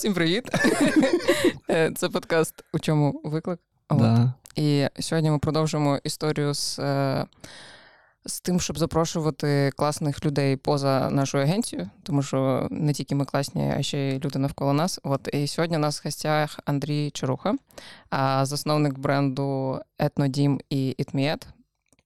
Всім 0.00 0.14
привіт! 0.14 0.44
Е, 1.70 1.92
це 1.96 2.08
подкаст 2.08 2.64
У 2.72 2.78
чому 2.78 3.20
виклик? 3.24 3.60
Да. 3.90 4.32
І 4.56 4.86
сьогодні 5.00 5.30
ми 5.30 5.38
продовжимо 5.38 5.98
історію 6.04 6.54
з, 6.54 6.78
е, 6.78 7.26
з 8.26 8.40
тим, 8.40 8.60
щоб 8.60 8.78
запрошувати 8.78 9.72
класних 9.76 10.24
людей 10.24 10.56
поза 10.56 11.10
нашу 11.10 11.38
агенцію, 11.38 11.90
тому 12.02 12.22
що 12.22 12.68
не 12.70 12.92
тільки 12.92 13.14
ми 13.14 13.24
класні, 13.24 13.72
а 13.76 13.82
ще 13.82 13.98
й 13.98 14.20
люди 14.24 14.38
навколо 14.38 14.72
нас. 14.72 15.00
От 15.02 15.28
і 15.32 15.46
сьогодні 15.46 15.76
у 15.76 15.80
нас 15.80 16.00
в 16.00 16.02
гостях 16.04 16.60
Андрій 16.64 17.10
Чаруха, 17.10 17.54
засновник 18.42 18.98
бренду 18.98 19.80
Етнодім 19.98 20.60
і 20.70 20.88
Ітміет. 20.90 21.46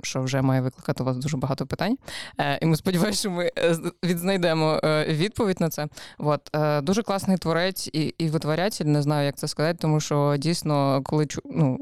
Що 0.05 0.23
вже 0.23 0.43
має 0.43 0.61
викликати 0.61 1.03
у 1.03 1.07
вас 1.07 1.17
дуже 1.17 1.37
багато 1.37 1.67
питань. 1.67 1.99
Е, 2.41 2.59
і 2.63 2.67
ми 2.67 2.77
сподіваємося, 2.77 3.21
що 3.21 3.31
ми 3.31 3.51
е, 3.59 3.77
відзнайдемо 4.05 4.81
е, 4.85 5.05
відповідь 5.05 5.61
на 5.61 5.69
це. 5.69 5.89
От, 6.19 6.57
е, 6.57 6.81
дуже 6.81 7.03
класний 7.03 7.39
творець 7.39 7.91
і, 7.93 8.15
і 8.19 8.29
витворятель, 8.29 8.85
не 8.85 9.03
знаю, 9.03 9.27
як 9.27 9.37
це 9.37 9.49
сказати, 9.49 9.79
тому 9.81 10.01
що 10.01 10.37
дійсно, 10.39 11.03
коли 11.05 11.27
ну, 11.45 11.79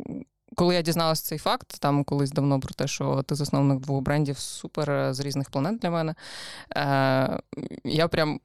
коли 0.56 0.74
я 0.74 0.82
дізналася 0.82 1.24
цей 1.24 1.38
факт, 1.38 1.76
там 1.80 2.04
колись 2.04 2.30
давно 2.30 2.60
про 2.60 2.74
те, 2.74 2.86
що 2.86 3.22
ти 3.22 3.34
засновник 3.34 3.80
двох 3.80 4.02
брендів 4.02 4.38
супер 4.38 5.14
з 5.14 5.20
різних 5.20 5.50
планет 5.50 5.78
для 5.78 5.90
мене. 5.90 6.14
Е, 6.76 7.40
я 7.84 8.08
прям 8.08 8.40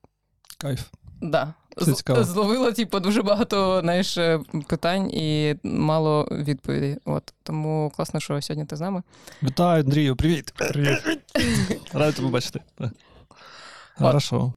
Кайф. 0.58 0.82
да, 1.22 1.54
Це 1.86 1.94
цікаво. 1.94 2.24
зловила 2.24 2.72
типу, 2.72 3.00
дуже 3.00 3.22
багато 3.22 3.80
знаєш, 3.82 4.18
е, 4.18 4.40
питань 4.68 5.10
і 5.12 5.56
мало 5.64 6.28
відповідей. 6.32 6.98
От 7.06 7.34
тому 7.44 7.92
класно, 7.96 8.20
що 8.20 8.42
сьогодні 8.42 8.66
ти 8.66 8.76
з 8.76 8.82
нами. 8.82 9.04
Вітаю, 9.44 9.84
Андрію, 9.84 10.16
привіт. 10.16 10.54
Привіт. 10.58 11.20
Радий 11.94 12.14
тебе 12.14 12.30
бачити. 12.30 12.62
Хорошо. 13.98 14.54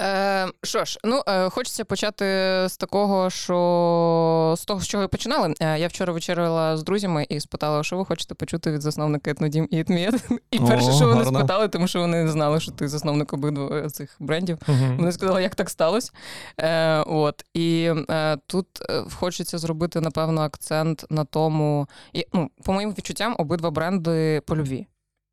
Е, 0.00 0.46
що 0.62 0.84
ж, 0.84 0.98
ну 1.04 1.22
е, 1.28 1.50
хочеться 1.50 1.84
почати 1.84 2.24
з 2.68 2.76
такого, 2.76 3.30
що 3.30 4.54
з 4.58 4.64
того, 4.64 4.80
з 4.80 4.88
чого 4.88 5.04
і 5.04 5.08
починали. 5.08 5.54
Е, 5.60 5.78
я 5.78 5.88
вчора 5.88 6.12
вечеряла 6.12 6.76
з 6.76 6.82
друзями 6.82 7.26
і 7.28 7.40
спитала, 7.40 7.82
що 7.82 7.96
ви 7.96 8.04
хочете 8.04 8.34
почути 8.34 8.72
від 8.72 8.82
засновника 8.82 9.30
Етнодім 9.30 9.68
і 9.70 9.80
Етміет. 9.80 10.14
І 10.50 10.58
О, 10.58 10.66
перше, 10.66 10.92
що 10.92 11.06
вони 11.06 11.22
гарно. 11.22 11.38
спитали, 11.38 11.68
тому 11.68 11.88
що 11.88 12.00
вони 12.00 12.24
не 12.24 12.30
знали, 12.30 12.60
що 12.60 12.72
ти 12.72 12.88
засновник 12.88 13.32
обидва 13.32 13.90
цих 13.90 14.16
брендів. 14.18 14.58
Вони 14.96 15.12
сказали, 15.12 15.42
як 15.42 15.54
так 15.54 15.70
сталося. 15.70 16.12
Е, 16.60 17.00
от. 17.00 17.44
І 17.54 17.92
е, 18.10 18.36
тут 18.46 18.66
е, 18.90 19.04
хочеться 19.14 19.58
зробити, 19.58 20.00
напевно, 20.00 20.40
акцент 20.40 21.04
на 21.10 21.24
тому. 21.24 21.88
І, 22.12 22.26
ну, 22.32 22.50
по 22.62 22.72
моїм 22.72 22.90
відчуттям, 22.90 23.34
обидва 23.38 23.70
бренди 23.70 24.42
по 24.46 24.56
любві 24.56 24.86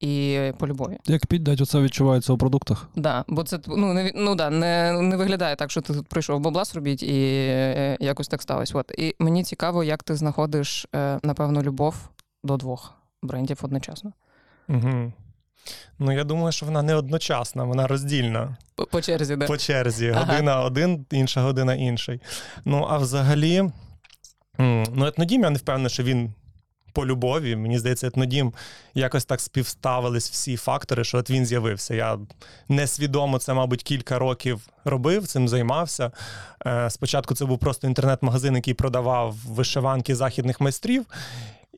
і 0.03 0.53
по 0.59 0.67
любові. 0.67 0.97
Як 1.05 1.25
піддать, 1.25 1.61
оце 1.61 1.81
відчувається 1.81 2.33
у 2.33 2.37
продуктах. 2.37 2.89
Да, 2.95 3.25
бо 3.27 3.43
це 3.43 3.59
ну, 3.67 3.93
не, 3.93 4.11
ну, 4.15 4.35
да, 4.35 4.49
не, 4.49 5.01
не 5.01 5.17
виглядає 5.17 5.55
так, 5.55 5.71
що 5.71 5.81
ти 5.81 5.93
тут 5.93 6.07
прийшов 6.07 6.39
бабла 6.39 6.65
зробіть 6.65 7.03
і 7.03 7.47
е, 7.49 7.97
якось 7.99 8.27
так 8.27 8.41
сталося. 8.41 8.77
От. 8.77 8.91
І 8.97 9.15
мені 9.19 9.43
цікаво, 9.43 9.83
як 9.83 10.03
ти 10.03 10.15
знаходиш, 10.15 10.87
е, 10.95 11.19
напевно, 11.23 11.63
любов 11.63 11.95
до 12.43 12.57
двох 12.57 12.93
брендів 13.21 13.59
одночасно. 13.61 14.13
Угу. 14.69 15.13
Ну, 15.99 16.11
я 16.11 16.23
думаю, 16.23 16.51
що 16.51 16.65
вона 16.65 16.81
не 16.81 16.95
одночасна, 16.95 17.63
вона 17.63 17.87
роздільна 17.87 18.57
По, 18.75 18.85
по 18.85 19.01
черзі, 19.01 19.35
да? 19.35 19.47
по 19.47 19.57
черзі. 19.57 20.09
Ага. 20.09 20.25
Година 20.25 20.61
один, 20.61 21.05
інша 21.11 21.41
година 21.41 21.75
інший. 21.75 22.21
Ну, 22.65 22.87
а 22.89 22.97
взагалі, 22.97 23.63
ну, 24.59 25.05
етнодім, 25.05 25.41
я 25.41 25.49
не 25.49 25.57
впевнений, 25.57 25.89
що 25.89 26.03
він 26.03 26.33
по 26.93 27.05
любові. 27.05 27.55
Мені 27.55 27.79
здається, 27.79 28.07
етнодім 28.07 28.53
якось 28.93 29.25
так 29.25 29.41
співставились 29.41 30.29
всі 30.31 30.57
фактори, 30.57 31.03
що 31.03 31.17
от 31.17 31.29
він 31.29 31.45
з'явився. 31.45 31.95
Я 31.95 32.17
несвідомо 32.69 33.37
це, 33.39 33.53
мабуть, 33.53 33.83
кілька 33.83 34.19
років 34.19 34.61
робив, 34.85 35.27
цим 35.27 35.47
займався. 35.47 36.11
Е, 36.65 36.89
Спочатку 36.89 37.35
це 37.35 37.45
був 37.45 37.59
просто 37.59 37.87
інтернет-магазин, 37.87 38.55
який 38.55 38.73
продавав 38.73 39.35
вишиванки 39.47 40.15
західних 40.15 40.61
майстрів. 40.61 41.05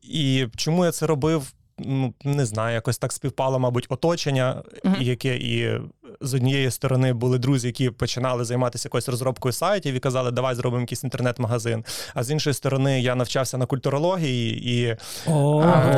І 0.01 0.47
чому 0.55 0.85
я 0.85 0.91
це 0.91 1.07
робив? 1.07 1.53
Ну, 1.79 2.13
не 2.23 2.45
знаю, 2.45 2.73
якось 2.73 2.97
так 2.97 3.13
співпало, 3.13 3.59
мабуть, 3.59 3.85
оточення, 3.89 4.63
Мгм. 4.83 5.01
яке 5.01 5.37
і 5.37 5.81
з 6.21 6.33
однієї 6.33 6.71
сторони 6.71 7.13
були 7.13 7.37
друзі, 7.39 7.67
які 7.67 7.89
починали 7.89 8.45
займатися 8.45 8.87
якоюсь 8.87 9.09
розробкою 9.09 9.53
сайтів 9.53 9.93
і 9.95 9.99
казали, 9.99 10.31
давай 10.31 10.55
зробимо 10.55 10.81
якийсь 10.81 11.03
інтернет-магазин. 11.03 11.85
А 12.13 12.23
з 12.23 12.31
іншої 12.31 12.53
сторони, 12.53 13.01
я 13.01 13.15
навчався 13.15 13.57
на 13.57 13.65
культурології, 13.65 14.73
і, 14.79 14.97
О, 15.31 15.61
А, 15.61 15.95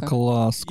клас. 0.00 0.64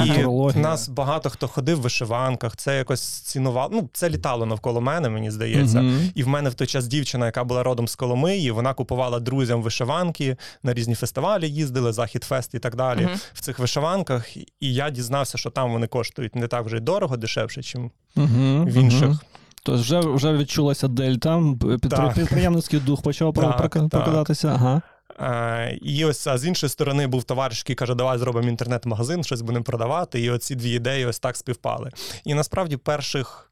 і 0.56 0.60
нас 0.60 0.90
багато 0.90 1.30
хто 1.30 1.48
ходив 1.48 1.78
в 1.78 1.82
вишиванках. 1.82 2.56
Це 2.56 2.78
якось 2.78 3.02
цінувало. 3.22 3.70
Ну, 3.74 3.90
це 3.94 4.10
літало 4.10 4.46
навколо 4.46 4.82
мене, 4.82 5.10
мені 5.10 5.32
здається. 5.32 5.84
І 6.16 6.24
в 6.24 6.28
мене 6.28 6.50
в 6.50 6.54
той 6.54 6.68
час 6.68 6.88
дівчина, 6.88 7.26
яка 7.26 7.44
була 7.44 7.64
родом 7.64 7.88
з 7.88 7.96
Коломиї, 7.96 8.52
вона 8.52 8.74
купувала 8.74 9.20
друзям 9.20 9.62
вишиванки 9.62 10.38
на 10.64 10.74
різні 10.74 10.96
фестивалі, 10.96 11.50
їздили, 11.50 11.94
Захід 11.94 12.24
Фест 12.24 12.54
і 12.54 12.60
так 12.60 12.76
далі. 12.76 13.10
В 13.34 13.42
цих 13.42 13.60
вишиванках. 13.60 14.38
І 14.38 14.46
я 14.74 14.90
дізнався, 14.90 15.38
що 15.38 15.50
там 15.50 15.72
вони 15.72 15.88
коштують 15.88 16.36
не 16.36 16.48
так 16.48 16.66
вже 16.66 16.78
й 16.78 16.80
дорого, 16.80 17.18
дешевше, 17.18 17.60
ніж 17.60 17.92
Мгм. 18.16 18.66
в 18.66 18.74
інших. 18.74 19.08
Угу. 19.10 19.18
Тож 19.64 19.80
вже, 19.82 20.00
вже 20.00 20.38
відчулася 20.38 20.88
дельта, 20.88 21.44
під- 21.82 22.14
підприємницький 22.16 22.80
дух 22.80 23.02
почав 23.02 23.34
Так, 23.34 23.58
прока- 23.58 23.80
так. 23.80 23.90
прокидатися. 23.90 24.48
Ага. 24.48 24.82
Е, 25.22 25.80
І 25.82 26.06
ось 26.06 26.28
а 26.28 26.38
з 26.38 26.46
іншої 26.46 26.70
сторони 26.70 27.08
був 27.08 27.24
товариш, 27.24 27.60
який 27.60 27.76
каже, 27.76 27.96
давай 27.96 28.18
зробимо 28.18 28.48
інтернет-магазин, 28.50 29.24
щось 29.24 29.42
будемо 29.42 29.64
продавати. 29.64 30.22
І 30.22 30.30
оці 30.30 30.56
дві 30.56 30.70
ідеї 30.72 31.06
ось 31.06 31.20
так 31.20 31.38
співпали. 31.38 31.92
І 32.26 32.34
насправді 32.34 32.78
перших 32.78 33.52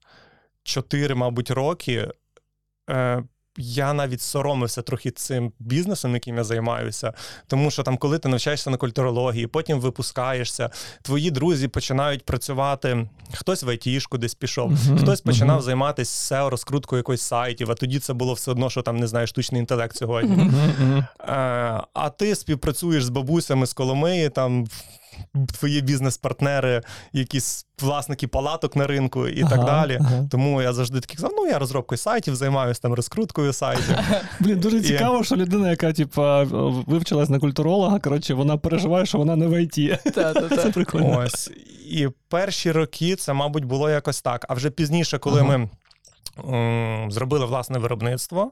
чотири, 0.64 1.16
мабуть, 1.16 1.52
роки. 1.52 2.12
е, 2.90 3.24
Я 3.58 3.94
навіть 3.94 4.22
соромився 4.22 4.82
трохи 4.82 5.12
цим 5.12 5.52
бізнесом, 5.60 6.14
яким 6.14 6.38
я 6.38 6.44
займаюся, 6.44 7.14
тому 7.48 7.72
що 7.72 7.84
там, 7.84 7.98
коли 7.98 8.20
ти 8.20 8.30
навчаєшся 8.30 8.70
на 8.70 8.78
культурології, 8.78 9.48
потім 9.48 9.80
випускаєшся, 9.80 10.70
твої 11.02 11.32
друзі 11.32 11.68
починають 11.68 12.26
працювати. 12.26 13.08
Хтось 13.34 13.64
в 13.64 13.70
айтішку 13.70 14.18
десь 14.18 14.36
пішов, 14.36 14.72
Мгм, 14.72 14.98
хтось 14.98 15.22
починав 15.22 15.56
мгм. 15.56 15.66
займатися 15.66 16.36
SEO, 16.36 16.50
розкруткою 16.50 17.00
якоїсь 17.00 17.22
сайтів, 17.22 17.72
а 17.72 17.76
тоді 17.76 18.00
це 18.00 18.14
було 18.14 18.34
все 18.34 18.52
одно, 18.52 18.70
що 18.70 18.82
там 18.82 18.98
не 18.98 19.08
знаю, 19.08 19.28
штучний 19.28 19.60
інтелект 19.60 19.96
сьогодні. 19.96 20.52
Е, 21.20 21.34
А 21.94 22.10
ти 22.18 22.36
співпрацюєш 22.36 23.06
з 23.06 23.10
бабусями 23.10 23.66
з 23.68 23.74
Коломиї, 23.74 24.30
там 24.30 24.68
твої 25.60 25.82
бізнес-партнери, 25.82 26.82
якісь 27.14 27.66
власники 27.82 28.28
палаток 28.28 28.76
на 28.76 28.88
ринку 28.88 29.28
і 29.28 29.44
так 29.44 29.66
далі. 29.66 29.98
ага. 30.02 30.28
Тому 30.32 30.62
я 30.62 30.74
завжди 30.74 31.00
такий 31.00 31.16
казав, 31.16 31.32
ну 31.38 31.48
я 31.48 31.60
розробкою 31.60 31.98
сайтів 31.98 32.36
займаюся, 32.36 32.82
там 32.82 32.94
розкруткою 32.94 33.54
сайтів. 33.54 33.98
Блін, 34.40 34.60
дуже 34.60 34.78
І- 34.78 34.82
цікаво, 34.82 35.24
що 35.24 35.36
людина, 35.36 35.70
яка 35.70 35.94
типа 35.94 36.44
вивчилась 36.88 37.30
на 37.30 37.40
культуролога, 37.40 38.00
коротше, 38.00 38.34
вона 38.34 38.58
переживає, 38.58 39.06
що 39.06 39.18
вона 39.18 39.36
не 39.36 39.48
в 39.48 39.62
ІТ. 39.64 40.02
Це 40.56 40.72
прикольно. 40.74 41.20
Ось. 41.26 41.52
І 41.90 42.08
перші 42.30 42.72
роки 42.72 43.16
це, 43.16 43.34
мабуть, 43.34 43.66
було 43.66 43.90
якось 43.90 44.22
так. 44.22 44.46
А 44.50 44.54
вже 44.54 44.70
пізніше, 44.70 45.18
коли 45.18 45.44
ми 45.44 45.70
зробили 47.10 47.46
власне 47.46 47.80
виробництво, 47.80 48.52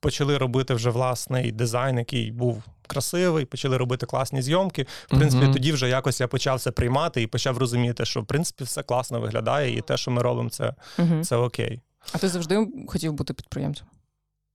почали 0.00 0.38
робити 0.38 0.74
вже 0.74 0.90
власний 0.90 1.52
дизайн, 1.52 1.98
який 1.98 2.30
був 2.32 2.62
красивий, 2.86 3.44
почали 3.44 3.76
робити 3.76 4.06
класні 4.06 4.42
зйомки. 4.42 4.86
В 5.06 5.16
принципі, 5.16 5.44
Мгм. 5.44 5.52
тоді 5.52 5.72
вже 5.72 5.88
якось 5.88 6.20
я 6.20 6.28
почав 6.28 6.60
це 6.60 6.70
приймати 6.70 7.22
і 7.22 7.26
почав 7.26 7.58
розуміти, 7.58 8.04
що 8.04 8.20
в 8.20 8.26
принципі 8.26 8.64
все 8.64 8.82
класно 8.82 9.20
виглядає, 9.20 9.76
і 9.76 9.80
те, 9.80 9.96
що 9.96 10.10
ми 10.10 10.22
робимо, 10.22 10.50
це, 10.50 10.74
Мгм. 10.98 11.24
це 11.24 11.36
окей. 11.36 11.80
А 12.12 12.18
ти 12.18 12.28
завжди 12.28 12.66
хотів 12.88 13.12
бути 13.12 13.34
підприємцем? 13.34 13.86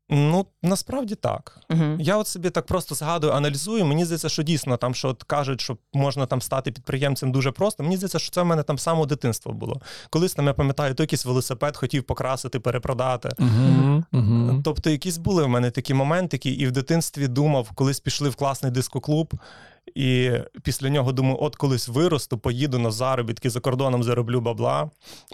Ну, 0.09 0.45
насправді 0.63 1.15
так. 1.15 1.59
Угу. 1.69 1.83
Я 1.99 2.17
от 2.17 2.27
собі 2.27 2.49
так 2.49 2.65
просто 2.65 2.95
згадую, 2.95 3.33
аналізую. 3.33 3.85
Мені 3.85 4.05
здається, 4.05 4.29
що 4.29 4.43
дійсно 4.43 4.77
там, 4.77 4.95
що 4.95 5.09
от 5.09 5.23
кажуть, 5.23 5.61
що 5.61 5.77
можна 5.93 6.25
там 6.25 6.41
стати 6.41 6.71
підприємцем 6.71 7.31
дуже 7.31 7.51
просто. 7.51 7.83
Мені 7.83 7.97
здається, 7.97 8.19
що 8.19 8.31
це 8.31 8.41
в 8.41 8.45
мене 8.45 8.63
там 8.63 8.77
само 8.77 9.05
дитинство 9.05 9.53
було. 9.53 9.81
Колись 10.09 10.33
там 10.33 10.47
я 10.47 10.53
пам'ятаю, 10.53 10.93
то 10.93 11.03
якийсь 11.03 11.25
велосипед 11.25 11.77
хотів 11.77 12.03
покрасити, 12.03 12.59
перепродати. 12.59 13.29
Мгм, 13.39 14.05
мгм. 14.11 14.61
Тобто, 14.63 14.89
якісь 14.89 15.17
були 15.17 15.43
в 15.43 15.49
мене 15.49 15.71
такі 15.71 15.93
моментики, 15.93 16.49
і 16.49 16.67
в 16.67 16.71
дитинстві 16.71 17.27
думав, 17.27 17.71
колись 17.75 17.99
пішли 17.99 18.29
в 18.29 18.35
класний 18.35 18.71
дискоклуб, 18.71 19.33
і 19.95 20.31
після 20.63 20.89
нього 20.89 21.11
думаю, 21.11 21.37
от 21.41 21.55
колись 21.55 21.87
виросту, 21.87 22.37
поїду 22.37 22.79
на 22.79 22.91
заробітки 22.91 23.49
за 23.49 23.59
кордоном, 23.59 24.03
зароблю 24.03 24.41
бабла, 24.41 24.89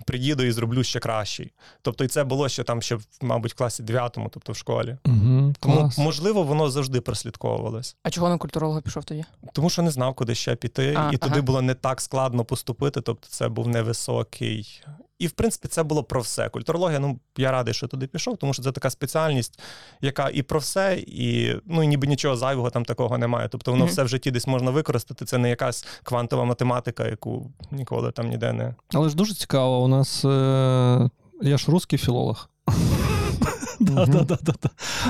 приїду 0.06 0.44
і 0.44 0.52
зроблю 0.52 0.84
ще 0.84 1.00
кращий. 1.00 1.52
Тобто, 1.82 2.04
і 2.04 2.08
це 2.08 2.24
було 2.24 2.50
ще 2.50 2.64
там, 2.64 2.82
ще, 2.82 2.98
мабуть, 3.22 3.54
в 3.54 3.58
класі 3.58 3.84
9, 3.84 4.18
тобто 4.32 4.52
в 4.52 4.56
школі. 4.56 4.98
Мгм, 5.06 5.54
Тому, 5.60 5.76
клас. 5.76 5.98
можливо, 5.98 6.44
воно 6.44 6.70
завжди 6.70 7.02
прослідковувалось. 7.02 7.96
А 8.04 8.10
чого 8.10 8.30
на 8.30 8.38
культуролога 8.38 8.82
пішов 8.82 9.04
тоді? 9.04 9.26
Тому 9.54 9.70
що 9.70 9.82
не 9.82 9.92
знав, 9.92 10.14
куди 10.14 10.36
ще 10.36 10.56
піти, 10.56 10.96
А, 10.98 11.12
і 11.14 11.18
туди 11.18 11.42
було 11.42 11.62
не 11.62 11.74
так 11.74 12.02
складно 12.02 12.46
поступити. 12.46 13.02
Тобто, 13.02 13.28
це 13.30 13.50
був 13.50 13.68
невисокий. 13.68 14.84
І, 15.22 15.28
в 15.28 15.32
принципі, 15.32 15.68
це 15.68 15.84
було 15.84 16.04
про 16.04 16.22
все. 16.22 16.50
Культурологія, 16.50 17.00
ну 17.00 17.20
я 17.38 17.52
радий, 17.52 17.74
що 17.74 17.88
туди 17.88 18.08
пішов, 18.08 18.38
тому 18.38 18.54
що 18.54 18.64
це 18.64 18.72
така 18.72 18.90
спеціальність, 18.90 19.60
яка 20.02 20.30
і 20.34 20.42
про 20.42 20.60
все, 20.60 21.04
і 21.08 21.56
ну 21.66 21.84
і 21.84 21.88
ніби 21.88 22.08
нічого 22.08 22.36
зайвого 22.36 22.70
там 22.70 22.86
такого 22.86 23.18
немає. 23.18 23.48
Тобто 23.52 23.72
воно 23.72 23.84
Мгм. 23.84 23.92
все 23.92 24.04
в 24.04 24.08
житті 24.08 24.32
десь 24.32 24.48
можна 24.48 24.72
використати. 24.72 25.26
Це 25.26 25.38
не 25.38 25.50
якась 25.50 25.86
квантова 26.04 26.46
математика, 26.46 27.08
яку 27.08 27.52
ніколи 27.72 28.12
там 28.12 28.30
ніде 28.30 28.54
не. 28.54 28.76
Але 28.94 29.10
ж 29.10 29.16
дуже 29.16 29.34
цікаво, 29.34 29.84
у 29.84 29.88
нас 29.88 30.26
е... 30.26 31.10
я 31.42 31.58
ж 31.58 31.72
русський 31.72 32.00
філолог. 32.00 32.50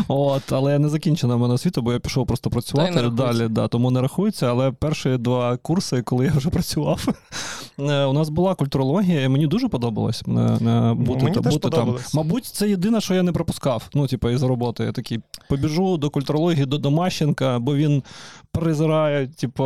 От, 0.08 0.52
але 0.52 0.80
не 0.80 0.90
закінчена 0.90 1.36
в 1.36 1.40
мене 1.40 1.54
освіта, 1.54 1.82
бо 1.82 1.94
я 1.94 2.00
пішов 2.00 2.28
просто 2.28 2.50
працювати 2.50 2.92
далі. 3.10 3.48
Да, 3.50 3.68
тому 3.68 3.92
не 3.92 4.02
рахується. 4.02 4.48
Але 4.48 4.72
перші 4.72 5.18
два 5.18 5.58
курси, 5.58 6.02
коли 6.02 6.26
я 6.26 6.32
вже 6.32 6.50
працював, 6.50 7.08
е, 7.80 8.06
у 8.06 8.14
нас 8.14 8.30
була 8.30 8.56
культурологія, 8.56 9.24
і 9.24 9.28
мені 9.28 9.48
дуже 9.48 9.68
подобалось 9.68 10.24
е, 10.28 10.32
е, 10.32 10.94
бути 10.94 11.70
там. 11.70 11.96
Мабуть, 12.14 12.46
це 12.46 12.70
єдине, 12.70 13.02
що 13.02 13.14
я 13.14 13.24
не 13.24 13.32
пропускав. 13.32 13.90
Ну, 13.94 14.08
типу, 14.08 14.30
із 14.30 14.44
роботи. 14.44 14.84
Я 14.84 14.92
такий 14.92 15.20
побіжу 15.50 15.98
до 15.98 16.10
культурології, 16.10 16.66
до 16.66 16.78
Домащенка, 16.78 17.60
бо 17.60 17.76
він 17.76 18.04
презирає, 18.52 19.28
типу, 19.28 19.64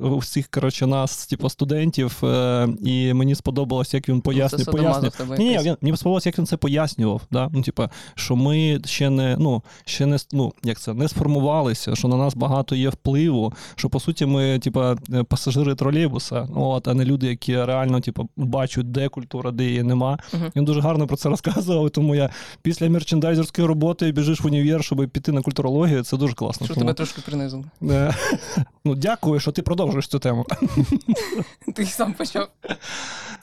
усіх 0.00 0.48
коротше, 0.48 0.86
нас, 0.86 1.26
типу, 1.26 1.48
студентів. 1.48 2.20
е, 2.24 2.68
І 2.84 3.14
мені 3.14 3.34
сподобалось, 3.34 3.94
як 3.94 4.08
він 4.08 4.20
пояснює. 4.20 4.64
Це 4.64 4.70
пояснює. 4.70 5.10
тебе 5.10 5.38
Ні, 5.38 5.44
ні, 5.44 5.58
він, 5.58 5.76
мені 5.80 5.96
сподобалось, 5.96 6.26
як 6.26 6.38
він 6.38 6.46
це 6.46 6.56
пояснював. 6.56 7.22
Да? 7.30 7.50
Ну, 7.52 7.62
типа, 7.62 7.90
що 8.14 8.36
ми 8.36 8.80
ще 8.84 9.10
не, 9.10 9.36
ну, 9.38 9.62
ще 9.84 10.06
не, 10.06 10.18
ну, 10.32 10.52
як 10.64 10.80
це, 10.80 10.94
не 10.94 11.08
сформувалися, 11.08 11.96
що 11.96 12.08
на 12.08 12.16
нас 12.16 12.34
багато 12.34 12.74
є 12.74 12.88
впливу, 12.88 13.52
що 13.76 13.88
по 13.88 14.00
суті 14.00 14.26
ми, 14.26 14.58
типа, 14.58 14.96
е, 15.12 15.22
пасажири 15.22 15.74
тролейбуса, 15.74 16.48
от, 16.54 16.88
а 16.88 16.94
не 16.94 17.04
люди, 17.04 17.26
які 17.26 17.64
реально 17.64 18.00
типа, 18.00 18.22
бачать, 18.36 18.92
де 18.92 19.08
культура, 19.08 19.50
де 19.50 19.64
її 19.64 19.82
нема. 19.82 20.18
Мгм. 20.32 20.52
Він 20.56 20.64
дуже 20.64 20.80
гарно 20.80 21.06
про 21.06 21.16
це 21.16 21.28
розказував, 21.28 21.90
тому 21.90 22.14
я 22.14 22.30
після 22.62 22.90
мерчендайзерської 22.90 23.68
роботи 23.68 24.12
біжиш 24.12 24.40
в 24.40 24.46
універ, 24.46 24.84
щоб 24.84 25.08
піти 25.08 25.32
на 25.32 25.42
культурологію. 25.42 26.02
Це 26.02 26.16
дуже 26.16 26.34
класно. 26.34 26.66
Що 26.66 26.74
Тому, 26.74 26.84
тебе 26.84 26.94
трошки 26.94 27.20
принизило. 27.26 27.64
Ну, 28.84 28.94
дякую, 28.94 29.40
що 29.40 29.52
ти 29.52 29.62
продовжуєш 29.62 30.08
цю 30.08 30.18
тему. 30.18 30.46
Ти 31.74 31.86
сам 31.86 32.14
почав. 32.14 32.48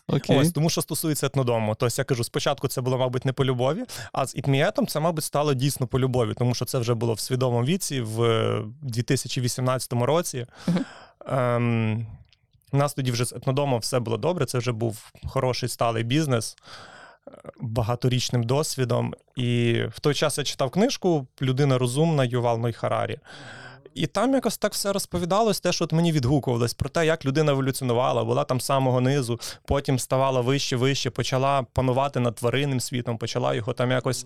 Окей. 0.07 0.37
Ось 0.37 0.51
тому, 0.51 0.69
що 0.69 0.81
стосується 0.81 1.25
етнодому. 1.27 1.75
Тобто 1.79 1.95
я 1.97 2.03
кажу, 2.03 2.23
спочатку 2.23 2.67
це 2.67 2.81
було, 2.81 2.97
мабуть, 2.97 3.25
не 3.25 3.33
по 3.33 3.45
любові, 3.45 3.83
а 4.13 4.25
з 4.25 4.35
ітмієтом 4.35 4.87
це, 4.87 4.99
мабуть, 4.99 5.23
стало 5.23 5.53
дійсно 5.53 5.87
по 5.87 5.99
любові, 5.99 6.33
тому 6.37 6.53
що 6.55 6.65
це 6.65 6.79
вже 6.79 6.93
було 6.93 7.13
в 7.13 7.19
свідомому 7.19 7.65
віці 7.65 8.01
в 8.01 8.23
е, 8.23 8.63
2018 8.81 9.93
році. 9.93 10.45
Ем, 11.27 12.05
у 12.71 12.77
нас 12.77 12.93
тоді 12.93 13.11
вже 13.11 13.25
з 13.25 13.33
етнодомом 13.33 13.79
все 13.79 13.99
було 13.99 14.17
добре. 14.17 14.45
Це 14.45 14.57
вже 14.57 14.71
був 14.71 15.11
хороший 15.27 15.69
сталий 15.69 16.03
бізнес. 16.03 16.55
е, 17.27 17.31
Багаторічним 17.61 18.43
досвідом. 18.43 19.13
І 19.35 19.81
в 19.91 19.99
той 19.99 20.13
час 20.13 20.37
я 20.37 20.43
читав 20.43 20.69
книжку 20.69 21.27
Людина 21.41 21.77
розумна 21.77 22.23
Ювал 22.25 22.59
Ной 22.59 22.73
Харарі. 22.73 23.19
І 23.95 24.07
там 24.07 24.33
якось 24.33 24.57
так 24.57 24.73
все 24.73 24.93
розповідалось, 24.93 25.59
те, 25.59 25.71
що 25.71 25.85
от 25.85 25.93
мені 25.93 26.11
відгукувалось 26.11 26.73
про 26.73 26.89
те, 26.89 27.05
як 27.05 27.25
людина 27.25 27.51
еволюціонувала, 27.51 28.23
була 28.23 28.43
там 28.43 28.61
самого 28.61 29.01
низу, 29.01 29.39
потім 29.65 29.99
ставала 29.99 30.41
вище, 30.41 30.75
вище, 30.75 31.09
почала 31.09 31.63
панувати 31.63 32.19
над 32.19 32.35
тваринним 32.35 32.79
світом, 32.79 33.17
почала 33.17 33.53
його 33.53 33.73
там 33.73 33.91
якось. 33.91 34.25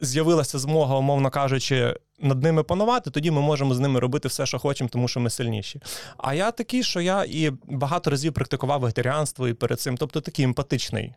З'явилася 0.00 0.58
змога, 0.58 0.96
умовно 0.96 1.30
кажучи, 1.30 1.96
над 2.20 2.42
ними 2.42 2.62
панувати, 2.62 3.10
тоді 3.10 3.30
ми 3.30 3.40
можемо 3.40 3.74
з 3.74 3.80
ними 3.80 4.00
робити 4.00 4.28
все, 4.28 4.46
що 4.46 4.58
хочемо, 4.58 4.90
тому 4.92 5.08
що 5.08 5.20
ми 5.20 5.30
сильніші. 5.30 5.80
А 6.16 6.34
я 6.34 6.50
такий, 6.50 6.82
що 6.82 7.00
я 7.00 7.24
і 7.24 7.52
багато 7.68 8.10
разів 8.10 8.32
практикував 8.32 8.80
вегетаріанство 8.80 9.48
і 9.48 9.54
перед 9.54 9.80
цим, 9.80 9.96
тобто 9.96 10.20
такий 10.20 10.44
емпатичний. 10.44 11.14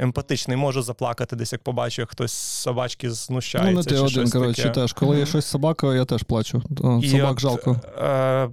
Емпатичний, 0.00 0.56
можу 0.56 0.82
заплакати 0.82 1.36
десь, 1.36 1.52
як 1.52 1.62
побачу, 1.62 2.02
як 2.02 2.10
хтось 2.10 2.32
з 2.32 2.36
собачки 2.62 3.10
знущається. 3.10 3.70
Ну, 3.70 3.78
не 3.78 3.84
ти 3.84 3.90
чи 3.90 4.20
один, 4.20 4.30
коротше, 4.30 4.70
теж. 4.70 4.92
Коли 4.92 5.18
є 5.18 5.26
щось 5.26 5.44
з 5.44 5.48
собакою, 5.48 5.96
я 5.98 6.04
теж 6.04 6.22
плачу. 6.22 6.62
О, 6.80 7.00
І 7.02 7.08
Собак 7.08 7.32
от, 7.32 7.40
жалко. 7.40 7.80
Е, 8.02 8.48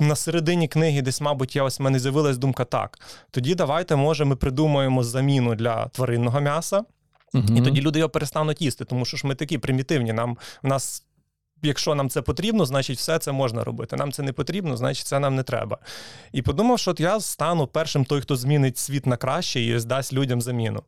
на 0.00 0.16
середині 0.16 0.68
книги 0.68 1.02
десь, 1.02 1.20
мабуть, 1.20 1.56
я 1.56 1.62
ось 1.62 1.78
в 1.80 1.82
мене 1.82 1.98
з'явилась 1.98 2.38
думка 2.38 2.64
так. 2.64 2.98
Тоді 3.30 3.54
давайте, 3.54 3.96
може, 3.96 4.24
ми 4.24 4.36
придумаємо 4.36 5.04
заміну 5.04 5.54
для 5.54 5.86
тваринного 5.88 6.40
м'яса, 6.40 6.84
Мгм. 7.34 7.56
і 7.56 7.62
тоді 7.62 7.80
люди 7.80 7.98
його 7.98 8.08
перестануть 8.08 8.62
їсти, 8.62 8.84
тому 8.84 9.04
що 9.04 9.16
ж 9.16 9.26
ми 9.26 9.34
такі 9.34 9.58
примітивні. 9.58 10.12
Нам 10.12 10.36
в 10.62 10.66
нас. 10.66 11.04
Якщо 11.62 11.94
нам 11.94 12.08
це 12.08 12.22
потрібно, 12.22 12.64
значить 12.66 12.98
все 12.98 13.18
це 13.18 13.32
можна 13.32 13.64
робити. 13.64 13.96
Нам 13.96 14.12
це 14.12 14.22
не 14.22 14.32
потрібно, 14.32 14.76
значить 14.76 15.06
це 15.06 15.18
нам 15.18 15.34
не 15.36 15.42
треба. 15.42 15.78
І 16.32 16.42
подумав, 16.42 16.78
що 16.78 16.90
от 16.90 17.00
я 17.00 17.20
стану 17.20 17.66
першим 17.66 18.04
той, 18.04 18.20
хто 18.20 18.36
змінить 18.36 18.78
світ 18.78 19.06
на 19.06 19.16
краще 19.16 19.60
і 19.60 19.78
здасть 19.78 20.12
людям 20.12 20.40
заміну. 20.42 20.82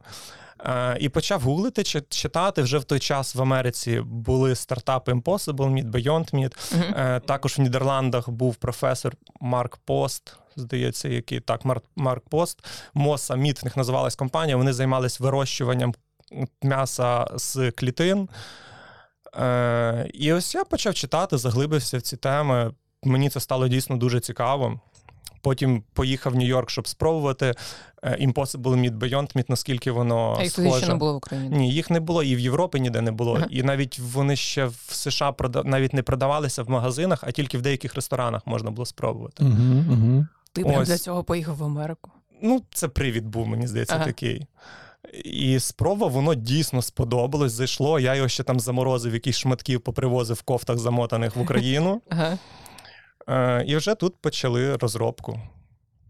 І 1.01 1.09
почав 1.09 1.41
гуглити, 1.41 1.83
чи- 1.85 2.01
читати. 2.09 2.63
Вже 2.63 2.79
в 2.79 2.85
той 2.85 2.99
час 3.01 3.35
в 3.35 3.43
Америці 3.43 4.01
були 4.01 4.55
стартапи 4.55 5.13
Impossible 5.13 5.55
Meat, 5.55 5.91
Beyond 5.91 6.35
Meat. 6.35 6.75
Е, 6.97 7.21
Також 7.21 7.59
в 7.59 7.61
Нідерландах 7.61 8.29
був 8.31 8.57
професор 8.57 9.15
Марк 9.41 9.77
Пост, 9.77 10.37
здається, 10.57 11.09
який 11.09 11.41
так, 11.41 11.65
Марк, 11.65 11.85
Марк 11.97 12.29
Пост. 12.29 12.65
Моса 12.95 13.35
Міт 13.37 13.63
в 13.63 13.65
них 13.65 13.77
називалась 13.77 14.17
компанія. 14.17 14.57
Вони 14.57 14.73
займались 14.73 15.21
вирощуванням 15.21 15.95
м'яса 16.63 17.27
з 17.35 17.71
клітин. 17.71 18.29
Е, 19.43 20.11
І 20.15 20.33
ось 20.33 20.55
я 20.55 20.65
почав 20.65 20.95
читати, 20.95 21.39
заглибився 21.39 21.99
в 21.99 22.03
ці 22.03 22.17
теми. 22.17 22.73
Мені 23.03 23.31
це 23.31 23.41
стало 23.41 23.69
дійсно 23.69 23.97
дуже 23.97 24.21
цікаво. 24.21 24.81
Потім 25.43 25.83
поїхав 25.93 26.33
в 26.33 26.37
Нью-Йорк, 26.37 26.71
щоб 26.71 26.89
спробувати 26.89 27.55
е, 28.03 28.27
Impossible 28.27 28.57
Meat, 28.63 28.99
Beyond 28.99 29.37
Meat, 29.37 29.45
наскільки 29.49 29.91
воно 29.91 30.37
А 30.39 30.43
їх 30.43 30.53
тоді 30.53 30.73
ще 30.73 30.89
не 30.89 30.95
було 30.95 31.13
в 31.13 31.17
Україні. 31.17 31.57
Ні, 31.57 31.73
їх 31.73 31.91
не 31.91 32.01
було 32.01 32.23
і 32.23 32.37
в 32.37 32.39
Європі 32.39 32.81
ніде 32.81 33.01
не 33.01 33.13
було. 33.13 33.35
Ага. 33.35 33.47
І 33.51 33.63
навіть 33.63 33.99
вони 33.99 34.37
ще 34.37 34.65
в 34.67 34.77
США 34.89 35.31
прода- 35.33 35.65
навіть 35.65 35.95
не 35.95 36.03
продавалися 36.03 36.63
в 36.63 36.71
магазинах, 36.71 37.25
а 37.27 37.31
тільки 37.31 37.59
в 37.59 37.63
деяких 37.63 37.95
ресторанах 37.95 38.47
можна 38.47 38.71
було 38.71 38.87
спробувати. 38.87 39.45
Угу, 39.45 39.85
угу. 39.91 40.27
Ти 40.53 40.63
прям 40.63 40.81
Ось. 40.81 40.89
для 40.89 40.99
цього 40.99 41.25
поїхав 41.25 41.57
в 41.57 41.65
Америку. 41.65 42.11
Ну, 42.43 42.63
це 42.75 42.89
привід 42.89 43.27
був, 43.27 43.47
мені 43.49 43.67
здається, 43.67 43.95
Ага. 43.95 44.05
такий. 44.05 44.47
І 45.25 45.59
спроба, 45.59 46.07
воно 46.07 46.35
дійсно 46.35 46.83
сподобалось, 46.83 47.53
зайшло. 47.53 48.01
Я 48.01 48.15
його 48.15 48.29
ще 48.29 48.43
там 48.43 48.61
заморозив, 48.61 49.15
якісь 49.15 49.37
шматків 49.37 49.81
попривозив 49.81 50.37
в 50.37 50.43
кофтах 50.43 50.79
замотаних 50.79 51.37
в 51.37 51.41
Україну. 51.41 52.01
Ага. 52.11 52.39
Е, 53.29 53.65
і 53.67 53.77
вже 53.77 53.95
тут 53.95 54.17
почали 54.17 54.77
розробку. 54.77 55.41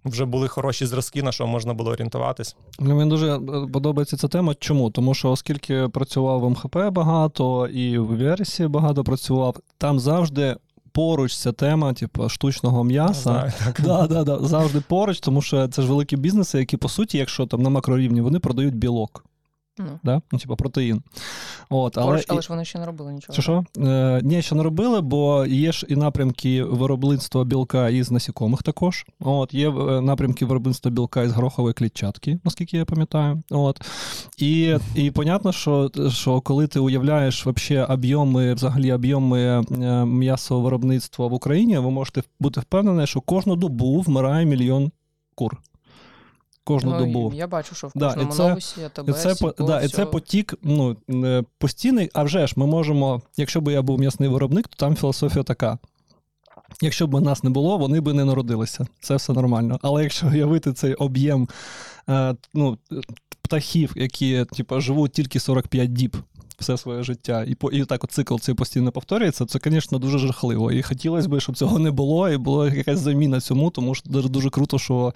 Вже 0.05 0.25
були 0.25 0.49
хороші 0.49 0.87
зразки, 0.87 1.23
на 1.23 1.32
що 1.32 1.46
можна 1.46 1.75
було 1.75 1.91
орієнтуватись. 1.91 2.56
Ну, 2.79 2.96
мені 2.96 3.11
дуже 3.11 3.41
подобається 3.73 4.17
ця 4.17 4.29
тема. 4.29 4.55
Чому? 4.58 4.91
Тому 4.91 5.14
що 5.14 5.31
оскільки 5.31 5.88
працював 5.88 6.41
в 6.41 6.50
МХП 6.50 6.76
багато 6.76 7.67
і 7.67 7.99
в 7.99 8.06
версії 8.06 8.69
багато 8.69 9.05
працював, 9.05 9.56
там 9.79 10.00
завжди 10.00 10.56
поруч 10.94 11.36
ця 11.36 11.53
тема, 11.53 11.93
типу, 11.93 12.29
штучного 12.29 12.84
м'яса. 12.84 13.22
Знаю, 13.22 13.53
так. 13.65 13.81
Да, 13.84 14.06
да, 14.06 14.24
да, 14.24 14.39
завжди 14.39 14.82
поруч, 14.89 15.20
тому 15.20 15.43
що 15.43 15.69
це 15.69 15.82
ж 15.82 15.89
великі 15.89 16.17
бізнеси, 16.17 16.58
які, 16.58 16.77
по 16.77 16.89
суті, 16.89 17.19
якщо 17.19 17.46
там 17.46 17.63
на 17.63 17.70
макрорівні, 17.70 18.20
вони 18.20 18.39
продають 18.39 18.74
білок, 18.77 19.24
Ну. 19.79 20.01
да? 20.03 20.23
ну, 20.33 20.39
типу, 20.39 20.57
протеїн. 20.57 21.03
От, 21.71 21.99
але, 21.99 22.07
Поруч, 22.07 22.23
і- 22.23 22.27
але 22.29 22.43
ж 22.43 22.49
вони 22.51 22.65
ще 22.65 22.79
не 22.79 22.87
робили 22.87 23.13
нічого. 23.13 23.33
Що 23.33 23.43
що? 23.43 23.65
Е, 23.79 24.21
ні, 24.23 24.43
ще 24.43 24.55
не 24.55 24.63
робили, 24.63 25.01
бо 25.01 25.47
є 25.47 25.73
ж 25.73 25.87
і 25.89 25.97
напрямки 25.97 26.65
виробництва 26.65 27.45
білка 27.45 27.89
із 27.89 28.11
насікомих 28.11 28.63
також. 28.63 29.07
От, 29.21 29.55
є 29.55 29.71
е, 29.71 30.01
напрямки 30.01 30.47
виробництва 30.47 30.91
білка 30.91 31.23
із 31.23 31.33
горохової 31.33 31.75
клітчатки, 31.75 32.39
наскільки 32.45 32.77
я 32.77 32.85
пам'ятаю. 32.85 33.43
От. 33.51 33.81
І, 34.39 34.77
і 34.95 35.11
понятно, 35.11 35.53
що, 35.53 35.91
що 36.09 36.41
коли 36.41 36.67
ти 36.67 36.81
уявляєш 36.81 37.47
вообще 37.47 37.85
об'єми, 37.85 38.55
взагалі 38.55 38.93
об'єми 38.93 39.41
е, 39.41 40.05
м'ясовиробництва 40.05 41.27
в 41.27 41.33
Україні, 41.33 41.79
ви 41.79 41.91
можете 41.91 42.23
бути 42.41 42.61
впевнені, 42.61 43.07
що 43.07 43.21
кожну 43.21 43.57
добу 43.57 44.01
вмирає 44.01 44.47
мільйон 44.47 44.91
кур. 45.35 45.57
Кожну 46.65 46.91
Ну, 46.91 46.99
добу. 46.99 47.33
Я 47.35 47.47
бачу, 47.47 47.75
що 47.75 47.87
в 47.87 47.93
Да, 47.94 48.13
і 48.13 48.27
це- 48.33 48.49
новусі, 48.49 48.81
І 48.81 48.85
АТБ, 48.85 49.13
це, 49.13 49.35
сіку, 49.35 49.65
да, 49.65 49.81
і 49.83 49.89
це 49.89 50.06
потік 50.06 50.55
ну, 50.63 50.97
е, 51.11 51.43
постійний, 51.59 52.11
а 52.15 52.23
вже 52.23 52.47
ж 52.47 52.55
ми 52.56 52.67
можемо, 52.67 53.23
якщо 53.37 53.61
б 53.61 53.73
я 53.73 53.83
був 53.83 53.99
м'ясний 53.99 54.29
виробник, 54.29 54.69
то 54.69 54.77
там 54.77 54.97
філософія 54.97 55.44
така. 55.44 55.79
Якщо 56.83 57.06
б 57.06 57.21
нас 57.21 57.43
не 57.43 57.51
було, 57.51 57.79
вони 57.79 58.01
б 58.01 58.13
не 58.15 58.25
народилися. 58.25 58.87
Це 59.01 59.17
все 59.17 59.33
нормально. 59.33 59.79
Але 59.83 60.03
якщо 60.03 60.27
уявити 60.27 60.73
цей 60.73 60.94
об'єм 60.94 61.49
е, 62.09 62.35
ну, 62.55 62.79
птахів, 63.43 63.93
які 63.97 64.44
типу, 64.44 64.81
живуть 64.81 65.13
тільки 65.13 65.41
45 65.41 65.93
діб 65.93 66.17
все 66.58 66.77
своє 66.77 67.03
життя, 67.03 67.44
і, 67.49 67.55
по, 67.55 67.70
і 67.70 67.84
так 67.84 68.08
цикл 68.08 68.37
цей 68.37 68.55
постійно 68.55 68.93
повторюється, 68.93 69.46
це, 69.46 69.58
звісно, 69.65 69.99
дуже 69.99 70.19
жахливо. 70.19 70.73
І 70.73 70.82
хотілося 70.82 71.29
б, 71.29 71.41
щоб 71.41 71.56
цього 71.56 71.79
не 71.79 71.91
було, 71.91 72.31
і 72.31 72.37
була 72.37 72.69
якась 72.69 72.99
заміна 72.99 73.41
цьому, 73.41 73.70
тому 73.70 73.94
що 73.94 74.11
дуже, 74.11 74.29
дуже 74.29 74.51
круто, 74.51 74.79
що 74.79 75.15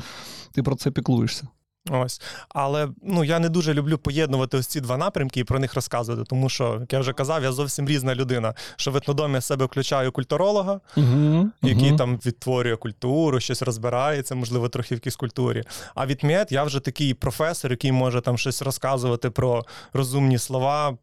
ти 0.52 0.62
про 0.62 0.76
це 0.76 0.90
піклуєшся. 0.90 1.48
Ось. 1.90 2.20
Але 2.48 2.88
ну, 3.02 3.24
я 3.24 3.38
не 3.38 3.48
дуже 3.48 3.74
люблю 3.74 3.98
поєднувати 3.98 4.56
ось 4.56 4.66
ці 4.66 4.80
два 4.80 4.96
напрямки 4.96 5.40
і 5.40 5.44
про 5.44 5.58
них 5.58 5.74
розказувати, 5.74 6.24
тому 6.24 6.48
що, 6.48 6.76
як 6.80 6.92
я 6.92 7.00
вже 7.00 7.12
казав, 7.12 7.42
я 7.42 7.52
зовсім 7.52 7.88
різна 7.88 8.14
людина. 8.14 8.54
Що 8.76 8.90
в 8.90 8.96
етнодомі 8.96 9.34
я 9.34 9.40
себе 9.40 9.64
включаю 9.64 10.12
культуролога, 10.12 10.80
Угу, 10.96 11.50
який 11.62 11.96
там 11.96 12.16
відтворює 12.26 12.76
культуру, 12.76 13.40
щось 13.40 13.62
розбирається, 13.62 14.34
можливо, 14.34 14.68
трохи 14.68 14.94
в 14.94 14.98
якійсь 14.98 15.16
культурі. 15.16 15.62
А 15.94 16.06
від 16.06 16.24
МЕД 16.24 16.48
я 16.50 16.64
вже 16.64 16.80
такий 16.80 17.14
професор, 17.14 17.70
який 17.70 17.92
може 17.92 18.20
там 18.20 18.38
щось 18.38 18.62
розказувати 18.62 19.30
про 19.30 19.64
розумні 19.92 20.38
слова, 20.38 20.96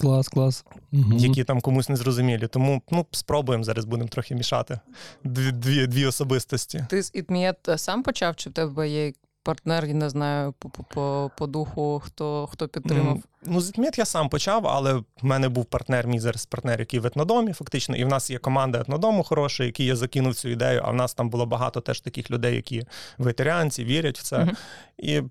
Клас, 0.00 0.28
клас. 0.28 0.64
Угу. 0.92 1.12
які 1.18 1.44
там 1.44 1.60
комусь 1.60 1.88
не 1.88 1.96
зрозумілі. 1.96 2.46
Тому 2.46 2.82
ну, 2.90 3.06
спробуємо 3.10 3.64
зараз 3.64 3.84
будемо 3.84 4.08
трохи 4.08 4.34
мішати. 4.34 4.80
Дві, 5.24 5.52
дві, 5.52 5.86
дві 5.86 6.06
особистості. 6.06 6.86
Ти 6.90 7.02
з 7.02 7.10
Ітмієт 7.14 7.56
сам 7.76 8.02
почав, 8.02 8.36
чи 8.36 8.50
в 8.50 8.52
тебе 8.52 8.88
є 8.88 9.12
партнер, 9.42 9.84
я 9.84 9.94
не 9.94 10.10
знаю, 10.10 10.54
по, 10.58 10.68
по- 10.68 10.82
по, 10.82 11.30
по 11.38 11.46
духу, 11.46 12.02
хто, 12.04 12.46
хто 12.52 12.68
підтримав. 12.68 13.18
Ну, 13.46 13.60
з 13.60 13.68
Етмет 13.68 13.98
я 13.98 14.04
сам 14.04 14.28
почав, 14.28 14.66
але 14.66 14.94
в 14.94 15.04
мене 15.22 15.48
був 15.48 15.64
партнер, 15.64 16.06
мій 16.06 16.20
зараз 16.20 16.46
партнер, 16.46 16.80
який 16.80 17.00
в 17.00 17.06
етнодомі, 17.06 17.52
фактично, 17.52 17.96
і 17.96 18.04
в 18.04 18.08
нас 18.08 18.30
є 18.30 18.38
команда 18.38 18.80
етнодому 18.80 19.22
хороша, 19.22 19.64
який 19.64 19.86
я 19.86 19.96
закинув 19.96 20.34
цю 20.34 20.48
ідею. 20.48 20.82
А 20.84 20.90
в 20.90 20.94
нас 20.94 21.14
там 21.14 21.30
було 21.30 21.46
багато 21.46 21.80
теж 21.80 22.00
таких 22.00 22.30
людей, 22.30 22.54
які 22.56 22.84
ветеріанці, 23.18 23.84
вірять 23.84 24.18
в 24.18 24.22
це. 24.22 24.38
Мгм. 24.38 24.56
І 24.98 25.22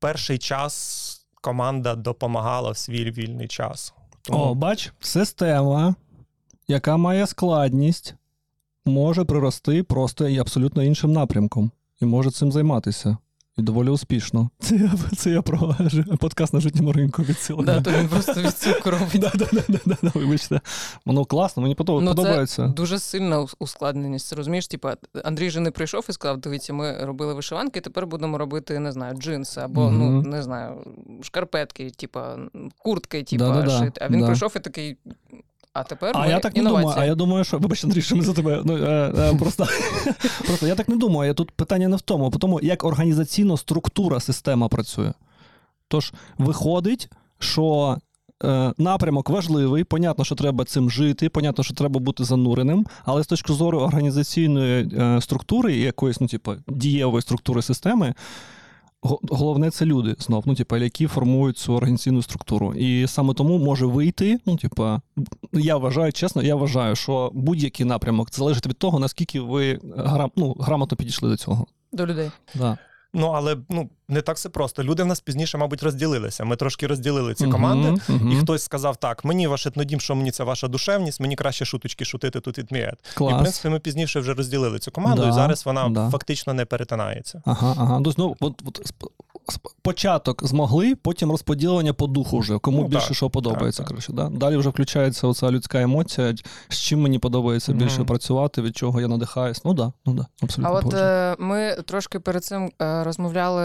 перший 0.00 0.38
час 0.38 1.26
команда 1.40 1.94
допомагала 1.94 2.70
в 2.70 2.76
свій 2.76 3.10
вільний 3.10 3.48
час. 3.48 3.94
Тому- 4.22 4.38
О, 4.44 4.54
бач, 4.54 4.92
система, 5.00 5.94
яка 6.68 6.96
має 6.96 7.26
складність, 7.26 8.14
може 8.84 9.24
прирости 9.24 9.82
просто 9.82 10.28
і 10.28 10.38
абсолютно 10.38 10.82
іншим 10.82 11.12
напрямком. 11.12 11.70
І 12.00 12.04
може 12.06 12.30
цим 12.30 12.52
займатися. 12.52 13.16
І 13.56 13.62
доволі 13.62 13.88
успішно. 13.88 14.50
Це 14.58 14.76
я, 14.76 14.90
це 15.16 15.30
я 15.30 15.42
про 15.42 15.76
подкаст 16.18 16.54
на 16.54 16.60
житньому 16.60 16.92
ринку 16.92 17.22
відсилаю. 17.22 17.66
Да, 17.66 17.80
то 17.80 17.90
він 17.90 18.08
просто 18.08 18.34
від 18.34 18.58
цукру 18.58 18.90
робить. 18.98 19.20
Да, 19.20 19.32
да, 19.34 19.46
да, 19.52 19.62
да, 19.68 19.78
да, 19.86 19.96
да, 20.02 20.10
вибачте. 20.14 20.60
Воно 21.06 21.24
класно, 21.24 21.62
мені 21.62 21.74
подоб- 21.74 22.00
Ну, 22.00 22.14
подобається. 22.14 22.66
Це 22.66 22.72
дуже 22.72 22.98
сильна 22.98 23.46
ускладненість. 23.58 24.32
Розумієш, 24.32 24.66
типа 24.66 24.96
Андрій 25.24 25.50
же 25.50 25.60
не 25.60 25.70
прийшов 25.70 26.06
і 26.08 26.12
сказав: 26.12 26.38
дивіться, 26.38 26.72
ми 26.72 27.04
робили 27.04 27.34
вишиванки, 27.34 27.80
тепер 27.80 28.06
будемо 28.06 28.38
робити, 28.38 28.78
не 28.78 28.92
знаю, 28.92 29.16
джинси 29.16 29.60
або 29.60 29.90
ну 29.90 30.22
не 30.22 30.42
знаю, 30.42 30.84
шкарпетки, 31.22 31.90
типа 31.90 32.38
куртки, 32.78 33.22
типа 33.22 33.68
шити. 33.68 34.00
А 34.04 34.08
він 34.08 34.20
да. 34.20 34.26
прийшов 34.26 34.52
і 34.56 34.58
такий. 34.58 34.96
А 35.78 35.82
тепер 35.82 36.12
А 36.14 36.20
ми 36.20 36.28
я 36.28 36.40
так 36.40 36.54
не 36.54 36.58
інновація. 36.60 36.90
думаю. 36.90 37.02
А 37.02 37.06
я 37.06 37.14
думаю, 37.14 37.44
що 37.44 37.58
вибач, 37.58 37.84
Андрій, 37.84 38.02
що 38.02 38.16
ми 38.16 38.22
за 38.22 38.32
тебе. 38.32 38.62
Ну, 38.64 38.76
е, 38.76 39.12
е, 39.18 39.34
просто, 39.38 39.66
просто 40.46 40.66
я 40.66 40.74
так 40.74 40.88
не 40.88 40.96
думаю. 40.96 41.34
Тут 41.34 41.50
питання 41.50 41.88
не 41.88 41.96
в 41.96 42.00
тому, 42.00 42.32
а 42.34 42.38
тому, 42.38 42.60
як 42.62 42.84
організаційно 42.84 43.56
структура 43.56 44.20
система 44.20 44.68
працює. 44.68 45.12
Тож 45.88 46.12
виходить, 46.38 47.08
що 47.38 47.96
е, 48.44 48.72
напрямок 48.78 49.30
важливий, 49.30 49.84
понятно, 49.84 50.24
що 50.24 50.34
треба 50.34 50.64
цим 50.64 50.90
жити, 50.90 51.28
понятно, 51.28 51.64
що 51.64 51.74
треба 51.74 52.00
бути 52.00 52.24
зануреним, 52.24 52.86
але 53.04 53.22
з 53.22 53.26
точки 53.26 53.52
зору 53.52 53.80
організаційної 53.80 54.88
е, 54.98 55.20
структури 55.20 55.74
і 55.76 55.80
якоїсь, 55.80 56.20
ну, 56.20 56.26
типу, 56.26 56.54
дієвої 56.68 57.22
структури 57.22 57.62
системи. 57.62 58.14
Го- 59.02 59.20
Головне 59.22 59.70
це 59.70 59.84
люди 59.84 60.14
знов, 60.18 60.42
ну, 60.46 60.54
типу, 60.54 60.76
які 60.76 61.06
формують 61.06 61.58
цю 61.58 61.74
організаційну 61.74 62.22
структуру. 62.22 62.74
І 62.74 63.06
саме 63.06 63.34
тому 63.34 63.58
може 63.58 63.86
вийти, 63.86 64.38
ну, 64.46 64.56
типу, 64.56 65.00
я 65.52 65.76
вважаю, 65.76 66.12
чесно, 66.12 66.42
я 66.42 66.54
вважаю, 66.54 66.96
що 66.96 67.30
будь-який 67.34 67.86
напрямок 67.86 68.28
залежить 68.34 68.66
від 68.66 68.78
того, 68.78 68.98
наскільки 68.98 69.40
ви 69.40 69.80
грам, 69.96 70.30
ну, 70.36 70.56
грамотно 70.60 70.96
підійшли 70.96 71.28
до 71.30 71.36
цього. 71.36 71.66
До 71.92 72.06
людей. 72.06 72.30
Да. 72.54 72.78
Ну, 73.18 73.26
але 73.26 73.56
ну, 73.68 73.88
не 74.08 74.20
так 74.20 74.36
все 74.36 74.48
просто. 74.48 74.82
Люди 74.82 75.02
в 75.02 75.06
нас 75.06 75.20
пізніше, 75.20 75.58
мабуть, 75.58 75.82
розділилися. 75.82 76.44
Ми 76.44 76.56
трошки 76.56 76.86
розділили 76.86 77.34
ці 77.34 77.46
команди. 77.46 78.02
мгм. 78.08 78.32
І 78.32 78.36
хтось 78.36 78.62
сказав: 78.62 78.96
так, 78.96 79.24
мені 79.24 79.46
ваш 79.46 79.66
етнодім, 79.66 80.00
що 80.00 80.14
мені 80.14 80.30
це 80.30 80.44
ваша 80.44 80.68
душевність, 80.68 81.20
мені 81.20 81.36
краще 81.36 81.64
шуточки 81.64 82.04
шутити 82.04 82.40
тут 82.40 82.58
від 82.58 82.72
Міет. 82.72 82.94
І 83.20 83.24
в 83.24 83.38
принципі 83.38 83.68
ми 83.68 83.78
пізніше 83.80 84.20
вже 84.20 84.34
розділили 84.34 84.78
цю 84.78 84.90
команду, 84.90 85.22
Да, 85.22 85.28
і 85.28 85.32
зараз 85.32 85.66
вона 85.66 85.88
да. 85.88 86.10
фактично 86.10 86.54
не 86.54 86.64
перетинається. 86.64 87.42
Ага, 87.44 87.74
ага. 87.78 88.00
Тобто, 88.04 88.22
ну, 88.22 88.36
от, 88.40 88.62
от, 88.66 88.80
початок 89.82 90.46
змогли, 90.46 90.94
потім 90.94 91.30
розподілення 91.30 91.92
по 91.92 92.06
духу 92.06 92.38
вже, 92.38 92.58
кому 92.58 92.82
Ну, 92.82 92.88
більше 92.88 93.06
так, 93.06 93.16
що 93.16 93.30
подобається. 93.30 93.82
так, 93.82 93.86
так. 93.86 93.88
коротше, 93.88 94.12
да? 94.12 94.28
Далі 94.28 94.56
вже 94.56 94.68
включається 94.68 95.26
оця 95.26 95.50
людська 95.50 95.82
емоція, 95.82 96.34
з 96.68 96.76
чим 96.78 97.00
мені 97.00 97.18
подобається 97.18 97.72
Мгм. 97.72 97.80
більше 97.80 98.04
працювати, 98.04 98.62
від 98.62 98.76
чого 98.76 99.00
я 99.00 99.08
надихаюсь. 99.08 99.64
Ну 99.64 99.74
да, 99.74 99.92
ну 100.06 100.12
да, 100.14 100.26
абсолютно. 100.42 100.74
А 100.76 100.78
от 100.78 100.94
е, 100.94 101.36
ми 101.38 101.76
трошки 101.86 102.20
перед 102.20 102.44
цим 102.44 102.70
е, 102.82 103.04
розмовляли, 103.04 103.62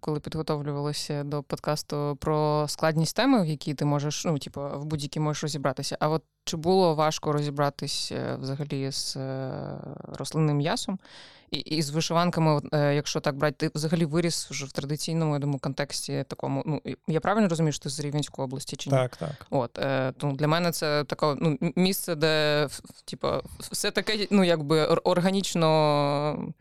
коли 0.00 0.20
підготовлювалися 0.20 1.24
до 1.24 1.42
подкасту 1.42 2.16
про 2.20 2.64
складність 2.68 3.16
теми, 3.16 3.42
в 3.42 3.46
якій 3.46 3.74
ти 3.74 3.84
можеш, 3.84 4.24
ну, 4.24 4.38
типу, 4.38 4.60
в 4.76 4.84
будь-якій 4.84 5.20
можеш 5.20 5.42
розібратися. 5.42 5.96
А 6.00 6.08
от 6.08 6.22
чи 6.44 6.56
було 6.56 6.94
важко 6.94 7.32
розібратись 7.32 8.12
е, 8.12 8.36
взагалі 8.40 8.92
з 8.92 9.16
е, 9.16 9.50
рослинним 10.18 10.56
м'ясом? 10.56 10.98
І, 11.50 11.56
і 11.56 11.82
з 11.82 11.90
вишиванками, 11.90 12.60
е, 12.72 12.94
якщо 12.94 13.20
так 13.20 13.36
брати, 13.36 13.56
ти 13.58 13.70
взагалі 13.74 14.04
виріс 14.04 14.50
вже 14.50 14.66
в 14.66 14.72
традиційному 14.72 15.32
я 15.32 15.38
думаю, 15.38 15.58
контексті 15.58 16.24
такому. 16.28 16.62
Ну 16.66 16.80
я 17.08 17.20
правильно 17.20 17.48
розумію, 17.48 17.72
що 17.72 17.82
ти 17.82 17.88
з 17.88 18.00
Рівненської 18.00 18.44
області 18.44 18.76
чи 18.76 18.90
ні? 18.90 18.96
Так, 18.96 19.16
так. 19.16 19.46
От 19.50 19.78
тому 20.18 20.36
для 20.36 20.48
мене 20.48 20.72
це 20.72 21.04
таке 21.04 21.34
ну, 21.40 21.58
місце, 21.76 22.14
де 22.14 22.68
типу, 23.04 23.28
все 23.58 23.90
таке, 23.90 24.26
ну 24.30 24.44
якби 24.44 24.84
органічно 24.84 26.52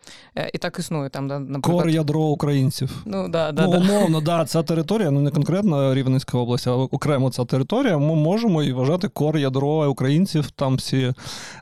і 0.53 0.57
так 0.57 0.79
існує 0.79 1.09
там, 1.09 1.27
да, 1.27 1.39
наприклад. 1.39 1.83
Кор 1.83 1.89
ядро 1.89 2.21
українців. 2.21 3.03
Ну 3.05 3.29
да, 3.29 3.51
да, 3.51 3.65
ну, 3.65 3.71
да. 3.71 3.77
умовно, 3.77 4.21
да, 4.21 4.45
ця 4.45 4.63
територія, 4.63 5.11
ну 5.11 5.21
не 5.21 5.31
конкретно 5.31 5.95
Рівненська 5.95 6.37
область, 6.37 6.67
а 6.67 6.71
окремо 6.71 7.31
ця 7.31 7.45
територія. 7.45 7.97
Ми 7.97 8.15
можемо 8.15 8.63
і 8.63 8.73
вважати 8.73 9.07
кор 9.07 9.37
ядро 9.37 9.70
українців. 9.71 10.51
Там 10.51 10.75
всі 10.75 11.13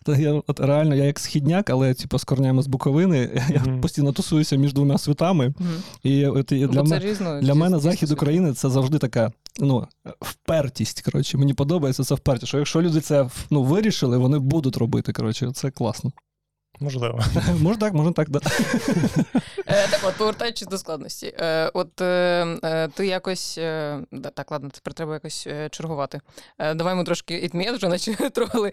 Та 0.05 0.17
я 0.17 0.41
от 0.47 0.59
реально, 0.59 0.95
я 0.95 1.03
як 1.03 1.19
східняк, 1.19 1.69
але 1.69 1.93
типу, 1.93 2.19
з 2.19 2.23
корнями 2.23 2.61
з 2.61 2.67
Буковини. 2.67 3.43
Я 3.49 3.79
постійно 3.81 4.11
тусуюся 4.11 4.55
між 4.55 4.73
двома 4.73 4.97
світами. 4.97 5.53
Мгм. 5.59 5.83
І 6.03 6.25
от, 6.25 6.51
і 6.51 6.67
для, 6.67 6.79
м- 6.79 6.99
різно. 6.99 7.41
для 7.41 7.53
мене 7.53 7.79
захід. 7.79 8.11
України 8.11 8.53
це 8.53 8.69
завжди 8.69 8.97
така. 8.97 9.31
Ну, 9.59 9.87
впертість. 10.21 11.01
Коротше, 11.01 11.37
мені 11.37 11.53
подобається 11.53 12.03
це 12.03 12.15
впертість. 12.15 12.47
Що 12.47 12.57
якщо 12.57 12.81
люди 12.81 13.01
це 13.01 13.29
ну, 13.49 13.63
вирішили, 13.63 14.17
вони 14.17 14.39
будуть 14.39 14.77
робити. 14.77 15.13
Коротше, 15.13 15.51
це 15.53 15.71
класно. 15.71 16.11
Можливо. 16.79 17.19
Може 17.61 17.79
так, 17.79 17.93
може 17.93 18.11
так, 18.11 18.29
да. 18.29 18.39
Е, 19.67 19.87
так, 19.87 19.99
от 20.03 20.15
повертаючись 20.17 20.67
до 20.67 20.77
складності. 20.77 21.33
Е, 21.39 21.71
от 21.73 22.01
е, 22.01 22.89
ти 22.93 23.07
якось. 23.07 23.59
Так, 24.33 24.51
ладно, 24.51 24.69
тепер 24.69 24.93
треба 24.93 25.13
якось 25.13 25.47
чергувати. 25.71 26.21
Давай 26.75 26.95
ми 26.95 27.03
трошки 27.03 27.37
ітмієт 27.37 27.75
вже 27.75 27.87
наче 27.87 28.13
трогали. 28.29 28.71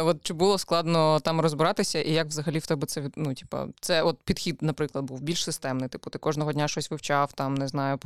От 0.00 0.22
чи 0.22 0.34
було 0.34 0.58
складно 0.58 1.20
там 1.20 1.40
розбиратися, 1.40 2.02
і 2.02 2.12
як 2.12 2.26
взагалі 2.26 2.58
в 2.58 2.66
тебе 2.66 2.86
це 2.86 3.10
ну, 3.16 3.34
типа, 3.34 3.66
це 3.80 4.02
от 4.02 4.18
підхід, 4.24 4.58
наприклад, 4.60 5.04
був 5.04 5.20
більш 5.20 5.44
системний. 5.44 5.88
Типу, 5.88 6.10
ти 6.10 6.18
кожного 6.18 6.52
дня 6.52 6.68
щось 6.68 6.90
вивчав, 6.90 7.32
там 7.32 7.54
не 7.54 7.68
знаю, 7.68 7.98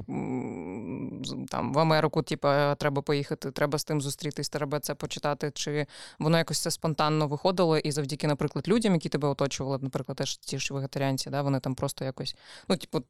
там 1.49 1.73
в 1.73 1.79
Америку, 1.79 2.23
типа, 2.23 2.75
треба 2.75 3.03
поїхати, 3.03 3.51
треба 3.51 3.79
з 3.79 3.85
тим 3.85 4.01
зустрітись, 4.01 4.49
треба 4.49 4.81
це 4.81 4.95
почитати. 4.95 5.51
Чи 5.55 5.87
воно 6.19 6.39
якось 6.39 6.59
це 6.59 6.71
спонтанно 6.71 7.27
виходило, 7.29 7.79
і 7.79 7.93
завдяки, 7.93 8.27
наприклад, 8.27 8.69
людям, 8.69 8.95
які 8.95 9.09
тебе 9.09 9.29
оточували, 9.41 9.79
наприклад, 9.83 10.17
теж 10.17 10.37
ті 10.37 10.59
ж 10.59 10.75
вегетаріанці, 10.75 11.31
да, 11.31 11.43
вони 11.43 11.61
там 11.61 11.75
просто 11.75 12.05
якось. 12.05 12.37
Ну, 12.69 12.77
типу, 12.77 13.03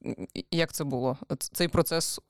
як 0.50 0.72
це 0.72 0.84
було? 0.84 1.16
Цей 1.38 1.68
процес 1.68 2.20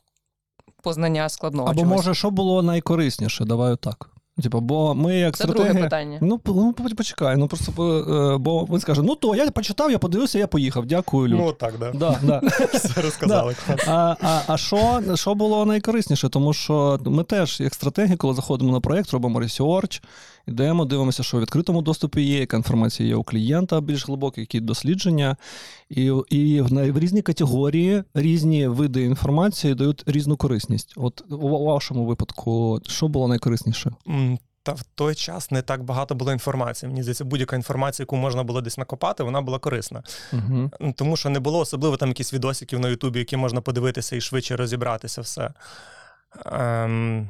познання 0.82 1.28
складного. 1.28 1.68
Або 1.68 1.80
чогось. 1.80 1.96
може, 1.96 2.14
що 2.14 2.30
було 2.30 2.62
найкорисніше, 2.62 3.44
давай 3.44 3.76
так. 3.76 4.10
Типу, 4.40 4.60
бо 4.60 4.94
ми 4.94 5.16
як 5.16 5.36
це 5.36 5.44
стратегія... 5.44 5.72
друге 5.72 5.84
питання. 5.84 6.18
Ну, 6.22 6.40
ну, 6.46 6.72
почекай, 6.72 7.36
ну 7.36 7.48
просто 7.48 7.72
е, 8.34 8.38
бо 8.38 8.64
він 8.64 8.80
скаже: 8.80 9.02
ну 9.02 9.14
то 9.14 9.34
я 9.34 9.50
почитав, 9.50 9.90
я 9.90 9.98
подивився, 9.98 10.38
я 10.38 10.46
поїхав. 10.46 10.86
Дякую, 10.86 11.28
Люд. 11.28 11.40
Ну 11.40 11.52
так, 11.52 11.74
да. 11.78 11.92
Да, 11.92 12.20
да. 12.22 12.38
Все 12.74 13.02
розказали. 13.02 13.54
А, 13.86 14.16
а, 14.22 14.42
а 14.46 14.56
що, 14.56 15.02
що 15.14 15.34
було 15.34 15.66
найкорисніше? 15.66 16.28
Тому 16.28 16.52
що 16.52 17.00
ми 17.04 17.24
теж, 17.24 17.60
як 17.60 17.74
стратегія, 17.74 18.16
коли 18.16 18.34
заходимо 18.34 18.72
на 18.72 18.80
проєкт, 18.80 19.12
робимо 19.12 19.40
ресерч, 19.40 20.02
йдемо, 20.48 20.84
дивимося, 20.84 21.22
що 21.22 21.36
в 21.36 21.40
відкритому 21.40 21.82
доступі 21.82 22.22
є, 22.22 22.38
яка 22.38 22.56
інформація 22.56 23.08
є 23.08 23.14
у 23.14 23.22
клієнта 23.22 23.80
більш 23.80 24.06
глибокі, 24.06 24.40
які 24.40 24.60
дослідження. 24.60 25.36
І, 25.90 26.12
і 26.30 26.60
в, 26.60 26.92
в 26.92 26.98
різні 26.98 27.22
категорії, 27.22 28.02
різні 28.14 28.68
види 28.68 29.04
інформації 29.04 29.74
дають 29.74 30.02
різну 30.06 30.36
корисність. 30.36 30.94
От 30.96 31.24
у 31.30 31.64
вашому 31.64 32.04
випадку, 32.04 32.80
що 32.86 33.08
було 33.08 33.28
найкорисніше? 33.28 33.92
Та 34.62 34.72
в 34.72 34.82
той 34.82 35.14
час 35.14 35.50
не 35.50 35.62
так 35.62 35.82
багато 35.82 36.14
було 36.14 36.32
інформації. 36.32 36.88
Мені 36.88 37.02
здається, 37.02 37.24
будь-яка 37.24 37.56
інформація, 37.56 38.04
яку 38.04 38.16
можна 38.16 38.42
було 38.42 38.60
десь 38.60 38.78
накопати, 38.78 39.22
вона 39.22 39.40
була 39.40 39.58
корисна. 39.58 40.02
Угу. 40.32 40.70
Тому 40.96 41.16
що 41.16 41.28
не 41.28 41.40
було 41.40 41.58
особливо 41.58 41.96
там 41.96 42.08
якісь 42.08 42.34
відосиків 42.34 42.80
на 42.80 42.88
Ютубі, 42.88 43.18
які 43.18 43.36
можна 43.36 43.60
подивитися 43.60 44.16
і 44.16 44.20
швидше 44.20 44.56
розібратися 44.56 45.20
все. 45.20 45.50
Ем, 46.46 47.28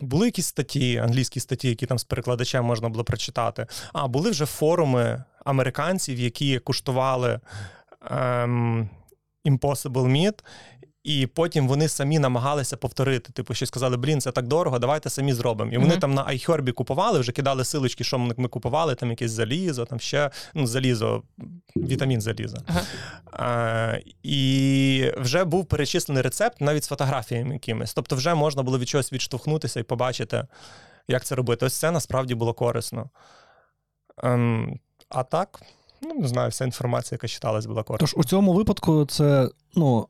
були 0.00 0.26
якісь 0.26 0.46
статті, 0.46 0.96
англійські 0.96 1.40
статті, 1.40 1.68
які 1.68 1.86
там 1.86 1.98
з 1.98 2.04
перекладачем 2.04 2.64
можна 2.64 2.88
було 2.88 3.04
прочитати. 3.04 3.66
А 3.92 4.08
були 4.08 4.30
вже 4.30 4.46
форуми 4.46 5.24
американців, 5.44 6.18
які 6.18 6.58
куштували 6.58 7.40
ем, 8.10 8.90
Impossible 9.44 10.06
Meat, 10.06 10.44
і 11.08 11.26
потім 11.26 11.68
вони 11.68 11.88
самі 11.88 12.18
намагалися 12.18 12.76
повторити. 12.76 13.32
Типу, 13.32 13.54
що 13.54 13.66
сказали, 13.66 13.96
блін, 13.96 14.20
це 14.20 14.32
так 14.32 14.46
дорого, 14.46 14.78
давайте 14.78 15.10
самі 15.10 15.32
зробимо. 15.32 15.72
І 15.72 15.76
вони 15.76 15.90
Мгм. 15.90 16.00
там 16.00 16.14
на 16.14 16.26
iHerb 16.26 16.72
купували, 16.72 17.18
вже 17.18 17.32
кидали 17.32 17.64
силочки, 17.64 18.04
що 18.04 18.18
ми 18.18 18.34
ми 18.36 18.48
купували, 18.48 18.94
там 18.94 19.10
якесь 19.10 19.30
залізо, 19.30 19.84
там 19.84 20.00
ще 20.00 20.30
ну, 20.54 20.66
залізо, 20.66 21.22
вітамін 21.76 22.20
заліза. 22.20 22.62
Е, 23.34 24.02
і 24.22 25.12
вже 25.16 25.44
був 25.44 25.66
перечислений 25.66 26.22
рецепт 26.22 26.60
навіть 26.60 26.84
з 26.84 26.88
фотографіями 26.88 27.52
якимись. 27.52 27.94
Тобто, 27.94 28.16
вже 28.16 28.34
можна 28.34 28.62
було 28.62 28.78
від 28.78 28.88
чогось 28.88 29.12
відштовхнутися 29.12 29.80
і 29.80 29.82
побачити, 29.82 30.46
як 31.08 31.24
це 31.24 31.34
робити. 31.34 31.66
Ось 31.66 31.78
це 31.78 31.90
насправді 31.90 32.34
було 32.34 32.54
корисно. 32.54 33.10
Ем, 34.22 34.78
а 35.08 35.22
так, 35.22 35.60
Ну, 36.02 36.14
не 36.14 36.28
знаю, 36.28 36.50
вся 36.50 36.64
інформація, 36.64 37.16
яка 37.16 37.28
читалась, 37.28 37.66
була 37.66 37.82
коротка. 37.82 38.06
Тож 38.06 38.14
у 38.16 38.24
цьому 38.24 38.52
випадку 38.52 39.06
це 39.06 39.48
ну, 39.74 40.08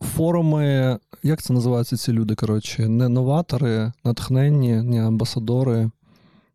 форуми, 0.00 0.98
як 1.22 1.42
це 1.42 1.52
називаються 1.52 1.96
ці 1.96 2.12
люди, 2.12 2.34
коротше, 2.34 2.88
не 2.88 3.08
новатори, 3.08 3.92
натхненні, 4.04 4.72
не 4.82 5.06
амбасадори. 5.06 5.90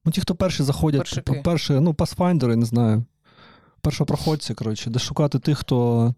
Ну, 0.06 0.12
ті, 0.12 0.22
хто 0.22 0.36
перші 0.36 0.64
заходять, 0.64 1.00
Першики. 1.02 1.22
типу, 1.22 1.44
перші, 1.44 1.74
ну, 1.74 1.94
пасфайдери, 1.94 2.56
не 2.56 2.66
знаю. 2.66 3.04
Першопроходці, 3.82 4.54
коротше, 4.54 4.90
де 4.90 5.00
шукати 5.00 5.40
тих, 5.40 5.58
хто. 5.58 6.14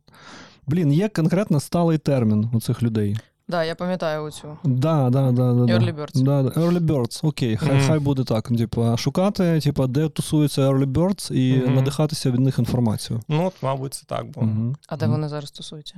Блін, 0.68 0.94
є 0.94 1.10
конкретно 1.10 1.60
сталий 1.60 1.98
термін 1.98 2.50
у 2.54 2.62
цих 2.62 2.84
людей. 2.84 3.18
Да, 3.48 3.64
я 3.64 3.76
пам'ятаю 3.76 4.24
оцю. 4.24 4.58
Да, 4.64 5.10
да, 5.10 5.32
да, 5.32 5.54
да, 5.54 5.74
Early 5.78 5.96
birds. 5.96 6.22
Да, 6.24 6.44
да. 6.44 6.50
Early 6.50 6.80
birds, 6.80 7.20
окей, 7.28 7.58
хай, 7.58 7.70
Мгм. 7.76 7.88
хай 7.88 8.00
буде 8.00 8.24
так. 8.24 8.48
Типу, 8.48 8.98
шукати, 8.98 9.60
типу, 9.60 9.88
де 9.88 10.10
тусуються 10.10 10.62
early 10.70 10.86
birds 10.86 11.34
і 11.34 11.58
Мгм. 11.64 11.74
надихатися 11.76 12.32
від 12.32 12.40
них 12.40 12.60
інформацією. 12.60 13.24
Ну, 13.30 13.46
от, 13.46 13.54
мабуть, 13.62 13.94
це 13.94 14.04
так 14.08 14.26
було. 14.32 14.48
Угу. 14.48 14.76
А 14.88 14.98
де 14.98 15.08
вони 15.08 15.28
зараз 15.30 15.48
стосуються? 15.50 15.96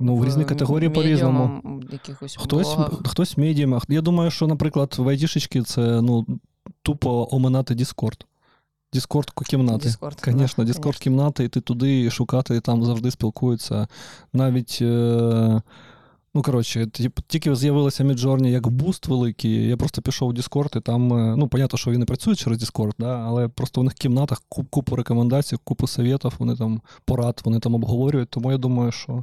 Ну, 0.00 0.16
в 0.16 0.24
різні 0.24 0.44
категорії 0.44 0.90
по-різному. 0.90 1.62
Якихось 1.92 2.36
Хтось, 2.36 2.74
блогах? 2.74 3.08
хтось 3.08 3.36
медіумах. 3.36 3.82
Я 3.88 4.00
думаю, 4.00 4.30
що, 4.30 4.46
наприклад, 4.46 4.94
в 4.98 5.08
айтішечки 5.08 5.62
це 5.62 6.00
ну, 6.02 6.26
тупо 6.82 7.28
оминати 7.30 7.74
Discord. 7.74 8.24
Discord 8.94 9.46
кімнати. 9.46 9.88
Discord, 9.88 10.38
Звісно, 10.38 10.64
да, 10.64 10.72
Discord 10.72 11.00
кімнати, 11.02 11.44
йти 11.44 11.60
туди 11.60 12.10
шукати, 12.10 12.56
і 12.56 12.60
там 12.60 12.84
завжди 12.84 13.10
спілкуються. 13.10 13.88
Навіть. 14.32 14.78
Е- 14.82 15.60
Ну, 16.34 16.42
коротше, 16.42 16.86
тільки 17.26 17.54
з'явилося 17.54 18.04
Midjourney 18.04 18.46
як 18.46 18.68
буст 18.68 19.06
великий. 19.06 19.68
Я 19.68 19.76
просто 19.76 20.02
пішов 20.02 20.30
в 20.30 20.32
Discord, 20.34 20.78
і 20.78 20.80
там, 20.80 21.12
е, 21.12 21.36
ну, 21.36 21.48
понятно, 21.48 21.78
що 21.78 21.90
він 21.90 22.00
не 22.00 22.06
працює 22.06 22.34
через 22.34 22.62
Discord, 22.62 22.92
да, 22.98 23.18
але 23.18 23.48
просто 23.48 23.80
в 23.80 23.84
них 23.84 23.92
в 23.92 23.96
кімнатах 23.96 24.42
куп- 24.48 24.66
купу 24.70 24.96
рекомендацій, 24.96 25.56
купу 25.64 25.86
советів, 25.86 26.32
вони 26.38 26.56
там 26.56 26.80
порад, 27.04 27.40
вони 27.44 27.58
там 27.60 27.74
обговорюють. 27.74 28.28
Тому 28.30 28.52
я 28.52 28.58
думаю, 28.58 28.92
що 28.92 29.12
е, 29.12 29.22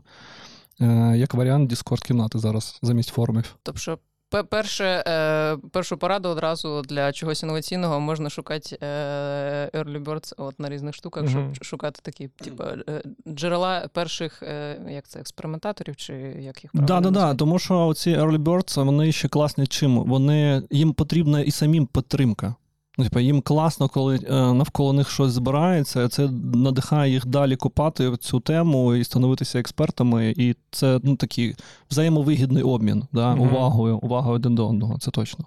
як 1.15 1.33
варіант 1.33 1.71
Discord 1.73 2.05
кімнати 2.07 2.39
зараз 2.39 2.79
замість 2.81 3.09
форумів. 3.09 3.55
Тобто, 3.63 3.97
пе- 4.29 4.43
перше, 4.43 5.03
е, 5.07 5.57
першу 5.71 5.97
пораду 5.97 6.29
одразу 6.29 6.81
для 6.81 7.11
чогось 7.11 7.43
інноваційного 7.43 7.99
можна 7.99 8.29
шукати 8.29 8.77
е, 8.83 9.69
early 9.73 10.03
birds 10.03 10.33
от, 10.37 10.59
на 10.59 10.69
різних 10.69 10.95
штуках, 10.95 11.23
Мгм. 11.23 11.31
щоб 11.55 11.63
шукати 11.65 11.99
такі, 12.03 12.27
типу, 12.27 12.63
е, 12.63 13.01
джерела 13.27 13.87
перших, 13.93 14.43
е, 14.43 14.79
як 14.89 15.07
це, 15.07 15.19
експериментаторів, 15.19 15.95
чи 15.95 16.13
як 16.39 16.63
їх 16.63 16.71
Да, 16.73 16.81
правильно 16.85 17.09
да, 17.09 17.13
да, 17.13 17.19
назвати? 17.19 17.37
тому 17.37 17.59
що 17.59 17.93
ці 17.93 18.09
early 18.17 18.37
birds, 18.37 18.83
вони 18.85 19.11
ще 19.11 19.27
класні 19.27 19.67
чим? 19.67 20.03
Вони, 20.03 20.63
їм 20.71 20.93
потрібна 20.93 21.41
і 21.41 21.51
самим 21.51 21.85
підтримка. 21.85 22.55
Ну, 22.97 23.03
типу, 23.03 23.19
їм 23.19 23.41
класно, 23.41 23.89
коли 23.89 24.15
е, 24.15 24.31
навколо 24.31 24.93
них 24.93 25.09
щось 25.09 25.31
збирається, 25.31 26.09
це 26.09 26.29
надихає 26.53 27.11
їх 27.11 27.25
далі 27.25 27.55
копати 27.55 28.17
цю 28.17 28.39
тему 28.39 28.95
і 28.95 29.03
становитися 29.03 29.59
експертами. 29.59 30.33
І 30.37 30.55
це 30.71 30.99
ну, 31.03 31.15
такий 31.15 31.55
взаємовигідний 31.91 32.63
обмін 32.63 33.03
да, 33.11 33.35
Мгм. 33.35 33.41
увагою, 33.41 33.97
увагою 33.97 34.35
один 34.35 34.55
до 34.55 34.67
одного, 34.67 34.97
це 34.99 35.11
точно. 35.11 35.45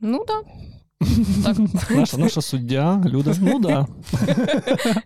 Ну 0.00 0.24
так. 0.28 0.44
так. 1.44 1.90
Наша, 1.90 2.18
наша 2.18 2.42
суддя, 2.42 3.02
Люда, 3.06 3.34
ну 3.40 3.58
да. 3.58 3.86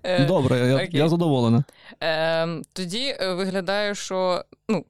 Е, 0.03 0.27
Добре, 0.27 0.59
я, 0.59 1.01
я 1.03 1.09
задоволена. 1.09 1.65
Е, 2.03 2.49
тоді 2.73 3.17
виглядає, 3.21 3.95
що 3.95 4.45
ну. 4.69 4.85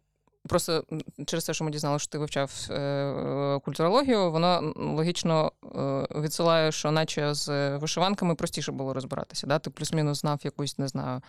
Просто 0.49 0.85
через 1.27 1.45
те, 1.45 1.55
що 1.55 1.65
ми 1.65 1.71
дізналися, 1.71 2.03
що 2.03 2.13
ти 2.13 2.19
вивчав 2.19 2.53
е, 2.71 3.61
культурологію, 3.65 4.31
воно 4.31 4.73
логічно 4.77 5.53
е, 5.65 6.07
відсилає, 6.21 6.73
що 6.73 6.91
наче 6.91 7.35
з 7.35 7.77
вишиванками 7.77 8.35
простіше 8.35 8.73
було 8.73 8.95
розбиратися. 8.95 9.47
Да? 9.47 9.59
Ти 9.59 9.71
плюс-мінус 9.71 10.21
знав 10.21 10.41
якусь, 10.45 10.79
не 10.79 10.89
знаю, 10.89 11.21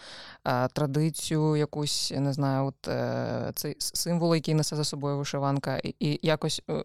е, 0.46 0.67
традицію, 0.67 1.56
якусь, 1.56 2.13
не 2.17 2.34
знаю, 2.34 2.65
от, 2.65 2.88
е, 2.88 3.52
цей 3.56 3.76
символ, 3.80 4.36
який 4.36 4.54
несе 4.54 4.76
за 4.76 4.84
собою 4.84 5.17
вишиванка, 5.17 5.78
і, 5.84 5.96
і 6.00 6.20
якось 6.22 6.62
е, 6.70 6.84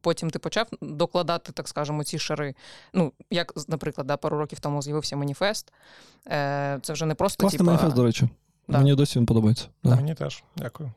потім 0.00 0.30
ти 0.30 0.38
почав 0.38 0.66
докладати, 0.80 1.52
так 1.52 1.68
скажемо, 1.68 2.04
ці 2.04 2.18
шари. 2.18 2.54
Ну, 2.94 3.12
як, 3.30 3.52
наприклад, 3.68 4.06
да, 4.06 4.16
пару 4.16 4.38
років 4.38 4.60
тому 4.60 4.82
з'явився 4.82 5.16
маніфест. 5.16 5.72
Е, 6.28 6.78
це 6.82 6.92
вже 6.92 7.06
не 7.06 7.14
просто 7.14 7.40
Класний 7.40 7.58
типа, 7.58 7.70
маніфест, 7.70 7.96
до 7.96 8.04
речі. 8.04 8.28
Да. 8.68 8.78
Мені 8.78 8.94
досі 8.94 9.18
він 9.18 9.26
подобається. 9.26 9.66
Да. 9.84 9.96
Мені 9.96 10.14
теж, 10.14 10.44
дякую. 10.56 10.92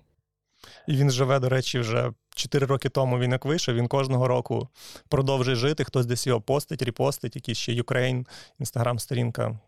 І 0.88 0.95
він 0.95 1.12
живе, 1.12 1.39
до 1.39 1.49
речі, 1.49 1.80
вже 1.80 2.12
4 2.36 2.65
роки 2.65 2.89
тому 2.89 3.19
він 3.19 3.32
як 3.32 3.45
вийшов, 3.45 3.76
він 3.76 3.88
кожного 3.88 4.28
року 4.28 4.67
продовжує 5.10 5.56
жити. 5.56 5.84
Хтось 5.84 6.06
десь 6.06 6.28
його 6.28 6.41
постить, 6.41 6.82
репостить, 6.82 7.36
якийсь 7.36 7.58
ще 7.58 7.71
Ukraine, 7.71 8.26
інстаграм-сторінка. 8.60 9.60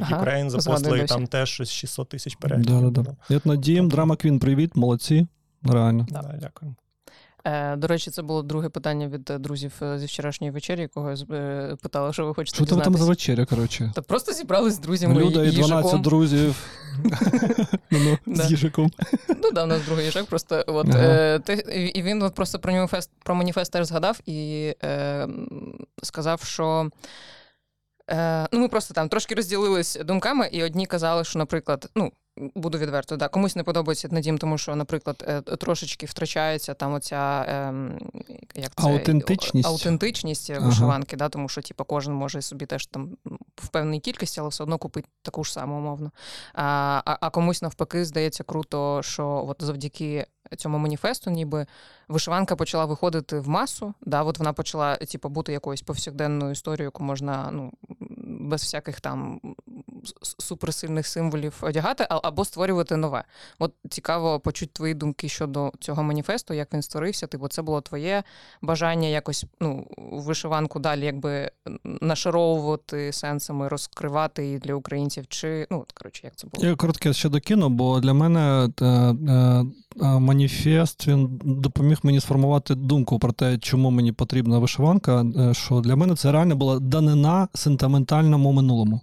Ага, 0.00 0.22
Ukraine 0.22 0.50
згадую 0.50 0.60
запостили, 0.60 0.98
і 0.98 1.06
там 1.06 1.26
теж 1.26 1.50
щось 1.50 1.70
600 1.70 2.08
тисяч 2.08 2.34
переглядів. 2.34 2.90
Да, 2.90 3.02
да, 3.02 3.02
да. 3.02 3.34
Я 3.34 3.40
надієм, 3.44 3.88
драма 3.88 4.16
Квін, 4.16 4.38
привіт, 4.38 4.76
молодці. 4.76 5.26
Реально. 5.62 6.06
Да. 6.10 6.22
Да, 6.22 6.38
дякую. 6.40 6.74
Е, 7.44 7.76
До 7.76 7.86
речі, 7.86 8.10
це 8.10 8.22
було 8.22 8.42
друге 8.42 8.68
питання 8.68 9.08
від 9.08 9.30
е, 9.30 9.38
друзів 9.38 9.72
е, 9.82 9.98
зі 9.98 10.06
вчорашньої 10.06 10.50
вечері, 10.50 10.80
якого 10.80 11.10
я 11.10 11.76
питала, 11.82 12.12
що 12.12 12.26
ви 12.26 12.34
хочете 12.34 12.56
Що 12.56 12.66
тебе 12.66 12.82
там 12.82 12.96
за 12.96 13.04
вечеря, 13.04 13.44
коротше? 13.44 13.92
Та 13.94 14.02
просто 14.02 14.32
зібрались 14.32 14.74
з 14.74 14.78
друзями 14.78 15.20
Люда 15.20 15.44
і 15.44 15.50
12 15.50 15.56
їжаком. 15.56 16.02
друзів 16.02 16.66
Ну, 17.90 18.18
з 18.26 18.50
їжаком. 18.50 18.90
Ну 19.28 19.50
да, 19.52 19.64
у 19.64 19.66
нас 19.66 19.84
другий 19.84 20.04
їжак, 20.04 20.26
просто 20.26 20.64
от 20.66 20.86
і 21.94 22.02
він 22.02 22.30
просто 22.30 22.58
про 22.58 22.72
маніфест 22.72 23.10
про 23.24 23.34
маніфест 23.34 23.72
теж 23.72 23.86
згадав 23.86 24.20
і 24.26 24.72
сказав, 26.02 26.42
що. 26.42 26.90
Е, 28.10 28.48
ну, 28.52 28.60
ми 28.60 28.68
просто 28.68 28.94
там 28.94 29.08
трошки 29.08 29.34
розділились 29.34 29.98
думками, 30.04 30.48
і 30.52 30.64
одні 30.64 30.86
казали, 30.86 31.24
що, 31.24 31.38
наприклад, 31.38 31.90
ну. 31.94 32.12
Буду 32.36 32.78
відверто, 32.78 33.16
да. 33.16 33.28
комусь 33.28 33.56
не 33.56 33.62
подобається 33.62 34.08
Надім, 34.10 34.38
тому 34.38 34.58
що, 34.58 34.76
наприклад, 34.76 35.24
е, 35.28 35.40
трошечки 35.40 36.06
втрачається 36.06 36.74
там 36.74 36.94
оця 36.94 37.44
ем, 37.48 37.98
як 38.54 38.74
це, 38.74 38.88
Аутентичність. 38.88 39.68
аутентичність 39.68 40.50
Ага. 40.50 40.66
вишиванки, 40.68 41.16
да, 41.16 41.28
тому 41.28 41.48
що 41.48 41.62
типу, 41.62 41.84
кожен 41.84 42.14
може 42.14 42.42
собі 42.42 42.66
теж 42.66 42.86
там 42.86 43.08
в 43.56 43.68
певній 43.68 44.00
кількості, 44.00 44.40
але 44.40 44.48
все 44.48 44.62
одно 44.62 44.78
купити 44.78 45.08
таку 45.22 45.44
ж 45.44 45.52
саму 45.52 45.78
умовно. 45.78 46.10
А, 46.54 47.02
а, 47.04 47.30
комусь 47.30 47.62
навпаки 47.62 48.04
здається 48.04 48.44
круто, 48.44 49.02
що 49.02 49.44
от 49.48 49.62
завдяки 49.62 50.26
цьому 50.56 50.78
маніфесту, 50.78 51.30
ніби 51.30 51.66
вишиванка 52.08 52.56
почала 52.56 52.84
виходити 52.84 53.40
в 53.40 53.48
масу. 53.48 53.94
Да, 54.00 54.22
от 54.22 54.38
вона 54.38 54.52
почала 54.52 54.96
типу, 54.96 55.28
бути 55.28 55.52
якоюсь 55.52 55.82
повсякденною 55.82 56.52
історією, 56.52 56.86
яку 56.86 57.02
можна 57.02 57.50
ну, 57.52 57.72
без 58.26 58.62
всяких 58.62 59.00
там 59.00 59.40
суперсильних 60.38 61.06
символів 61.06 61.58
одягати, 61.60 62.06
або 62.08 62.44
створювати 62.44 62.96
нове. 62.96 63.24
От 63.58 63.74
цікаво 63.90 64.40
почути 64.40 64.72
твої 64.72 64.94
думки 64.94 65.28
щодо 65.28 65.72
цього 65.80 66.02
маніфесту, 66.02 66.54
як 66.54 66.74
він 66.74 66.82
створився. 66.82 67.26
Типу, 67.26 67.48
це 67.48 67.62
було 67.62 67.80
твоє 67.80 68.22
бажання 68.62 69.08
якось 69.08 69.44
ну, 69.60 69.86
вишиванку 69.98 70.78
далі, 70.78 71.04
якби 71.04 71.50
нашаровувати 71.84 73.12
сенсами, 73.44 73.68
розкривати 73.68 74.44
її 74.44 74.58
для 74.58 74.74
українців, 74.74 75.24
чи 75.28 75.66
ну 75.70 75.80
от, 75.80 75.92
коротше, 75.92 76.20
як 76.24 76.36
це 76.36 76.46
було? 76.52 76.66
Я 76.68 76.76
коротке 76.76 77.12
ще 77.12 77.28
докину, 77.28 77.68
бо 77.68 78.00
для 78.00 78.12
мене 78.12 78.68
е, 78.80 78.84
е, 78.86 79.64
е, 80.02 80.18
маніфест 80.18 81.08
він 81.08 81.40
допоміг 81.44 81.98
мені 82.02 82.20
сформувати 82.20 82.74
думку 82.74 83.18
про 83.18 83.32
те, 83.32 83.58
чому 83.58 83.90
мені 83.90 84.12
потрібна 84.12 84.58
вишиванка. 84.58 85.24
Що 85.52 85.80
для 85.80 85.96
мене 85.96 86.14
це 86.16 86.32
реально 86.32 86.56
була 86.56 86.78
данина 86.78 87.48
сентиментальному 87.54 88.52
минулому. 88.52 89.00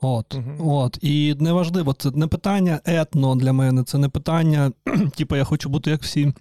От, 0.00 0.34
Мгм. 0.34 0.68
от. 0.68 0.98
І 1.02 1.36
неважливо, 1.38 1.92
це 1.92 2.10
не 2.10 2.26
питання 2.26 2.80
етно 2.84 3.36
для 3.36 3.52
мене, 3.52 3.84
це 3.84 3.98
не 3.98 4.08
питання, 4.08 4.72
типу, 5.16 5.36
я 5.36 5.44
хочу 5.44 5.68
бути 5.68 5.90
як 5.90 6.02
всі. 6.02 6.32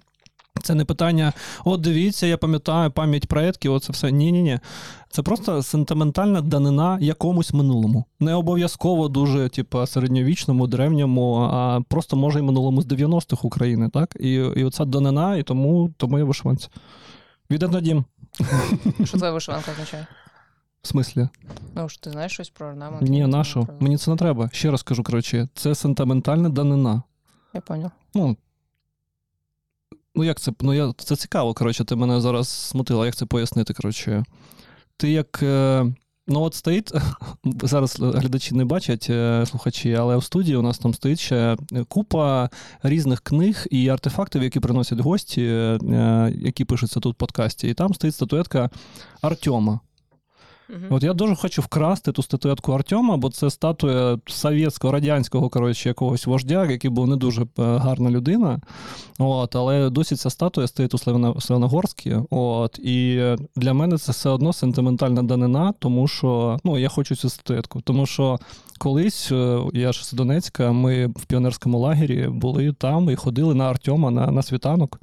Це 0.61 0.75
не 0.75 0.85
питання, 0.85 1.33
от 1.65 1.81
дивіться, 1.81 2.27
я 2.27 2.37
пам'ятаю 2.37 2.91
пам'ять 2.91 3.27
предків, 3.27 3.73
оце 3.73 3.93
все. 3.93 4.11
Ні, 4.11 4.31
ні, 4.31 4.41
ні. 4.41 4.59
Це 5.09 5.21
просто 5.21 5.63
сентиментальна 5.63 6.41
данина 6.41 6.97
якомусь 7.01 7.53
минулому. 7.53 8.05
Не 8.19 8.33
обов'язково 8.33 9.07
дуже, 9.07 9.49
типу, 9.49 9.85
середньовічному, 9.85 10.67
древньому, 10.67 11.35
а 11.35 11.81
просто 11.89 12.15
може 12.15 12.39
і 12.39 12.41
минулому 12.41 12.81
з 12.81 12.85
90-х 12.87 13.43
України, 13.47 13.89
так? 13.89 14.15
І, 14.19 14.33
і 14.33 14.63
оця 14.63 14.85
данина, 14.85 15.35
і 15.35 15.43
тому, 15.43 15.91
тому 15.97 16.17
я 16.19 16.23
вишиванці. 16.25 16.69
Від 17.51 17.63
Етнодім. 17.63 18.05
Що 19.03 19.17
твоя 19.17 19.31
вишиванка 19.31 19.71
означає? 19.71 20.07
В 20.81 20.87
смислі? 20.87 21.27
Ну 21.75 21.89
ж 21.89 22.01
ти 22.01 22.11
знаєш 22.11 22.31
щось 22.31 22.49
про 22.49 22.67
орнамент? 22.67 23.01
Ні, 23.01 23.27
нашу. 23.27 23.67
Мені 23.79 23.97
це 23.97 24.11
не 24.11 24.17
треба. 24.17 24.49
Ще 24.53 24.71
раз 24.71 24.83
кажу, 24.83 25.03
коротше, 25.03 25.47
це 25.55 25.75
сентиментальна 25.75 26.49
данина. 26.49 27.03
Я 27.53 27.61
поняв. 27.61 27.91
Ну, 28.15 28.37
ну 30.15 30.23
як 30.23 30.39
це? 30.39 30.51
Ну, 30.61 30.73
я, 30.73 30.93
це 30.97 31.15
цікаво, 31.15 31.53
коротше, 31.53 31.83
ти 31.83 31.95
мене 31.95 32.21
зараз 32.21 32.49
смутила, 32.49 33.05
як 33.05 33.15
це 33.15 33.25
пояснити, 33.25 33.73
коротше. 33.73 34.23
Ти 34.97 35.11
як. 35.11 35.43
е, 35.43 35.85
Ну, 36.27 36.41
от 36.41 36.53
стоїть, 36.53 36.91
зараз 37.63 37.99
глядачі 37.99 38.55
не 38.55 38.65
бачать, 38.65 39.07
е, 39.09 39.45
слухачі, 39.45 39.93
але 39.93 40.17
в 40.17 40.23
студії 40.23 40.57
у 40.57 40.61
нас 40.61 40.77
там 40.77 40.93
стоїть 40.93 41.19
ще 41.19 41.57
купа 41.87 42.49
різних 42.83 43.21
книг 43.21 43.65
і 43.71 43.89
артефактів, 43.89 44.43
які 44.43 44.59
приносять 44.59 44.99
гості, 44.99 45.43
е, 45.43 46.33
які 46.35 46.65
пишуться 46.65 46.99
тут 46.99 47.15
в 47.15 47.17
подкасті. 47.17 47.67
І 47.67 47.73
там 47.73 47.93
стоїть 47.93 48.15
статуетка 48.15 48.69
Артема. 49.21 49.79
Мгм. 50.69 50.87
От 50.89 51.03
я 51.03 51.13
дуже 51.13 51.35
хочу 51.35 51.61
вкрасти 51.61 52.11
ту 52.11 52.23
статуетку 52.23 52.71
Артема, 52.71 53.17
бо 53.17 53.29
це 53.29 53.49
статуя 53.49 54.17
совєтського, 54.27 54.93
радянського 54.93 55.49
коротше, 55.49 55.89
якогось 55.89 56.25
вождя, 56.25 56.65
який 56.65 56.89
був 56.89 57.07
не 57.07 57.15
дуже 57.15 57.41
е, 57.41 57.47
гарна 57.57 58.09
людина. 58.09 58.61
От, 59.19 59.55
але 59.55 59.89
досі 59.89 60.15
ця 60.15 60.29
статуя 60.29 60.67
стоїть 60.67 60.93
у 60.93 60.97
Славяногорській. 61.41 62.15
От, 62.29 62.79
і 62.79 63.21
для 63.55 63.73
мене 63.73 63.97
це 63.97 64.11
все 64.11 64.29
одно 64.29 64.53
сентиментальна 64.53 65.23
данина, 65.23 65.73
тому 65.79 66.07
що 66.07 66.59
ну, 66.63 66.77
я 66.77 66.89
хочу 66.89 67.15
цю 67.15 67.29
статуетку. 67.29 67.81
Тому 67.81 68.05
що 68.05 68.39
колись 68.77 69.31
е, 69.31 69.59
я 69.73 69.93
ж 69.93 70.05
з 70.05 70.13
Донецька, 70.13 70.71
ми 70.71 71.07
в 71.07 71.25
піонерському 71.25 71.79
лагері 71.79 72.27
були 72.27 72.73
там 72.73 73.09
і 73.09 73.15
ходили 73.15 73.55
на 73.55 73.69
Артема 73.69 74.11
на, 74.11 74.31
на 74.31 74.43
світанок. 74.43 74.99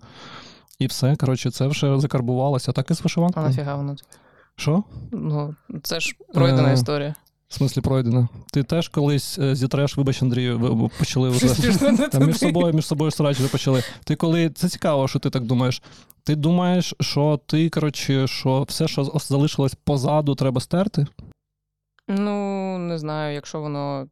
І 0.79 0.87
все, 0.87 1.17
коротше, 1.17 1.51
це 1.51 1.67
вже 1.67 1.99
закарбувалося. 1.99 2.73
Так 2.73 2.91
і 2.91 2.95
з 2.95 3.03
А 3.35 3.41
нафіга 3.41 3.77
воно 3.77 3.95
тобі? 3.95 4.20
Що? 4.61 4.85
Ну, 5.13 5.55
це 5.83 6.01
ж 6.01 6.15
пройдена 6.35 6.71
Е, 6.71 6.75
історія. 6.75 7.15
В 7.49 7.55
смислі 7.55 7.81
пройдено. 7.81 8.29
Ти 8.53 8.63
теж 8.63 8.89
колись 8.89 9.39
е, 9.39 9.55
зітреш, 9.55 9.97
вибач, 9.97 10.23
Андрію, 10.23 10.91
почали 10.99 11.31
вже 11.31 12.09
там 12.09 12.27
між 12.27 12.39
собою, 12.39 12.75
між 12.75 12.87
собою 12.87 13.11
срачі 13.11 13.43
почали. 13.43 13.83
Ти 14.05 14.17
коли 14.17 14.51
це 14.51 14.69
цікаво, 14.69 15.09
що 15.09 15.19
ти 15.19 15.31
так 15.31 15.45
думаєш. 15.45 15.83
Ти 16.25 16.37
думаєш, 16.37 16.95
що 17.01 17.41
ти, 17.47 17.71
коротше, 17.71 18.27
що 18.27 18.63
все, 18.63 18.89
що 18.89 19.05
залишилось 19.05 19.75
позаду, 19.75 20.35
треба 20.35 20.61
стерти? 20.61 21.07
Ну, 22.09 22.79
не 22.79 22.99
знаю, 22.99 23.35
якщо 23.35 23.61
воно 23.61 24.07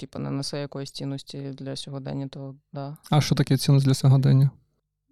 типу, 0.00 0.18
не 0.18 0.30
несе 0.30 0.60
якоїсь 0.60 0.90
цінності 0.90 1.38
для 1.58 1.76
сьогодення, 1.76 2.28
то 2.28 2.54
да. 2.72 2.96
А 3.10 3.20
що 3.20 3.34
таке 3.34 3.56
цінність 3.56 3.86
для 3.86 3.94
сьогодення? 3.94 4.50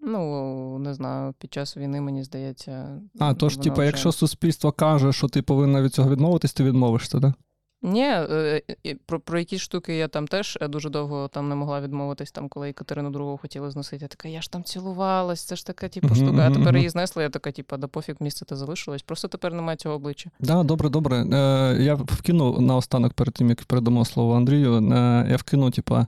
Ну, 0.07 0.79
не 0.79 0.95
знаю, 0.95 1.35
під 1.39 1.55
час 1.55 1.77
війни, 1.77 2.01
мені 2.01 2.25
здається. 2.25 3.01
А, 3.19 3.35
тож, 3.35 3.57
типу, 3.57 3.77
вже- 3.77 3.87
якщо 3.87 4.13
суспільство 4.13 4.73
каже, 4.73 5.13
що 5.13 5.29
ти 5.29 5.43
повинна 5.43 5.83
від 5.83 5.95
цього 5.95 6.11
відмовитись, 6.11 6.53
ти 6.53 6.65
відмовишся, 6.65 7.21
так? 7.21 7.33
Ні, 7.83 8.03
е, 8.05 8.61
про, 9.07 9.21
про 9.21 9.39
якісь 9.39 9.61
штуки 9.61 9.97
я 9.97 10.09
там 10.09 10.27
теж 10.29 10.59
е, 10.61 10.69
дуже 10.69 10.91
довго 10.91 11.29
там 11.29 11.49
не 11.49 11.55
могла 11.55 11.81
відмовитись, 11.81 12.33
там, 12.33 12.49
коли 12.49 12.73
Катерину 12.73 13.11
другу 13.11 13.37
хотіли 13.43 13.71
зносити. 13.71 14.05
Я 14.05 14.09
така, 14.09 14.29
я 14.29 14.43
ж 14.43 14.51
там 14.51 14.65
цілувалась, 14.65 15.45
це 15.45 15.57
ж 15.57 15.67
така, 15.67 15.89
типу, 15.89 16.15
штука. 16.15 16.47
А 16.47 16.51
тепер 16.51 16.77
її 16.77 16.89
знесли, 16.89 17.23
я 17.23 17.29
така, 17.31 17.53
типу, 17.53 17.77
да 17.77 17.87
пофіг, 17.87 18.17
місце 18.21 18.45
те 18.45 18.57
залишилось. 18.57 19.03
Просто 19.03 19.29
тепер 19.29 19.53
немає 19.55 19.77
цього 19.77 19.95
обличчя. 19.95 20.31
Да, 20.41 20.63
добре, 20.63 20.89
добре. 20.89 21.17
Е, 21.17 21.77
я 21.83 21.95
вкину 21.95 22.61
наостанок 22.61 23.13
перед 23.15 23.35
тим, 23.35 23.49
як 23.49 23.65
передамо 23.65 24.05
слово 24.05 24.35
Андрію. 24.37 24.75
Е, 24.93 25.27
я 25.31 25.37
вкину, 25.37 25.71
типа, 25.71 26.07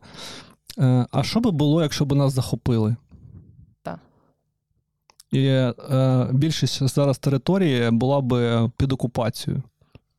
е, 0.78 1.06
а 1.10 1.22
що 1.22 1.40
би 1.40 1.50
було, 1.50 1.82
якщо 1.82 2.04
б 2.04 2.12
нас 2.12 2.32
захопили? 2.32 2.96
І 5.30 5.46
е, 5.46 5.74
більшість 6.32 6.88
зараз 6.88 7.18
території 7.18 7.90
була 7.90 8.20
б 8.20 8.70
під 8.76 8.92
окупацією. 8.92 9.62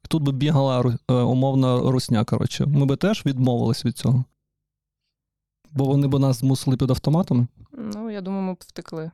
Тут 0.10 0.24
би 0.24 0.32
бігала 0.32 0.98
е, 1.10 1.14
умовна 1.14 1.80
русня, 1.80 2.24
коротше. 2.24 2.66
Ми 2.66 2.86
би 2.86 2.96
теж 2.96 3.26
відмовились 3.26 3.86
від 3.86 3.98
цього. 3.98 4.24
Бо 5.72 5.86
вони 5.86 6.08
б 6.08 6.20
нас 6.20 6.40
змусили 6.40 6.78
під 6.78 6.90
автоматами, 6.90 7.48
Ну, 7.96 8.10
я 8.12 8.22
думаю, 8.22 8.44
ми 8.44 8.54
б 8.54 8.58
втекли. 8.60 9.12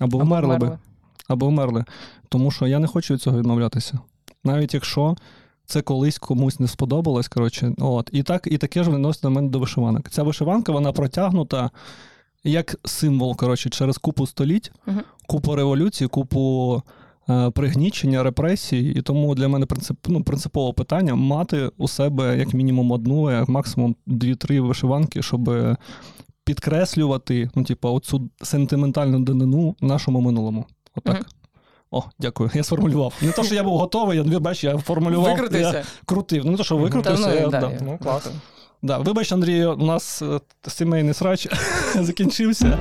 або 0.00 0.16
Або 0.18 0.24
вмерли 0.26 0.56
би. 0.56 0.78
або 1.28 1.46
вмерли. 1.46 1.84
Тому 2.28 2.50
що 2.50 2.66
я 2.66 2.78
не 2.78 2.86
хочу 2.86 3.14
від 3.14 3.20
цього 3.22 3.38
відмовлятися. 3.38 3.98
Навіть 4.44 4.74
якщо 4.74 5.16
це 5.66 5.82
колись 5.82 6.18
комусь 6.18 6.60
не 6.60 6.68
сподобалось, 6.68 7.28
коротше, 7.28 7.74
от. 7.78 8.10
І 8.12 8.22
так, 8.22 8.46
і 8.50 8.58
таке 8.58 8.84
ж 8.84 8.90
відносить 8.90 9.24
на 9.24 9.30
мене 9.30 9.48
до 9.48 9.58
вишиванок. 9.58 10.08
Ця 10.10 10.22
вишиванка, 10.22 10.72
вона 10.72 10.92
протягнута 10.92 11.70
як 12.50 12.76
символ, 12.84 13.36
коротше, 13.36 13.70
через 13.70 13.98
купу 13.98 14.26
століть, 14.26 14.72
Мгм. 14.86 15.00
купу 15.26 15.54
революцій, 15.54 16.06
купу 16.06 16.82
е, 17.30 17.50
пригнічення, 17.50 18.22
репресій. 18.22 18.88
І 18.96 19.02
тому 19.02 19.34
для 19.34 19.48
мене 19.48 19.66
принцип, 19.66 19.96
ну, 20.08 20.22
принципове 20.22 20.72
питання 20.72 21.14
мати 21.14 21.70
у 21.76 21.88
себе 21.88 22.38
як 22.38 22.54
мінімум 22.54 22.90
одну, 22.92 23.30
як 23.30 23.48
максимум 23.48 23.96
дві-три 24.06 24.60
вишиванки, 24.60 25.22
щоб 25.22 25.50
підкреслювати, 26.44 27.50
ну, 27.54 27.64
типу, 27.64 27.88
оцю 27.88 28.30
сентиментальну 28.42 29.20
данину 29.20 29.76
нашому 29.80 30.20
минулому. 30.20 30.64
Отак. 30.96 31.14
Мгм. 31.14 31.24
О, 31.90 32.02
дякую. 32.18 32.50
Я 32.54 32.62
сформулював. 32.62 33.12
Не 33.22 33.32
то, 33.32 33.42
що 33.44 33.54
я 33.54 33.62
був 33.62 33.78
готовий, 33.78 34.24
я 34.30 34.40
бач, 34.40 34.64
я 34.64 34.78
формулював. 34.78 35.38
Я 35.52 35.84
крутив. 36.06 36.44
Ну, 36.44 36.50
не 36.50 36.56
то, 36.56 36.64
що 36.64 36.76
викрутився, 36.76 37.24
Та 37.24 37.30
ну, 37.30 37.36
я 37.40 37.48
да, 37.48 37.60
да. 37.60 37.70
я- 37.70 37.80
Ну, 37.82 37.98
клас. 38.02 38.30
Да. 38.82 38.98
Вибач, 38.98 39.32
Андрію, 39.32 39.72
у 39.72 39.86
нас 39.86 40.22
е, 40.22 40.40
сімейний 40.68 41.14
срач 41.14 41.48
закінчився. 41.94 42.78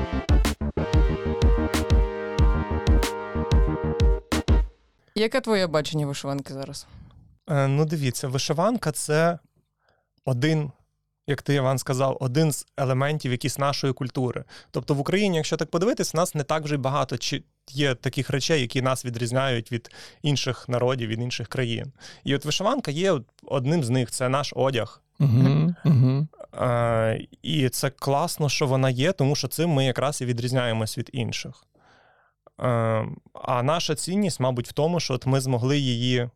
Яке 5.16 5.42
твоє 5.42 5.68
бачення 5.68 6.08
вишиванки 6.08 6.54
зараз? 6.54 6.88
Е, 7.50 7.68
Ну, 7.68 7.86
дивіться, 7.86 8.28
вишиванка 8.28 8.92
це 8.92 9.40
один, 10.26 10.72
як 11.28 11.42
ти 11.42 11.54
Іван 11.54 11.78
сказав, 11.78 12.18
один 12.20 12.52
з 12.52 12.66
елементів 12.78 13.32
якісь 13.32 13.58
нашої 13.58 13.94
культури. 13.94 14.44
Тобто 14.72 14.94
в 14.94 15.00
Україні, 15.00 15.38
якщо 15.38 15.58
так 15.58 15.70
подивитись, 15.70 16.14
нас 16.14 16.36
не 16.36 16.44
так 16.44 16.64
вже 16.64 16.76
й 16.76 16.78
багато 16.78 17.18
чи 17.18 17.44
є 17.70 17.96
таких 17.96 18.30
речей, 18.30 18.62
які 18.62 18.82
нас 18.82 19.06
відрізняють 19.06 19.72
від 19.72 19.92
інших 20.22 20.70
народів, 20.70 21.10
від 21.10 21.22
інших 21.22 21.48
країн. 21.48 21.94
І 22.24 22.36
от 22.36 22.46
вишиванка 22.46 22.92
є 22.92 23.20
одним 23.44 23.84
з 23.84 23.90
них 23.90 24.12
це 24.12 24.30
наш 24.30 24.54
одяг. 24.56 25.02
Угу, 25.20 25.74
угу. 25.86 26.28
Е, 26.62 27.28
І 27.42 27.70
це 27.70 27.90
класно, 27.90 28.50
що 28.50 28.68
вона 28.68 28.90
є, 28.90 29.12
тому 29.12 29.36
що 29.36 29.48
цим 29.48 29.70
ми 29.70 29.86
якраз 29.86 30.22
і 30.22 30.26
відрізняємось 30.26 30.98
від 30.98 31.10
інших. 31.14 31.64
Е, 32.62 33.06
А 33.34 33.64
наша 33.64 33.96
цінність, 33.96 34.40
мабуть, 34.40 34.68
в 34.70 34.74
тому, 34.74 35.00
що 35.00 35.14
от 35.14 35.26
ми 35.26 35.42
змогли 35.42 35.78
її 35.78 36.30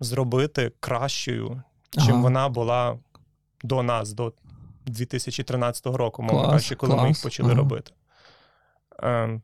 зробити 0.00 0.72
кращою, 0.80 1.62
чим 1.90 2.14
Ага. 2.14 2.22
вона 2.22 2.48
була 2.48 2.98
до 3.62 3.82
нас, 3.82 4.12
до 4.12 4.32
2013 4.86 5.86
року, 5.86 6.22
мовно 6.22 6.40
Клас, 6.40 6.52
кажучи, 6.52 6.74
коли 6.74 6.96
ми 6.96 7.08
їх 7.08 7.22
почали 7.22 7.50
ага. 7.50 7.58
робити. 7.58 7.92
Е, 9.02 9.40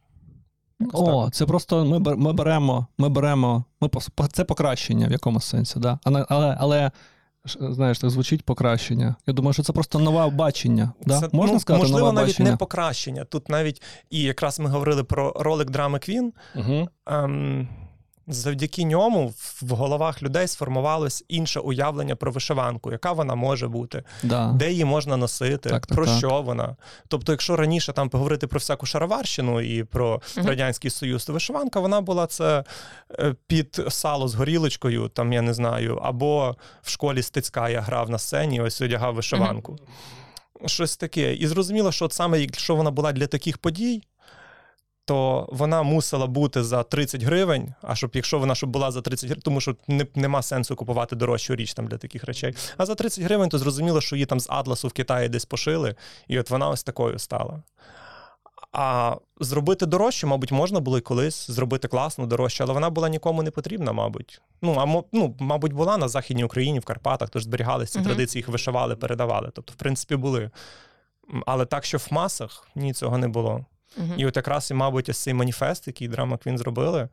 О, 0.93 1.25
так. 1.25 1.35
це 1.35 1.47
просто 1.47 1.85
ми, 1.85 2.17
ми 2.17 2.33
беремо, 2.33 2.87
ми 2.99 3.09
беремо, 3.09 3.65
ми 3.81 3.91
це 4.33 4.45
покращення 4.45 5.09
в 5.09 5.13
якомусь 5.13 5.45
сенсі, 5.45 5.79
да. 5.79 5.99
Але, 6.05 6.27
але, 6.29 6.57
але 6.61 6.91
знаєш, 7.61 7.99
так 7.99 8.11
звучить 8.11 8.43
покращення. 8.43 9.15
Я 9.27 9.35
думаю, 9.35 9.53
що 9.53 9.63
це 9.63 9.73
просто 9.73 9.99
нове 9.99 10.31
бачення. 10.31 10.93
Да? 11.07 11.21
Це, 11.21 11.29
Можна 11.33 11.55
ну, 11.55 11.61
сказати, 11.61 11.83
можливо, 11.83 12.07
нове 12.07 12.21
навіть 12.21 12.35
бачення? 12.35 12.51
не 12.51 12.57
покращення. 12.57 13.25
Тут 13.25 13.49
навіть, 13.49 13.83
і 14.11 14.23
якраз 14.23 14.61
ми 14.61 14.71
говорили 14.71 15.05
про 15.05 15.33
ролик 15.37 15.71
драми 15.71 15.99
Квін. 15.99 16.33
Угу. 16.55 16.89
ем, 17.07 17.69
завдяки 18.29 18.85
ньому 18.85 19.29
в- 19.63 19.71
головах 19.71 20.23
людей 20.23 20.47
сформувалось 20.49 21.25
інше 21.29 21.61
уявлення 21.61 22.17
про 22.17 22.33
вишиванку, 22.33 22.93
яка 22.93 23.13
вона 23.13 23.35
може 23.35 23.69
бути, 23.69 24.03
Да. 24.23 24.53
де 24.53 24.71
її 24.71 24.85
можна 24.85 25.17
носити, 25.17 25.69
Так, 25.71 25.87
так, 25.87 25.97
про 25.97 26.07
так. 26.07 26.19
що 26.19 26.43
вона. 26.43 26.77
Тобто, 27.09 27.33
якщо 27.33 27.57
раніше 27.57 27.93
там 27.93 28.09
поговорити 28.09 28.47
про 28.47 28.59
всяку 28.59 28.87
шароварщину 28.87 29.61
і 29.61 29.85
про 29.85 30.21
Мгм. 30.37 30.47
радянський 30.47 30.91
союз, 30.91 31.25
то 31.25 31.33
вишиванка 31.33 31.81
вона 31.81 32.01
була 32.01 32.27
це 32.27 32.65
е, 33.19 33.35
під 33.47 33.81
сало 33.89 34.29
з 34.29 34.35
горілочкою, 34.35 35.09
там 35.09 35.33
я 35.33 35.43
не 35.43 35.55
знаю, 35.55 35.97
або 36.03 36.57
в 36.83 36.91
школі 36.91 37.23
стецька 37.23 37.69
я 37.69 37.81
грав 37.81 38.11
на 38.11 38.19
сцені, 38.19 38.61
ось 38.61 38.81
одягав 38.81 39.15
вишиванку. 39.15 39.77
Щось 40.67 40.97
таке. 40.97 41.35
І 41.35 41.47
зрозуміло, 41.47 41.93
що 41.93 42.05
от 42.05 42.13
саме 42.13 42.41
якщо 42.41 42.75
вона 42.75 42.91
була 42.91 43.13
для 43.13 43.27
таких 43.27 43.59
подій, 43.59 44.03
то 45.07 45.49
вона 45.53 45.83
мусила 45.83 46.27
бути 46.27 46.63
за 46.65 46.83
30 46.83 47.23
гривень. 47.23 47.75
А 47.83 47.95
щоб 47.95 48.11
якщо 48.15 48.39
вона 48.39 48.55
щоб 48.55 48.71
була 48.71 48.91
за 48.91 49.03
30 49.03 49.25
гривень, 49.25 49.43
тому 49.43 49.61
що 49.61 49.77
не, 49.89 50.07
нема 50.15 50.43
сенсу 50.43 50.77
купувати 50.77 51.17
дорожчу 51.17 51.55
річ 51.55 51.75
там 51.75 51.87
для 51.87 51.99
таких 51.99 52.25
речей. 52.25 52.55
А 52.77 52.87
за 52.87 52.95
30 52.95 53.25
гривень, 53.25 53.49
то 53.49 53.59
зрозуміло, 53.59 54.01
що 54.01 54.17
її 54.17 54.27
там 54.27 54.41
з 54.41 54.47
Атласу 54.51 54.89
в 54.89 54.93
Китаї 54.93 55.29
десь 55.29 55.45
пошили, 55.45 55.95
і 56.29 56.39
от 56.39 56.51
вона 56.51 56.69
ось 56.69 56.83
такою 56.83 57.19
стала. 57.19 57.63
А 58.73 59.17
зробити 59.41 59.87
дорожче, 59.87 60.27
мабуть, 60.27 60.53
можна 60.53 60.81
було 60.81 60.99
і 60.99 61.01
колись 61.01 61.51
зробити 61.51 61.89
класно 61.89 62.27
дорожче, 62.27 62.65
але 62.65 62.73
вона 62.73 62.91
була 62.91 63.09
нікому 63.09 63.43
не 63.43 63.51
потрібна, 63.51 63.93
мабуть. 63.93 64.41
Ну, 64.63 64.77
а 64.79 65.05
ну, 65.13 65.37
мабуть, 65.41 65.73
була 65.73 65.97
на 65.97 66.09
Західній 66.09 66.45
Україні, 66.45 66.79
в 66.79 66.85
Карпатах, 66.85 67.31
тож 67.31 67.43
зберігалися 67.43 67.93
ці 67.93 67.99
Мгм. 67.99 68.07
традиції, 68.07 68.41
їх 68.41 68.49
вишивали, 68.49 68.97
передавали. 68.97 69.51
Тобто, 69.55 69.73
в 69.73 69.77
принципі, 69.77 70.17
були. 70.17 70.51
Але 71.47 71.65
так, 71.67 71.85
що 71.85 71.99
в 71.99 72.07
масах, 72.11 72.69
ні, 72.75 72.93
цього 72.93 73.19
не 73.19 73.29
було. 73.29 73.65
Мгм. 73.97 74.15
І 74.17 74.27
от 74.27 74.37
якраз 74.37 74.71
і, 74.71 74.75
мабуть, 74.75 75.09
ось 75.09 75.19
цей 75.19 75.35
маніфест, 75.35 75.87
який 75.87 76.09
Драма 76.09 76.37
Квін 76.37 76.59
зробили, 76.59 77.09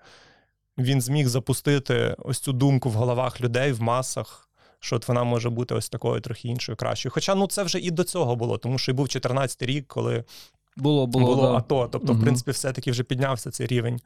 він 0.77 1.01
зміг 1.01 1.27
запустити 1.27 2.15
ось 2.17 2.39
цю 2.39 2.53
думку 2.53 2.89
в 2.89 2.93
головах 2.93 3.41
людей 3.41 3.71
в 3.71 3.81
масах, 3.81 4.49
що 4.79 4.95
от 4.95 5.07
вона 5.07 5.23
може 5.23 5.49
бути 5.49 5.75
ось 5.75 5.89
такою 5.89 6.21
трохи 6.21 6.47
іншою, 6.47 6.75
кращою. 6.75 7.13
Хоча 7.13 7.35
ну 7.35 7.47
це 7.47 7.63
вже 7.63 7.79
і 7.79 7.91
до 7.91 8.03
цього 8.03 8.35
було, 8.35 8.57
тому 8.57 8.77
що 8.77 8.91
і 8.91 8.95
був 8.95 9.05
14-й 9.05 9.65
рік, 9.65 9.87
коли 9.87 10.23
Було, 10.77 11.07
було, 11.07 11.25
було, 11.25 11.51
да. 11.51 11.57
АТО. 11.57 11.89
Тобто, 11.91 12.11
Мгм. 12.13 12.21
в 12.21 12.23
принципі, 12.23 12.51
все-таки 12.51 12.91
вже 12.91 13.03
піднявся 13.03 13.51
цей 13.51 13.67
рівень 13.67 13.99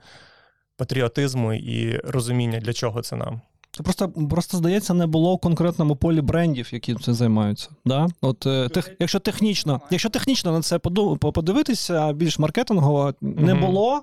патріотизму 0.75 1.53
і 1.53 1.97
розуміння, 1.97 2.59
для 2.59 2.73
чого 2.73 3.01
це 3.01 3.15
нам. 3.15 3.41
Просто, 3.83 4.09
просто 4.29 4.57
здається, 4.57 4.93
не 4.93 5.07
було 5.07 5.35
в 5.35 5.39
конкретному 5.39 5.95
полі 5.95 6.21
брендів, 6.21 6.69
які 6.71 6.95
цим 6.95 7.13
займаються. 7.13 7.69
Да? 7.85 8.07
От, 8.21 8.45
е, 8.45 8.69
тех, 8.69 8.91
якщо 8.99 9.19
технічно, 9.19 9.81
якщо 9.91 10.09
технічно 10.09 10.51
на 10.51 10.61
це 10.61 10.77
поду- 10.77 11.17
по- 11.17 11.31
подивитися, 11.31 12.13
більш 12.13 12.39
маркетингово, 12.39 13.13
не 13.21 13.55
було 13.55 14.01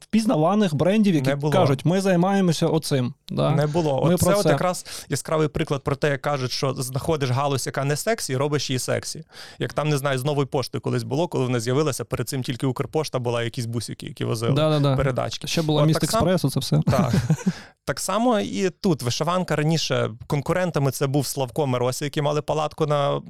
впізнаваних 0.00 0.74
брендів, 0.74 1.14
які 1.14 1.36
кажуть, 1.52 1.84
ми 1.84 2.00
займаємося 2.00 2.66
оцим. 2.66 3.14
Да? 3.28 3.50
Не 3.50 3.66
було. 3.66 4.04
Ми 4.04 4.14
От 4.14 4.20
про 4.20 4.32
це, 4.32 4.40
от 4.40 4.46
якраз 4.46 4.86
яскравий 5.08 5.48
приклад 5.48 5.84
про 5.84 5.96
те, 5.96 6.10
як 6.10 6.22
кажуть, 6.22 6.50
що 6.50 6.74
знаходиш 6.74 7.30
галузь, 7.30 7.66
яка 7.66 7.84
не 7.84 7.96
сексі, 7.96 8.36
робиш 8.36 8.70
її 8.70 8.78
сексі. 8.78 9.24
Як 9.58 9.72
там, 9.72 9.88
не 9.88 9.98
знаю, 9.98 10.18
з 10.18 10.24
новою 10.24 10.46
поштою 10.46 10.82
колись 10.82 11.02
було, 11.02 11.28
коли 11.28 11.44
вона 11.44 11.60
з'явилася, 11.60 12.04
перед 12.04 12.28
цим 12.28 12.42
тільки 12.42 12.66
Укрпошта 12.66 13.18
була 13.18 13.42
якісь 13.42 13.66
бусики, 13.66 14.06
які 14.06 14.24
возили 14.24 14.52
Да, 14.52 14.70
да, 14.70 14.80
да. 14.80 14.96
передачки. 14.96 15.46
Ще 15.46 15.62
була 15.62 15.84
міст 15.84 16.04
експресу, 16.04 16.50
це 16.50 16.60
все. 16.60 16.80
Так. 16.86 17.12
так 17.84 18.00
само 18.00 18.40
і 18.40 18.70
тут 18.70 19.02
вишиванка 19.02 19.56
раніше 19.56 20.10
конкурентами 20.26 20.90
це 20.90 21.06
був 21.06 21.26
Славко 21.26 21.66
Миросі, 21.66 22.04
які 22.04 22.22
мали 22.22 22.42
палатку 22.42 22.86
на 22.86 23.22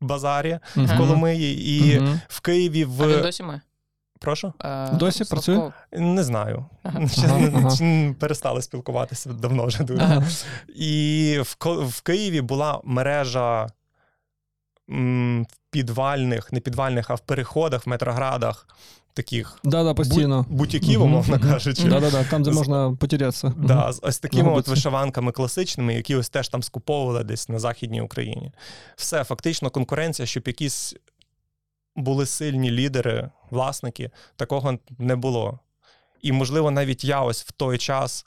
базарі 0.00 0.58
в 0.76 0.96
Коломиї, 0.96 1.76
і 1.78 2.00
Мгм. 2.00 2.20
в 2.28 2.40
Києві 2.40 2.82
А 3.00 3.06
він 3.06 3.16
в 3.16 3.22
досі 3.22 3.42
має? 3.42 3.60
Прошу. 4.24 4.52
Е, 4.64 4.90
Досі 4.92 5.24
працює? 5.24 5.70
Не 5.92 6.24
знаю. 6.24 6.66
Ага. 6.82 7.00
Ага, 7.54 8.14
перестали 8.20 8.62
спілкуватися 8.62 9.32
давно 9.32 9.66
вже 9.66 9.84
дуже. 9.84 10.02
Ага. 10.02 10.22
І 10.76 11.38
в, 11.42 11.56
в 11.86 12.00
Києві 12.00 12.40
була 12.40 12.80
мережа 12.84 13.66
м, 14.90 15.42
в 15.42 15.56
підвальних, 15.70 16.52
не 16.52 16.60
підвальних, 16.60 17.10
а 17.10 17.14
в 17.14 17.20
переходах, 17.20 17.86
в 17.86 17.88
метроградах 17.88 18.68
таких 19.14 19.58
Да, 19.64 19.84
да, 19.84 19.94
постійно. 19.94 20.46
бутіків, 20.48 21.02
умовно 21.02 21.40
кажучи. 21.40 21.84
Да, 21.88 22.00
да, 22.00 22.10
да, 22.10 22.24
там, 22.24 22.42
де 22.42 22.52
З- 22.52 22.54
можна 22.56 22.92
потерятися. 23.00 23.52
Да, 23.56 23.92
з 23.92 24.00
ось 24.02 24.18
такими 24.18 24.50
от 24.52 24.68
вишиванками 24.68 25.32
класичними, 25.32 25.94
які 25.94 26.16
ось 26.16 26.28
теж 26.28 26.48
там 26.48 26.62
скуповували 26.62 27.24
десь 27.24 27.48
на 27.48 27.58
Західній 27.58 28.00
Україні. 28.00 28.52
Все, 28.96 29.24
фактично, 29.24 29.70
конкуренція, 29.70 30.26
щоб 30.26 30.42
якісь 30.46 30.94
були 31.96 32.26
сильні 32.26 32.70
лідери, 32.70 33.30
власники, 33.50 34.10
такого 34.36 34.78
не 34.98 35.16
було. 35.16 35.58
І, 36.22 36.32
можливо, 36.32 36.70
навіть 36.70 37.04
я 37.04 37.20
ось 37.20 37.44
в 37.44 37.52
той 37.52 37.78
час, 37.78 38.26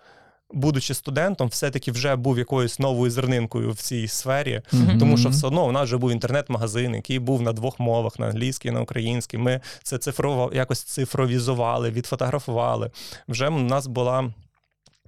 будучи 0.51 0.93
студентом, 0.93 1.47
все-таки 1.47 1.91
вже 1.91 2.15
був 2.15 2.37
якоюсь 2.37 2.79
новою 2.79 3.11
зернинкою 3.11 3.71
в 3.71 3.75
цій 3.75 4.07
сфері. 4.07 4.61
Мгм. 4.71 4.99
Тому 4.99 5.17
що 5.17 5.29
все 5.29 5.47
одно 5.47 5.65
у 5.65 5.71
нас 5.71 5.83
вже 5.83 5.97
був 5.97 6.11
інтернет-магазин, 6.11 6.95
який 6.95 7.19
був 7.19 7.41
на 7.41 7.53
двох 7.53 7.79
мовах: 7.79 8.19
на 8.19 8.25
англійській, 8.27 8.71
на 8.71 8.81
українській. 8.81 9.37
Ми 9.37 9.61
це 9.83 9.97
цифрово 9.97 10.51
якось 10.53 10.83
цифровізували, 10.83 11.91
відфотографували. 11.91 12.91
Вже 13.27 13.47
у 13.47 13.59
нас 13.59 13.87
була 13.87 14.33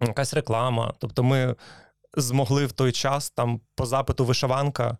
якась 0.01 0.33
реклама. 0.33 0.93
Тобто, 0.99 1.23
ми 1.23 1.55
змогли 2.17 2.65
в 2.65 2.71
той 2.71 2.91
час 2.91 3.29
там 3.29 3.61
по 3.75 3.85
запиту 3.85 4.25
вишиванка. 4.25 4.97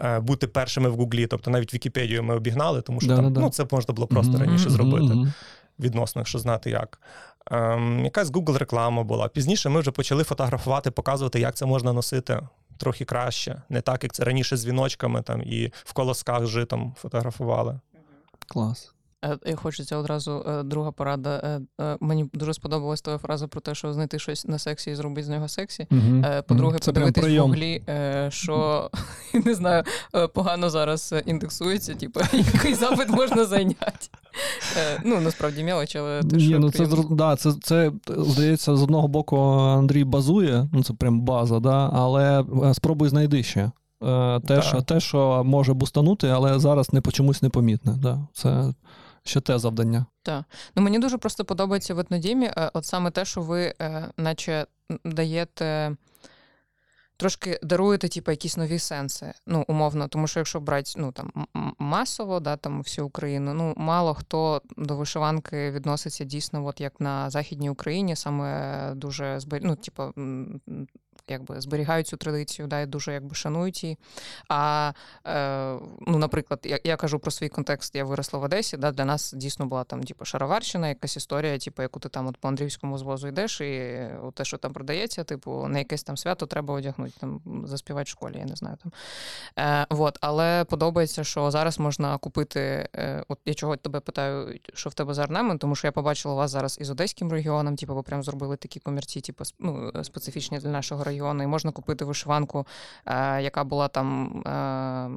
Е, 0.00 0.20
Бути 0.20 0.46
першими 0.46 0.88
в 0.88 0.94
Гуглі, 0.96 1.26
тобто 1.26 1.50
навіть 1.50 1.74
Вікіпедію 1.74 2.22
ми 2.22 2.34
обігнали, 2.34 2.82
тому 2.82 3.00
що 3.00 3.08
там, 3.08 3.16
Да-да-да. 3.16 3.40
ну, 3.40 3.50
це 3.50 3.66
можна 3.70 3.94
було 3.94 4.06
просто 4.06 4.32
Мгм. 4.32 4.42
раніше 4.42 4.70
зробити 4.70 5.04
Мгм. 5.14 5.32
відносно, 5.78 6.20
якщо 6.20 6.38
знати 6.38 6.70
як. 6.70 7.00
Ем, 7.50 8.04
якась 8.04 8.28
Google 8.32 8.58
реклама 8.58 9.02
була. 9.02 9.28
Пізніше 9.28 9.68
ми 9.68 9.80
вже 9.80 9.90
почали 9.90 10.24
фотографувати, 10.24 10.90
показувати, 10.90 11.40
як 11.40 11.54
це 11.54 11.66
можна 11.66 11.92
носити 11.92 12.40
трохи 12.76 13.04
краще. 13.04 13.62
Не 13.68 13.80
так, 13.80 14.02
як 14.02 14.12
це 14.12 14.24
раніше 14.24 14.56
з 14.56 14.66
віночками 14.66 15.22
там 15.22 15.42
і 15.42 15.72
в 15.84 15.92
колосках 15.92 16.46
житом 16.46 16.94
фотографували. 16.98 17.80
Клас. 18.48 18.94
Е, 19.24 19.38
Я 19.46 19.56
хочеться 19.56 19.96
одразу 19.96 20.44
е, 20.48 20.62
друга 20.62 20.92
порада. 20.92 21.60
Е, 21.80 21.96
Мені 22.00 22.30
дуже 22.32 22.54
сподобалась 22.54 23.02
твоя 23.02 23.18
фраза 23.18 23.48
про 23.48 23.60
те, 23.60 23.74
що 23.74 23.92
знайти 23.92 24.18
щось 24.18 24.46
на 24.46 24.58
сексі 24.58 24.90
і 24.90 24.94
зробити 24.94 25.26
з 25.26 25.28
нього 25.28 25.48
сексі. 25.48 25.86
Е, 25.92 26.42
По-друге, 26.42 26.78
Це 26.78 26.92
подивитись 26.92 27.24
в 27.24 27.40
гуглі, 27.40 27.82
що 28.28 28.90
не 29.44 29.54
знаю, 29.54 29.84
погано 30.34 30.70
зараз 30.70 31.14
індексується, 31.26 31.94
типу, 31.94 32.20
який 32.32 32.74
запит 32.74 33.08
можна 33.08 33.44
зайняти. 33.44 34.08
Ну, 35.04 35.20
насправді 35.20 35.64
мелоч, 35.64 35.96
але 35.96 36.22
ти 36.22 36.40
що 36.40 36.58
ну 36.58 36.70
це, 36.70 36.86
да, 37.10 37.36
це, 37.36 37.52
це, 37.62 37.92
здається, 38.08 38.76
з 38.76 38.82
одного 38.82 39.08
боку 39.08 39.36
Андрій 39.36 40.04
базує, 40.04 40.68
ну 40.72 40.82
це 40.82 40.94
прям 40.94 41.20
база, 41.20 41.60
да, 41.60 41.90
але 41.92 42.44
спробуй 42.74 43.08
знайди 43.08 43.42
ще. 43.42 43.70
Те, 44.46 44.62
що, 44.62 44.82
те, 44.82 45.00
що 45.00 45.42
може 45.44 45.74
бустанути, 45.74 46.28
але 46.28 46.58
зараз 46.58 46.92
не 46.92 47.00
чомусь 47.00 47.42
непомітне. 47.42 47.92
Да. 47.92 48.18
Це 48.32 48.72
ще 49.24 49.40
те 49.40 49.58
завдання. 49.58 50.06
Ну, 50.76 50.82
мені 50.82 50.98
дуже 50.98 51.18
просто 51.18 51.44
подобається 51.44 51.94
в 51.94 51.98
етнодімі, 51.98 52.46
е, 52.46 52.70
от 52.74 52.86
саме 52.86 53.10
те, 53.10 53.24
що 53.24 53.40
ви, 53.40 53.74
е, 53.80 54.08
наче, 54.16 54.66
даєте. 55.04 55.96
Трошки 57.16 57.58
даруєте, 57.62 58.08
типу, 58.08 58.30
якісь 58.30 58.56
нові 58.56 58.78
сенси. 58.78 59.32
Ну, 59.46 59.64
умовно, 59.68 60.08
тому 60.08 60.26
що 60.26 60.40
якщо 60.40 60.60
брати 60.60 60.92
ну, 60.96 61.12
там, 61.12 61.46
масово, 61.78 62.40
да, 62.40 62.56
там 62.56 62.78
всю 62.78 63.06
Україну, 63.06 63.54
ну, 63.54 63.74
мало 63.76 64.14
хто 64.14 64.62
до 64.76 64.96
вишиванки 64.96 65.70
відноситься 65.70 66.24
дійсно, 66.24 66.66
от 66.66 66.80
як 66.80 67.00
на 67.00 67.30
Західній 67.30 67.70
Україні, 67.70 68.16
саме 68.16 68.92
дуже 68.94 69.38
ну, 69.62 69.76
типу, 69.76 70.12
якби 71.30 71.60
зберігають 71.60 72.06
цю 72.06 72.16
традицію, 72.16 72.68
да, 72.68 72.80
і 72.80 72.86
дуже 72.86 73.12
якби 73.12 73.34
шанують 73.34 73.84
її. 73.84 73.98
А 74.48 74.92
е, 75.26 75.78
ну, 76.00 76.18
наприклад, 76.18 76.60
я, 76.64 76.78
я 76.84 76.96
кажу 76.96 77.18
про 77.18 77.30
свій 77.30 77.48
контекст, 77.48 77.94
я 77.94 78.04
виросла 78.04 78.38
в 78.38 78.42
Одесі. 78.42 78.76
Да, 78.76 78.92
для 78.92 79.04
нас 79.04 79.32
дійсно 79.32 79.66
була 79.66 79.84
там, 79.84 80.02
типу, 80.02 80.24
шароварщина, 80.24 80.88
якась 80.88 81.16
історія, 81.16 81.58
типу, 81.58 81.82
яку 81.82 82.00
ти 82.00 82.08
там 82.08 82.26
от 82.26 82.36
по 82.36 82.48
андрівському 82.48 82.98
звозу 82.98 83.28
йдеш, 83.28 83.60
і 83.60 84.08
от 84.22 84.34
те, 84.34 84.44
що 84.44 84.58
там 84.58 84.72
продається, 84.72 85.24
типу, 85.24 85.68
на 85.68 85.78
якесь 85.78 86.02
там 86.02 86.16
свято 86.16 86.46
треба 86.46 86.74
одягнути, 86.74 87.12
там 87.20 87.40
заспівати 87.64 88.04
в 88.04 88.08
школі, 88.08 88.38
я 88.38 88.44
не 88.44 88.56
знаю 88.56 88.76
там. 88.82 88.92
Е, 89.58 89.86
вот, 89.90 90.18
але 90.20 90.64
подобається, 90.64 91.24
що 91.24 91.50
зараз 91.50 91.78
можна 91.78 92.18
купити. 92.18 92.88
Е, 92.94 93.24
от 93.28 93.38
я 93.44 93.54
чого 93.54 93.76
тебе 93.76 94.00
питаю, 94.00 94.58
що 94.74 94.90
в 94.90 94.94
тебе 94.94 95.14
за 95.14 95.22
орнамент, 95.22 95.60
тому 95.60 95.76
що 95.76 95.86
я 95.86 95.92
побачила 95.92 96.34
вас 96.34 96.50
зараз 96.50 96.78
із 96.80 96.90
одеським 96.90 97.32
регіоном, 97.32 97.76
типу, 97.76 97.94
ви 97.94 98.02
прям 98.02 98.22
зробили 98.22 98.56
такі 98.56 98.80
комірці, 98.80 99.20
типу, 99.20 99.44
ну, 99.58 99.92
специфічні 100.04 100.58
для 100.58 100.68
нашого 100.68 101.04
регіону. 101.20 101.42
І 101.42 101.46
можна 101.46 101.70
купити 101.70 102.04
вишиванку, 102.04 102.66
е, 103.06 103.42
яка 103.42 103.64
була 103.64 103.88
там 103.88 104.42
е, 104.46 105.10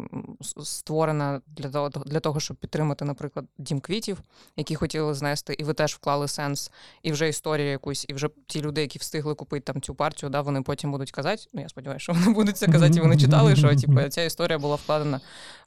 створена 0.63 1.41
для 1.47 1.69
того, 1.69 1.89
для 1.89 2.19
того, 2.19 2.39
щоб 2.39 2.57
підтримати, 2.57 3.05
наприклад, 3.05 3.45
дім 3.57 3.79
квітів, 3.79 4.21
які 4.57 4.75
хотіли 4.75 5.13
знести, 5.13 5.53
і 5.53 5.63
ви 5.63 5.73
теж 5.73 5.93
вклали 5.93 6.27
сенс, 6.27 6.71
і 7.03 7.11
вже 7.11 7.29
історію 7.29 7.69
якусь, 7.69 8.05
і 8.09 8.13
вже 8.13 8.29
ті 8.47 8.61
люди, 8.61 8.81
які 8.81 8.99
встигли 8.99 9.35
купити 9.35 9.73
там 9.73 9.81
цю 9.81 9.95
партію, 9.95 10.29
да, 10.29 10.41
вони 10.41 10.61
потім 10.61 10.91
будуть 10.91 11.11
казати. 11.11 11.43
Ну 11.53 11.61
я 11.61 11.69
сподіваюся, 11.69 12.03
що 12.03 12.13
вони 12.13 12.33
будуть 12.33 12.57
це 12.57 12.67
казати, 12.67 12.97
і 12.97 13.01
вони 13.01 13.17
читали, 13.17 13.55
що 13.55 13.75
типу, 13.75 14.09
ця 14.09 14.23
історія 14.23 14.59
була 14.59 14.75
вкладена 14.75 15.21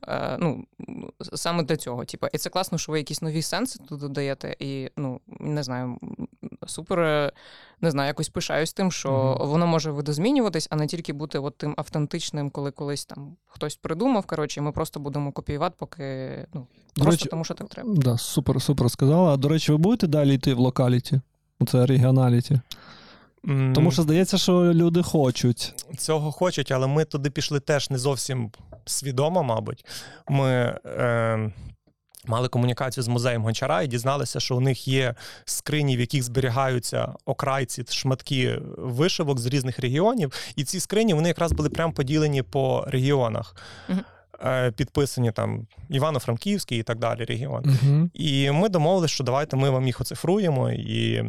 е, 0.08 0.36
ну, 0.40 0.64
саме 1.34 1.62
для 1.62 1.76
цього. 1.76 2.04
Типу, 2.04 2.26
і 2.32 2.38
це 2.38 2.50
класно, 2.50 2.78
що 2.78 2.92
ви 2.92 2.98
якісь 2.98 3.22
нові 3.22 3.42
сенси 3.42 3.78
тут 3.88 4.00
додаєте, 4.00 4.56
і 4.58 4.90
ну 4.96 5.20
не 5.40 5.62
знаю, 5.62 5.98
супер. 6.68 7.00
е, 7.00 7.32
Не 7.80 7.90
знаю, 7.90 8.06
якось 8.08 8.28
пишаюсь 8.28 8.72
тим, 8.72 8.92
що 8.92 9.36
Мгм. 9.38 9.48
воно 9.48 9.66
може 9.66 9.90
видозмінюватись, 9.90 10.68
а 10.70 10.76
не 10.76 10.86
тільки 10.86 11.12
бути 11.12 11.38
от 11.38 11.58
тим 11.58 11.74
автентичним, 11.76 12.50
коли 12.50 12.70
колись 12.70 13.04
там 13.04 13.36
хтось 13.46 13.76
придумав. 13.76 14.26
Коротше, 14.26 14.60
і 14.60 14.62
ми 14.62 14.72
просто 14.72 15.00
будемо 15.00 15.32
копіювати, 15.32 15.74
поки 15.78 16.28
ну 16.54 16.66
До 16.96 17.02
просто 17.02 17.10
речі, 17.20 17.28
тому, 17.30 17.44
що 17.44 17.54
так 17.54 17.68
треба. 17.68 17.94
Да, 17.94 18.18
супер, 18.18 18.62
супер 18.62 18.90
сказала. 18.90 19.34
А 19.34 19.36
до 19.36 19.48
речі, 19.48 19.72
ви 19.72 19.78
будете 19.78 20.06
далі 20.06 20.34
йти 20.34 20.54
в 20.54 20.58
локаліті? 20.58 21.20
Це 21.66 21.86
регіоналіті. 21.86 22.60
М, 23.48 23.72
Тому 23.74 23.90
що 23.90 24.02
здається, 24.02 24.38
що 24.38 24.52
люди 24.74 25.02
хочуть. 25.02 25.74
цього 25.98 26.32
хочуть, 26.32 26.72
але 26.72 26.86
ми 26.86 27.04
туди 27.04 27.30
пішли 27.30 27.60
теж 27.60 27.90
не 27.90 27.98
зовсім 27.98 28.50
свідомо, 28.84 29.42
мабуть. 29.42 29.84
Ми 30.28 30.78
е, 30.86 31.52
мали 32.26 32.48
комунікацію 32.48 33.04
з 33.04 33.08
музеєм 33.08 33.42
гончара 33.42 33.82
і 33.82 33.86
дізналися, 33.86 34.40
що 34.40 34.56
у 34.56 34.60
них 34.60 34.88
є 34.88 35.14
скрині, 35.44 35.96
в 35.96 36.00
яких 36.00 36.22
зберігаються 36.22 37.12
окрайці, 37.24 37.84
шматки 37.88 38.58
вишивок 38.76 39.38
з 39.38 39.46
різних 39.46 39.78
регіонів. 39.78 40.32
І 40.56 40.64
ці 40.64 40.80
скрині 40.80 41.14
вони 41.14 41.28
якраз 41.28 41.52
були 41.52 41.68
прямо 41.68 41.92
поділені 41.92 42.42
по 42.42 42.84
регіонах. 42.88 43.56
Е, 44.44 44.70
Підписані 44.70 45.32
там 45.32 45.66
Івано-Франківський 45.88 46.78
і 46.78 46.82
так 46.82 46.98
далі 46.98 47.24
регіон. 47.24 47.64
Угу. 47.66 48.10
І 48.14 48.50
ми 48.50 48.68
домовилися, 48.68 49.14
що 49.14 49.24
давайте 49.24 49.56
ми 49.56 49.70
вам 49.70 49.86
їх 49.86 50.00
оцифруємо 50.00 50.70
і 50.70 51.24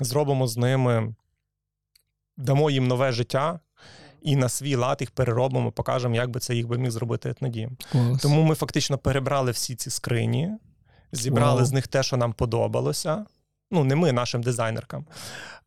зробимо 0.00 0.46
з 0.46 0.56
ними, 0.56 1.14
дамо 2.36 2.70
їм 2.70 2.88
нове 2.88 3.12
життя. 3.12 3.60
І 4.22 4.36
на 4.36 4.48
свій 4.48 4.74
лад 4.76 4.96
їх 5.00 5.10
переробимо, 5.10 5.72
покажемо, 5.72 6.14
як 6.14 6.30
би 6.30 6.40
це 6.40 6.54
їх 6.54 6.68
би 6.68 6.78
міг 6.78 6.90
зробити 6.90 7.30
етнодім. 7.30 7.76
Клас. 7.92 8.22
Тому 8.22 8.42
ми 8.42 8.54
фактично 8.54 8.98
перебрали 8.98 9.50
всі 9.50 9.74
ці 9.74 9.90
скрині, 9.90 10.50
зібрали 11.12 11.56
Вау. 11.56 11.64
з 11.66 11.72
них 11.72 11.86
те, 11.88 12.02
що 12.02 12.16
нам 12.16 12.32
подобалося. 12.32 13.24
Ну, 13.70 13.84
не 13.84 13.96
ми, 13.96 14.12
нашим 14.12 14.42
дизайнеркам. 14.42 15.04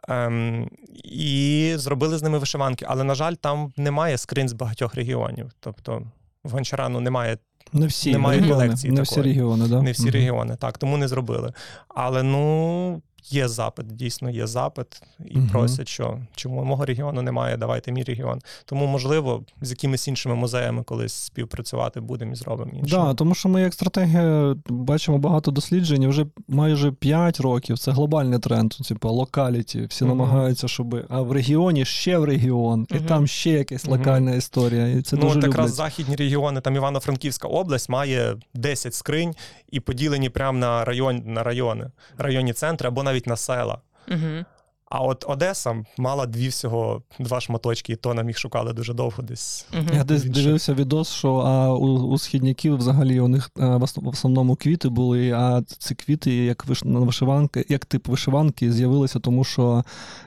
Ем, 0.07 0.69
і 1.03 1.73
зробили 1.75 2.17
з 2.17 2.23
ними 2.23 2.37
вишиванки. 2.37 2.85
Але, 2.89 3.03
на 3.03 3.15
жаль, 3.15 3.33
там 3.33 3.73
немає 3.77 4.17
скринь 4.17 4.49
з 4.49 4.53
багатьох 4.53 4.95
регіонів. 4.95 5.51
Тобто 5.59 6.01
в 6.43 6.51
Гончарану 6.51 6.99
немає 6.99 7.37
Не 7.73 7.85
всі 7.87 8.11
немає 8.11 8.39
регіони, 8.39 8.61
колекції 8.63 8.93
не 8.93 9.01
всі 9.01 9.15
такої. 9.15 9.33
регіони, 9.33 9.67
да? 9.67 9.81
не 9.81 9.91
всі 9.91 10.03
Мгм. 10.03 10.11
регіони, 10.13 10.55
так, 10.55 10.77
тому 10.77 10.97
не 10.97 11.07
зробили. 11.07 11.53
Але 11.87 12.23
ну, 12.23 13.01
є 13.23 13.47
запит, 13.47 13.87
дійсно 13.87 14.29
є 14.29 14.47
запит, 14.47 15.01
і 15.25 15.37
Мгм. 15.37 15.49
просять, 15.49 15.87
що 15.87 16.19
чому 16.35 16.63
мого 16.63 16.85
регіону 16.85 17.21
немає, 17.21 17.57
давайте 17.57 17.91
мій 17.91 18.03
регіон. 18.03 18.39
Тому, 18.65 18.87
можливо, 18.87 19.43
з 19.61 19.69
якимись 19.69 20.07
іншими 20.07 20.35
музеями 20.35 20.83
колись 20.83 21.13
співпрацювати 21.13 22.01
будемо 22.01 22.31
і 22.31 22.35
зробимо 22.35 22.71
інше. 22.73 22.95
Да, 22.95 23.13
тому 23.13 23.35
що 23.35 23.49
ми 23.49 23.61
як 23.61 23.73
стратегія 23.73 24.55
бачимо 24.69 25.17
багато 25.17 25.51
досліджень, 25.51 26.07
вже 26.07 26.25
майже 26.47 26.91
5 26.91 27.39
років. 27.39 27.79
Це 27.79 27.91
глобальний 27.91 28.39
тренд, 28.39 28.71
типу 28.73 29.09
локаліті. 29.09 29.85
Всі 29.85 30.05
Мгм. 30.05 30.17
намагаються, 30.17 30.67
щоб 30.67 31.05
а 31.09 31.21
в 31.21 31.31
регіоні 31.31 31.85
ще 31.85 32.17
в 32.17 32.23
регіон, 32.23 32.87
і 32.91 32.99
там 32.99 33.27
ще 33.27 33.49
якась 33.49 33.85
локальна 33.85 34.35
історія. 34.35 34.87
І 34.87 35.01
це 35.01 35.15
ну, 35.15 35.21
дуже 35.21 35.39
люблять. 35.41 35.69
західні 35.69 36.15
регіони, 36.15 36.61
там 36.61 36.75
Івано-Франківська 36.75 37.47
область 37.47 37.89
має 37.89 38.35
10 38.53 38.93
скринь 38.93 39.33
і 39.71 39.79
поділені 39.79 40.29
прямо 40.29 40.59
на 40.59 40.85
район, 40.85 41.23
на 41.25 41.43
райони, 41.43 41.91
районні 42.17 42.53
центри 42.53 42.87
або 42.87 43.03
навіть 43.03 43.27
на 43.27 43.37
села. 43.37 43.81
Угу. 44.07 44.45
А 44.93 44.99
от 44.99 45.25
Одеса 45.27 45.85
мала 45.97 46.25
дві 46.25 46.47
всього 46.47 47.01
два 47.19 47.39
шматочки, 47.41 47.93
і 47.93 47.95
то 47.95 48.13
нам 48.13 48.27
їх 48.27 48.37
шукали 48.37 48.73
дуже 48.73 48.93
довго 48.93 49.23
десь. 49.23 49.65
Я 49.93 50.03
десь 50.03 50.23
дивився 50.23 50.73
відос, 50.73 51.09
що 51.13 51.35
а 51.35 51.69
у, 51.73 51.87
у 51.87 52.17
східняків 52.17 52.77
взагалі 52.77 53.19
у 53.19 53.27
них 53.27 53.51
а, 53.59 53.77
в 53.77 54.07
основному 54.07 54.55
квіти 54.55 54.89
були, 54.89 55.31
а 55.31 55.61
ці 55.77 55.95
квіти, 55.95 56.31
як 56.35 56.65
виш, 56.65 56.81
вишиванки, 56.85 57.65
як 57.69 57.85
тип 57.85 58.07
вишиванки, 58.07 58.71
з'явилися, 58.71 59.19
тому 59.19 59.43
що 59.43 59.83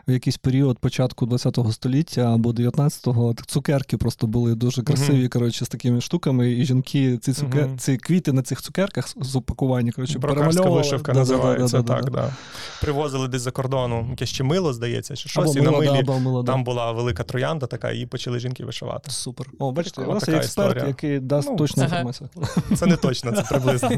в 0.09 0.13
якийсь 0.13 0.37
період 0.37 0.79
початку 0.79 1.27
ХХ 1.29 1.73
століття 1.73 2.35
або 2.35 2.51
19-го 2.51 3.35
цукерки 3.47 3.97
просто 3.97 4.27
були 4.27 4.55
дуже 4.55 4.83
красиві, 4.83 5.19
Мгм. 5.19 5.29
коротше, 5.29 5.65
з 5.65 5.69
такими 5.69 6.01
штуками, 6.01 6.53
і 6.53 6.65
жінки 6.65 7.19
ці 7.19 7.33
цукер... 7.33 7.67
Мгм. 7.67 7.79
ці 7.79 7.97
квіти 7.97 8.33
на 8.33 8.43
цих 8.43 8.63
цукерках 8.63 9.09
з- 9.21 9.37
упакування, 9.37 9.93
коротше, 9.93 10.19
перемальовували. 10.19 10.77
вишивка 10.83 11.13
Да-да-да, 11.13 11.33
називається 11.37 11.77
да-да-да. 11.83 12.03
так. 12.03 12.11
Да. 12.13 12.33
Привозили 12.81 13.29
десь 13.29 13.43
за 13.43 13.51
кордону 13.51 14.07
якесь 14.11 14.29
ще 14.29 14.45
мило, 14.55 14.73
здається, 14.73 15.17
чи 15.17 15.29
щось, 15.29 15.51
Або 15.51 15.59
і 15.59 15.63
на 15.63 15.71
мило, 15.71 15.85
да, 15.85 15.99
або 15.99 16.19
мило, 16.19 16.43
да. 16.43 16.53
там 16.53 16.65
була 16.65 16.93
велика 16.93 17.23
троянда 17.25 17.67
така, 17.67 17.91
і 17.91 18.07
почали 18.07 18.39
жінки 18.39 18.65
вишивати. 18.65 19.11
Супер. 19.11 19.47
О, 19.59 19.73
бачите, 19.73 20.03
у 20.03 20.15
нас 20.15 20.29
є 20.29 20.35
експерт, 20.35 20.69
історія. 20.71 20.87
який 20.89 21.21
дасть 21.21 21.49
Ну, 21.51 21.57
точну 21.57 21.83
ага. 21.83 21.97
інформацію. 22.01 22.31
Це 22.77 22.87
не 22.87 22.97
точно, 22.97 23.33
це 23.33 23.43
приблизно. 23.43 23.91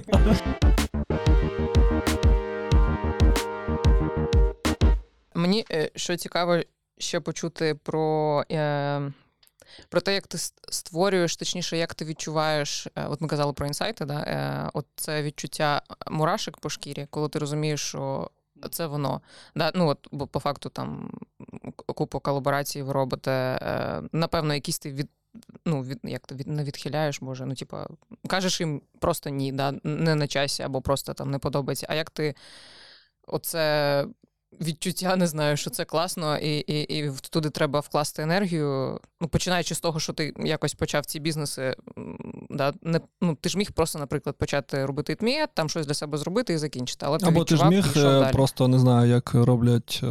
Мені 5.35 5.64
е, 5.73 5.90
що 5.97 6.16
цікаво 6.16 6.61
ще 6.99 7.21
почути 7.21 7.75
про, 7.75 8.45
е, 8.53 9.12
про 9.88 10.01
те, 10.01 10.14
як 10.14 10.27
ти 10.27 10.38
створюєш, 10.73 11.37
точніше, 11.37 11.77
як 11.77 11.95
ти 11.95 12.05
відчуваєш. 12.05 12.87
е, 12.97 13.07
От 13.07 13.21
ми 13.21 13.29
казали 13.29 13.53
про 13.53 13.66
інсайти, 13.66 14.05
да? 14.05 14.21
е, 14.21 14.71
от 14.75 14.87
це 14.97 15.23
відчуття 15.23 15.83
мурашек 16.11 16.59
по 16.59 16.69
шкірі, 16.71 17.07
коли 17.11 17.29
ти 17.29 17.38
розумієш, 17.38 17.81
що. 17.81 18.31
Це 18.71 18.87
воно. 18.87 19.21
Да, 19.55 19.73
ну 19.75 19.88
от, 19.88 20.09
бо 20.12 20.27
по 20.27 20.40
факту 20.40 20.69
там 20.69 21.11
купу 21.87 22.21
колаборацій 22.21 22.83
ви 22.83 22.92
робите. 22.92 23.31
Е, 23.62 24.03
напевно, 24.12 24.55
якісь 24.55 24.79
ти 24.79 24.92
від, 24.92 25.09
ну, 25.64 25.83
від, 25.83 25.99
як 26.03 26.27
ти 26.27 26.35
від, 26.35 26.47
не 26.47 26.64
відхиляєш, 26.64 27.23
може. 27.23 27.47
Ну, 27.47 27.55
типа, 27.55 27.87
кажеш 28.29 28.61
їм 28.61 28.83
просто 28.99 29.31
ні, 29.31 29.53
да, 29.53 29.75
не 29.85 30.14
на 30.14 30.27
часі, 30.27 30.62
або 30.62 30.81
просто 30.83 31.14
там 31.14 31.31
не 31.31 31.38
подобається. 31.38 31.87
А 31.90 31.95
як 31.95 32.11
ти 32.11 32.35
оце 33.27 34.07
відчуття, 34.61 35.16
не 35.16 35.26
знаю, 35.26 35.56
що 35.56 35.70
це 35.70 35.85
класно, 35.85 36.38
і, 36.38 36.59
і, 36.59 36.98
і 36.98 37.12
туди 37.30 37.50
треба 37.50 37.80
вкласти 37.80 38.22
енергію. 38.22 39.00
Ну, 39.20 39.28
починаючи 39.28 39.74
з 39.74 39.80
того, 39.80 40.00
що 40.00 40.12
ти 40.12 40.35
якось 40.38 40.74
почав 40.74 41.06
ці 41.06 41.20
бізнеси, 41.20 41.76
да, 42.50 42.72
не, 42.82 43.00
ну, 43.20 43.38
ти 43.40 43.48
ж 43.48 43.59
міг 43.59 43.72
просто, 43.72 43.98
наприклад, 43.98 44.37
почати 44.38 44.87
робити 44.87 45.14
тміє, 45.14 45.46
там 45.54 45.68
щось 45.68 45.87
для 45.87 45.94
себе 45.94 46.18
зробити 46.18 46.52
і 46.52 46.59
закінчити. 46.59 47.06
Але 47.06 47.18
ти 47.18 47.26
Або 47.26 47.44
ти 47.44 47.56
ж 47.56 47.68
міг 47.68 47.87
е, 47.96 48.02
далі. 48.02 48.32
просто 48.32 48.68
не 48.68 48.78
знаю, 48.78 49.11
як 49.11 49.35
роблять 49.35 50.00
е, 50.02 50.06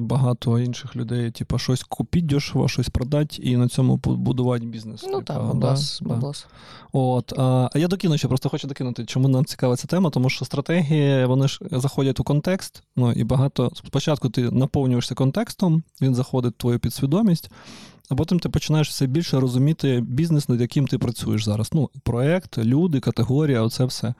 багато 0.00 0.58
інших 0.58 0.96
людей, 0.96 1.30
типу, 1.30 1.58
щось 1.58 1.82
купіть 1.82 2.26
дешево, 2.26 2.68
щось 2.68 2.88
продати 2.88 3.36
і 3.42 3.56
на 3.56 3.68
цьому 3.68 3.98
побудувати 3.98 4.66
бізнес. 4.66 5.04
Ну 5.08 5.22
так, 5.22 5.36
да, 5.36 5.42
баблос, 5.42 6.00
да. 6.00 6.08
баблос. 6.08 6.46
От, 6.92 7.32
а 7.38 7.68
а 7.72 7.78
я 7.78 7.88
докину 7.88 8.18
ще, 8.18 8.28
просто 8.28 8.48
хочу 8.48 8.68
докинути, 8.68 9.04
чому 9.04 9.28
нам 9.28 9.44
цікава 9.44 9.76
ця 9.76 9.86
тема, 9.86 10.10
тому 10.10 10.30
що 10.30 10.44
стратегії 10.44 11.26
вони 11.26 11.48
ж 11.48 11.58
заходять 11.70 12.20
у 12.20 12.24
контекст. 12.24 12.82
Ну 12.96 13.12
і 13.12 13.24
багато 13.24 13.70
спочатку 13.74 14.30
ти 14.30 14.50
наповнюєшся 14.50 15.14
контекстом, 15.14 15.82
він 16.00 16.14
заходить 16.14 16.54
в 16.54 16.56
твою 16.56 16.78
підсвідомість, 16.78 17.50
а 18.08 18.14
потім 18.14 18.38
ти 18.38 18.48
починаєш 18.48 18.88
все 18.88 19.06
більше 19.06 19.40
розуміти 19.40 20.00
бізнес, 20.00 20.48
над 20.48 20.60
яким 20.60 20.86
ти 20.86 20.98
працюєш 20.98 21.44
зараз. 21.44 21.70
Ну, 21.72 21.90
проект, 22.02 22.58
люди, 22.58 23.00
категорія, 23.00 23.62
оце 23.62 23.84
все. 23.84 24.14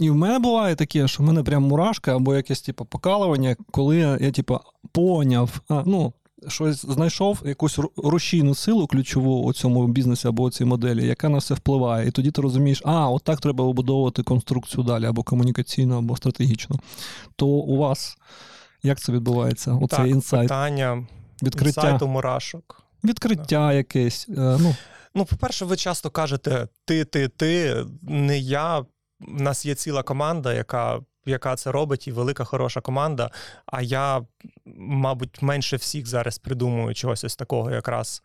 І 0.00 0.10
в 0.10 0.14
мене 0.14 0.38
буває 0.38 0.74
таке, 0.74 1.08
що 1.08 1.22
в 1.22 1.26
мене 1.26 1.42
прям 1.42 1.62
мурашка 1.62 2.16
або 2.16 2.34
якесь 2.34 2.62
типу, 2.62 2.84
покалування, 2.84 3.56
коли 3.70 3.96
я, 3.96 4.18
я 4.20 4.30
типу, 4.30 4.58
поняв, 4.92 5.60
а, 5.68 5.82
ну, 5.86 6.12
щось 6.48 6.86
знайшов 6.86 7.42
якусь 7.44 7.78
рушійну 7.96 8.54
силу 8.54 8.86
ключову 8.86 9.42
у 9.42 9.52
цьому 9.52 9.86
бізнесі 9.86 10.28
або 10.28 10.42
у 10.42 10.50
цій 10.50 10.64
моделі, 10.64 11.06
яка 11.06 11.28
на 11.28 11.38
все 11.38 11.54
впливає. 11.54 12.08
І 12.08 12.10
тоді 12.10 12.30
ти 12.30 12.42
розумієш, 12.42 12.82
а, 12.84 13.10
от 13.10 13.22
так 13.22 13.40
треба 13.40 13.66
вибудовувати 13.66 14.22
конструкцію 14.22 14.84
далі, 14.84 15.04
або 15.04 15.22
комунікаційну, 15.22 15.98
або 15.98 16.16
стратегічну. 16.16 16.80
То 17.36 17.46
у 17.46 17.76
вас 17.76 18.16
як 18.82 19.00
це 19.00 19.12
відбувається? 19.12 19.72
Оцей 19.74 19.98
так, 19.98 20.06
інсайт, 20.08 20.42
питання 20.48 21.06
відкриття, 21.42 21.80
інсайту 21.80 22.08
мурашок. 22.08 22.82
відкриття 23.04 23.72
якесь. 23.72 24.26
е, 24.28 24.32
Ну, 24.60 24.74
Ну, 25.14 25.24
по-перше, 25.24 25.64
ви 25.64 25.76
часто 25.76 26.10
кажете 26.10 26.68
ти, 26.84 27.04
ти, 27.04 27.28
ти, 27.28 27.84
не 28.02 28.38
я. 28.38 28.78
У 28.78 28.84
нас 29.42 29.66
є 29.66 29.74
ціла 29.74 30.02
команда, 30.02 30.54
яка, 30.54 31.00
яка 31.26 31.56
це 31.56 31.72
робить, 31.72 32.08
і 32.08 32.12
велика 32.12 32.44
хороша 32.44 32.80
команда. 32.80 33.30
А 33.66 33.82
я, 33.82 34.22
мабуть, 34.76 35.42
менше 35.42 35.76
всіх 35.76 36.06
зараз 36.06 36.38
придумую 36.38 36.94
чогось 36.94 37.24
ось 37.24 37.36
такого, 37.36 37.70
якраз 37.70 38.22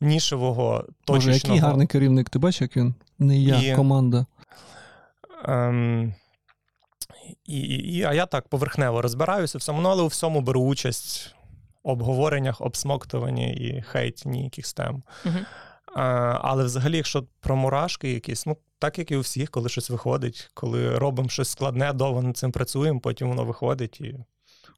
нішевого, 0.00 0.84
Боже, 1.06 1.26
точечного. 1.26 1.56
який 1.56 1.68
гарний 1.68 1.86
керівник, 1.86 2.30
ти 2.30 2.38
бачиш, 2.38 2.60
як 2.60 2.76
він? 2.76 2.94
Не 3.18 3.38
я, 3.38 3.72
І- 3.72 3.76
команда. 3.76 4.26
Ем, 5.44 6.14
і, 7.44 7.60
і, 7.60 7.96
і, 7.96 8.02
а 8.02 8.14
я 8.14 8.26
так 8.26 8.48
поверхнево 8.48 9.02
розбираюся 9.02 9.58
в 9.58 9.62
самому, 9.62 9.82
ну, 9.82 9.88
але 9.88 10.02
у 10.02 10.06
всьому 10.06 10.40
беру 10.40 10.60
участь 10.60 11.34
в 11.84 11.88
обговореннях, 11.88 12.60
обсмоктуванні 12.60 13.54
і 13.54 13.82
хейті 13.82 14.28
ніяких 14.28 14.72
тем. 14.72 15.02
Мгм. 15.24 15.46
А, 15.96 16.02
але 16.42 16.64
взагалі, 16.64 16.96
якщо 16.96 17.24
про 17.40 17.56
мурашки 17.56 18.12
якісь, 18.12 18.46
ну 18.46 18.56
так 18.78 18.98
як 18.98 19.10
і 19.10 19.16
у 19.16 19.20
всіх, 19.20 19.50
коли 19.50 19.68
щось 19.68 19.90
виходить, 19.90 20.50
коли 20.54 20.98
робимо 20.98 21.28
щось 21.28 21.48
складне, 21.50 21.92
довго 21.92 22.22
над 22.22 22.36
цим 22.36 22.52
працюємо, 22.52 23.00
потім 23.00 23.28
воно 23.28 23.44
виходить 23.44 24.00
і. 24.00 24.14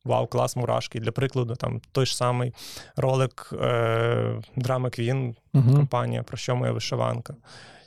Вау, 0.04 0.26
клас, 0.26 0.56
мурашки. 0.56 1.00
Для 1.00 1.12
прикладу, 1.12 1.54
там 1.54 1.80
той 1.92 2.06
ж 2.06 2.16
самий 2.16 2.54
ролик 2.96 3.50
е, 3.52 4.42
Драми 4.56 4.90
Квін, 4.90 5.36
Угу. 5.54 5.74
компанія, 5.76 6.22
про 6.22 6.36
що 6.36 6.56
моя 6.56 6.72
вишиванка. 6.72 7.34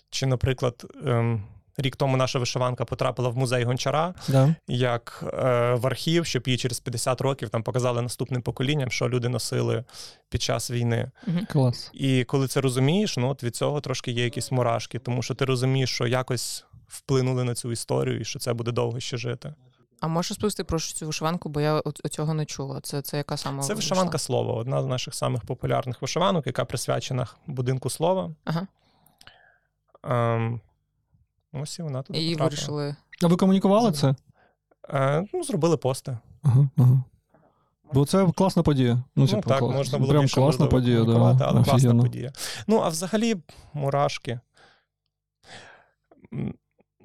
Чи, 0.10 0.26
наприклад, 0.26 0.86
ем, 1.06 1.44
рік 1.78 1.96
тому 1.96 2.18
наша 2.18 2.40
вишиванка 2.40 2.86
потрапила 2.86 3.30
в 3.30 3.38
музей 3.38 3.64
гончара 3.64 4.14
Да. 4.28 4.56
як 4.68 5.24
е, 5.24 5.74
в 5.74 5.88
архів, 5.88 6.26
щоб 6.26 6.44
її 6.46 6.58
через 6.58 6.80
50 6.80 7.22
років 7.22 7.50
там 7.50 7.64
показали 7.64 8.02
наступним 8.02 8.42
поколінням, 8.42 8.92
що 8.92 9.10
люди 9.10 9.30
носили 9.30 9.84
під 10.30 10.42
час 10.42 10.72
війни. 10.72 11.12
Мгм. 11.28 11.46
Клас. 11.46 11.92
І 11.94 12.24
коли 12.24 12.48
це 12.48 12.62
розумієш, 12.62 13.18
ну 13.18 13.30
от 13.30 13.44
від 13.44 13.56
цього 13.56 13.82
трошки 13.82 14.12
є 14.12 14.24
якісь 14.24 14.52
мурашки, 14.52 15.00
тому 15.00 15.22
що 15.22 15.34
ти 15.36 15.46
розумієш, 15.46 15.90
що 15.94 16.08
якось 16.08 16.66
вплинули 16.88 17.44
на 17.44 17.56
цю 17.56 17.72
історію 17.72 18.20
і 18.20 18.26
що 18.26 18.40
це 18.40 18.54
буде 18.54 18.72
довго 18.72 19.00
ще 19.00 19.18
жити. 19.18 19.54
А 20.00 20.08
можеш 20.08 20.32
розповісти 20.32 20.64
про 20.64 20.80
цю 20.80 21.06
вишиванку, 21.08 21.50
бо 21.50 21.62
я 21.62 21.82
цього 22.12 22.34
не 22.34 22.46
чула. 22.46 22.80
Це, 22.82 23.02
це 23.02 23.18
яка 23.18 23.38
саме 23.38 23.64
Це 23.64 23.74
вишиванка 23.74 24.18
слова, 24.18 24.54
одна 24.54 24.84
з 24.84 24.86
наших 24.86 25.16
самих 25.16 25.46
популярних 25.46 26.02
вишиванок, 26.02 26.48
яка 26.48 26.66
присвячена 26.66 27.28
будинку 27.48 27.90
слова. 27.90 28.32
Ага. 28.46 28.68
Ем, 30.04 30.62
ось 31.54 31.80
і 31.80 31.84
вона 31.84 32.02
туди 32.02 32.20
І 32.20 32.32
потрапила. 32.32 32.50
вирішили. 32.50 32.96
А 33.24 33.28
ви 33.28 33.36
комунікували 33.36 33.92
це? 33.92 34.16
Е, 34.90 35.26
ну, 35.34 35.44
зробили 35.44 35.78
пости. 35.78 36.18
Ага, 36.44 36.70
ага. 36.78 37.04
Бо 37.94 38.06
це 38.06 38.28
класна 38.36 38.64
подія. 38.64 38.94
Ну, 38.94 39.04
Ну, 39.16 39.28
типу, 39.28 39.50
так, 39.50 39.60
клас. 39.60 39.76
можна 39.76 39.98
було 39.98 40.10
Прям 40.12 40.22
більше 40.24 40.36
класна 40.36 40.68
подія, 40.68 41.04
да. 41.04 41.12
але 41.14 41.32
Офігенно. 41.32 41.64
класна 41.64 41.96
подія. 41.96 42.32
Ну, 42.68 42.78
а 42.80 42.90
взагалі, 42.90 43.36
мурашки. 43.74 44.40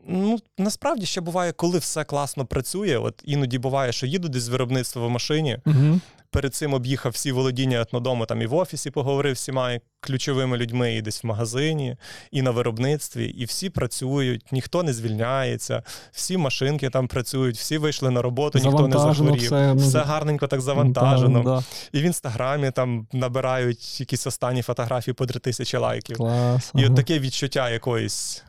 Ну, 0.06 0.38
насправді 0.58 1.06
ще 1.06 1.20
буває, 1.20 1.52
коли 1.52 1.79
все 1.79 2.04
класно 2.04 2.46
працює. 2.46 2.98
От 2.98 3.23
іноді 3.25 3.58
буває, 3.58 3.92
що 3.92 4.06
їду 4.06 4.29
десь 4.29 4.42
з 4.42 4.48
виробництва 4.48 5.06
в 5.06 5.10
машині. 5.10 5.58
Угу. 5.66 6.00
Перед 6.31 6.54
цим 6.54 6.75
об'їхав 6.75 7.12
всі 7.12 7.33
володіння 7.33 7.81
етнодому, 7.81 8.27
там 8.27 8.42
і 8.42 8.46
в 8.46 8.54
офісі 8.54 8.90
поговорив 8.90 9.37
з 9.37 9.40
всіма 9.40 9.79
ключовими 10.00 10.56
людьми, 10.56 10.94
і 10.94 11.02
десь 11.02 11.25
в 11.25 11.27
магазині, 11.27 11.96
і 12.31 12.42
на 12.42 12.50
виробництві, 12.50 13.27
і 13.27 13.44
всі 13.44 13.70
працюють, 13.70 14.52
ніхто 14.52 14.83
не 14.83 14.92
звільняється, 14.92 15.83
всі 16.12 16.37
машинки 16.37 16.90
там 16.90 17.08
працюють, 17.08 17.56
всі 17.56 17.79
вийшли 17.79 18.10
на 18.10 18.23
роботу, 18.23 18.58
ніхто 18.58 18.88
не 18.88 18.98
захворів. 18.98 19.42
все. 19.42 19.75
ну, 19.75 19.81
Все 19.81 19.98
гарненько 19.98 20.46
так 20.46 20.60
завантажено. 20.60 21.42
Да. 21.42 21.64
І 21.92 22.00
в 22.00 22.02
інстаграмі 22.02 22.70
там 22.70 23.06
набирають 23.12 24.00
якісь 24.00 24.27
останні 24.27 24.62
фотографії 24.62 25.14
по 25.14 25.27
три 25.27 25.40
тисячі 25.40 25.79
лайків. 25.79 26.16
Клас. 26.16 26.73
І 26.75 26.79
ага. 26.79 26.90
от 26.90 26.96
таке 26.96 27.18
відчуття 27.18 27.70
якоїсь 27.70 28.42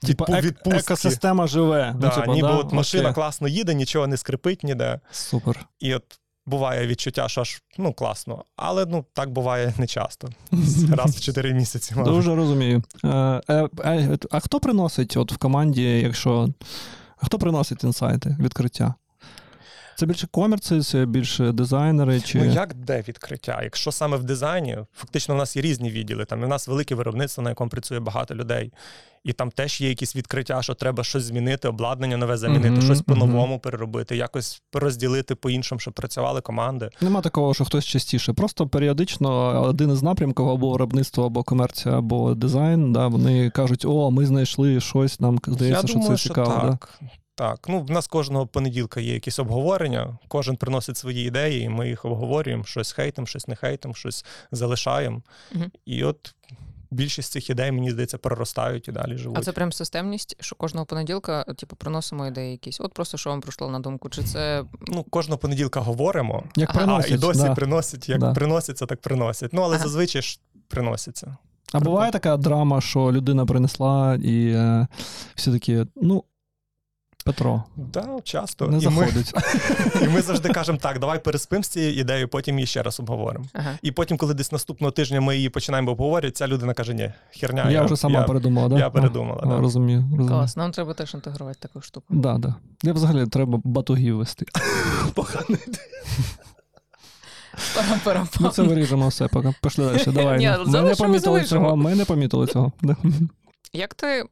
Типа 0.00 0.24
відпу- 0.24 0.36
ек- 0.36 0.42
відпустки. 0.42 0.78
екосистема 0.78 1.46
живе. 1.46 1.94
Да, 1.98 2.06
ну, 2.06 2.20
типу, 2.20 2.34
ніби 2.34 2.48
да? 2.48 2.54
от 2.54 2.72
машина 2.72 3.02
Окей. 3.02 3.14
класно 3.14 3.48
їде, 3.48 3.74
нічого 3.74 4.06
не 4.06 4.16
скрипить 4.16 4.64
ніде. 4.64 5.00
Супер. 5.10 5.66
І 5.80 5.94
от 5.94 6.04
буває 6.46 6.86
відчуття, 6.86 7.28
що 7.28 7.40
аж 7.40 7.62
ну 7.78 7.92
класно. 7.92 8.44
Але 8.56 8.86
ну 8.86 9.04
так 9.12 9.30
буває 9.30 9.74
не 9.78 9.86
часто. 9.86 10.28
Раз 10.96 11.16
в 11.16 11.20
4 11.20 11.54
місяці. 11.54 11.94
Може. 11.96 12.10
Дуже 12.10 12.34
розумію. 12.34 12.82
А, 13.02 13.40
а, 13.46 13.68
е, 13.84 14.18
а 14.30 14.40
хто 14.40 14.60
приносить 14.60 15.16
от 15.16 15.32
в 15.32 15.36
команді, 15.36 16.00
якщо. 16.00 16.48
А 17.18 17.26
хто 17.26 17.38
приносить 17.38 17.84
інсайти, 17.84 18.36
відкриття? 18.40 18.94
Це 19.98 20.06
більше 20.06 20.26
комерці, 20.26 20.80
це 20.80 21.06
більше 21.06 21.52
дизайнери 21.52 22.20
чи. 22.20 22.38
Ну 22.38 22.44
як 22.44 22.74
де 22.74 23.04
відкриття? 23.08 23.60
Якщо 23.62 23.92
саме 23.92 24.16
в 24.16 24.24
дизайні, 24.24 24.78
фактично 24.94 25.34
в 25.34 25.38
нас 25.38 25.56
є 25.56 25.62
різні 25.62 25.90
відділи. 25.90 26.24
Там 26.24 26.42
в 26.42 26.48
нас 26.48 26.68
велике 26.68 26.94
виробництво, 26.94 27.44
на 27.44 27.50
якому 27.50 27.70
працює 27.70 28.00
багато 28.00 28.34
людей. 28.34 28.72
І 29.24 29.32
там 29.32 29.50
теж 29.50 29.80
є 29.80 29.88
якісь 29.88 30.16
відкриття, 30.16 30.62
що 30.62 30.74
треба 30.74 31.04
щось 31.04 31.24
змінити, 31.24 31.68
обладнання 31.68 32.16
нове 32.16 32.36
замінити, 32.36 32.70
Мгм, 32.70 32.82
щось 32.82 33.02
по-новому 33.02 33.58
переробити, 33.58 34.16
якось 34.16 34.62
розділити 34.72 35.34
по-іншому, 35.34 35.78
щоб 35.78 35.94
працювали 35.94 36.40
команди. 36.40 36.90
Нема 37.00 37.20
такого, 37.20 37.54
що 37.54 37.64
хтось 37.64 37.84
частіше. 37.84 38.32
Просто 38.32 38.66
періодично 38.66 39.62
один 39.62 39.90
із 39.92 40.02
напрямків 40.02 40.48
або 40.48 40.70
виробництво, 40.70 41.26
або 41.26 41.42
комерція, 41.42 41.98
або 41.98 42.34
дизайн. 42.34 42.92
Да, 42.92 43.06
вони 43.06 43.50
кажуть, 43.50 43.84
о, 43.84 44.10
ми 44.10 44.26
знайшли 44.26 44.80
щось, 44.80 45.20
нам 45.20 45.38
здається, 45.46 45.80
Я 45.80 45.86
що 45.88 45.98
думаю, 45.98 46.16
це 46.16 46.22
цікаво. 46.22 46.60
Да? 46.62 46.70
так. 46.70 47.00
Так, 47.38 47.68
ну 47.68 47.80
в 47.80 47.90
нас 47.90 48.06
кожного 48.06 48.46
понеділка 48.46 49.00
є 49.00 49.14
якісь 49.14 49.38
обговорення, 49.38 50.18
кожен 50.28 50.56
приносить 50.56 50.96
свої 50.96 51.26
ідеї, 51.26 51.62
і 51.62 51.68
ми 51.68 51.88
їх 51.88 52.04
обговорюємо, 52.04 52.64
щось 52.64 52.92
хейтим, 52.92 53.26
щось 53.26 53.48
не 53.48 53.56
хейтим, 53.56 53.94
щось 53.94 54.24
залишаємо. 54.52 55.22
Мгм. 55.52 55.70
І 55.86 56.04
от 56.04 56.34
більшість 56.90 57.32
цих 57.32 57.50
ідей, 57.50 57.72
мені 57.72 57.90
здається, 57.90 58.18
проростають 58.18 58.88
і 58.88 58.92
далі 58.92 59.16
живуть. 59.16 59.38
А 59.38 59.42
це 59.42 59.52
прям 59.52 59.72
системність, 59.72 60.36
що 60.40 60.56
кожного 60.56 60.86
понеділка, 60.86 61.44
типу, 61.44 61.76
приносимо 61.76 62.26
ідеї 62.26 62.50
якісь. 62.52 62.80
От 62.80 62.94
просто 62.94 63.18
що 63.18 63.30
вам 63.30 63.40
прийшло 63.40 63.70
на 63.70 63.80
думку. 63.80 64.08
Чи 64.08 64.22
це 64.22 64.64
ну, 64.86 65.02
кожного 65.02 65.38
понеділка 65.38 65.80
говоримо, 65.80 66.44
Як 66.56 66.70
Ага. 66.70 66.78
приносять. 66.78 67.12
а 67.12 67.14
і 67.14 67.18
досі 67.18 67.40
да. 67.42 67.54
приносять, 67.54 68.08
як 68.08 68.20
Да. 68.20 68.32
приносяться, 68.32 68.86
так 68.86 69.00
приносять. 69.00 69.52
Ну, 69.52 69.62
але 69.62 69.74
Ага. 69.76 69.84
зазвичай 69.84 70.22
ж 70.22 70.40
приносяться. 70.68 71.36
А 71.72 71.80
буває 71.80 72.12
така 72.12 72.36
драма, 72.36 72.80
що 72.80 73.12
людина 73.12 73.46
принесла, 73.46 74.14
і 74.14 74.48
е, 74.48 74.86
всі 75.34 75.52
такі, 75.52 75.86
ну, 75.96 76.24
Петро, 77.26 77.62
Да, 77.76 78.18
часто. 78.24 78.66
не 78.66 78.78
і, 78.78 78.88
ми, 78.88 79.08
і 80.02 80.08
ми 80.08 80.22
завжди 80.22 80.48
кажемо, 80.48 80.78
так, 80.78 80.98
давай 80.98 81.24
переспимо 81.24 81.62
з 81.62 81.68
цією 81.68 81.94
ідеєю, 82.00 82.28
потім 82.28 82.58
її 82.58 82.66
ще 82.66 82.82
раз 82.82 83.00
обговоримо. 83.00 83.44
ага. 83.52 83.78
І 83.82 83.92
потім, 83.92 84.16
коли 84.16 84.34
десь 84.34 84.52
наступного 84.52 84.90
тижня 84.90 85.20
ми 85.20 85.36
її 85.36 85.48
починаємо 85.48 85.90
обговорювати, 85.90 86.30
ця 86.30 86.46
людина 86.48 86.74
каже: 86.74 86.94
ні, 86.94 87.12
херня. 87.30 87.70
я, 87.70 87.82
вже 87.82 87.96
сама 87.96 88.20
я, 88.20 88.24
передумала, 88.26 88.68
да? 88.68 88.78
я 88.78 88.90
передумала, 88.90 89.40
А, 89.42 89.46
да. 89.46 89.58
Розумію. 89.60 90.00
розумію. 90.02 90.28
клас. 90.28 90.56
Нам 90.56 90.72
треба 90.72 90.94
теж 90.94 91.14
інтегрувати 91.14 91.58
таку 91.60 91.80
штуку. 91.80 92.06
Да, 92.10 92.38
да. 92.38 92.54
Я 92.82 92.92
взагалі 92.92 93.26
треба 93.26 93.60
батугів 93.64 94.16
вести. 94.16 94.46
Погано. 95.14 95.58
Парам-парам. 97.74 98.28
Ну 98.40 98.48
це 98.48 98.62
виріжемо 98.62 99.08
все, 99.08 99.28
поки 99.28 99.54
пішли 99.62 99.84
далі. 99.86 100.02
Давай. 100.14 100.38
Ні, 100.38 100.50
ми 100.66 100.82
не 100.82 100.94
помітили 100.94 101.44
цього, 101.44 101.76
ми 101.76 101.94
не 101.94 102.04
помітили 102.04 102.46
цього. 102.46 102.72
Як 103.72 103.94
ти 103.94 104.24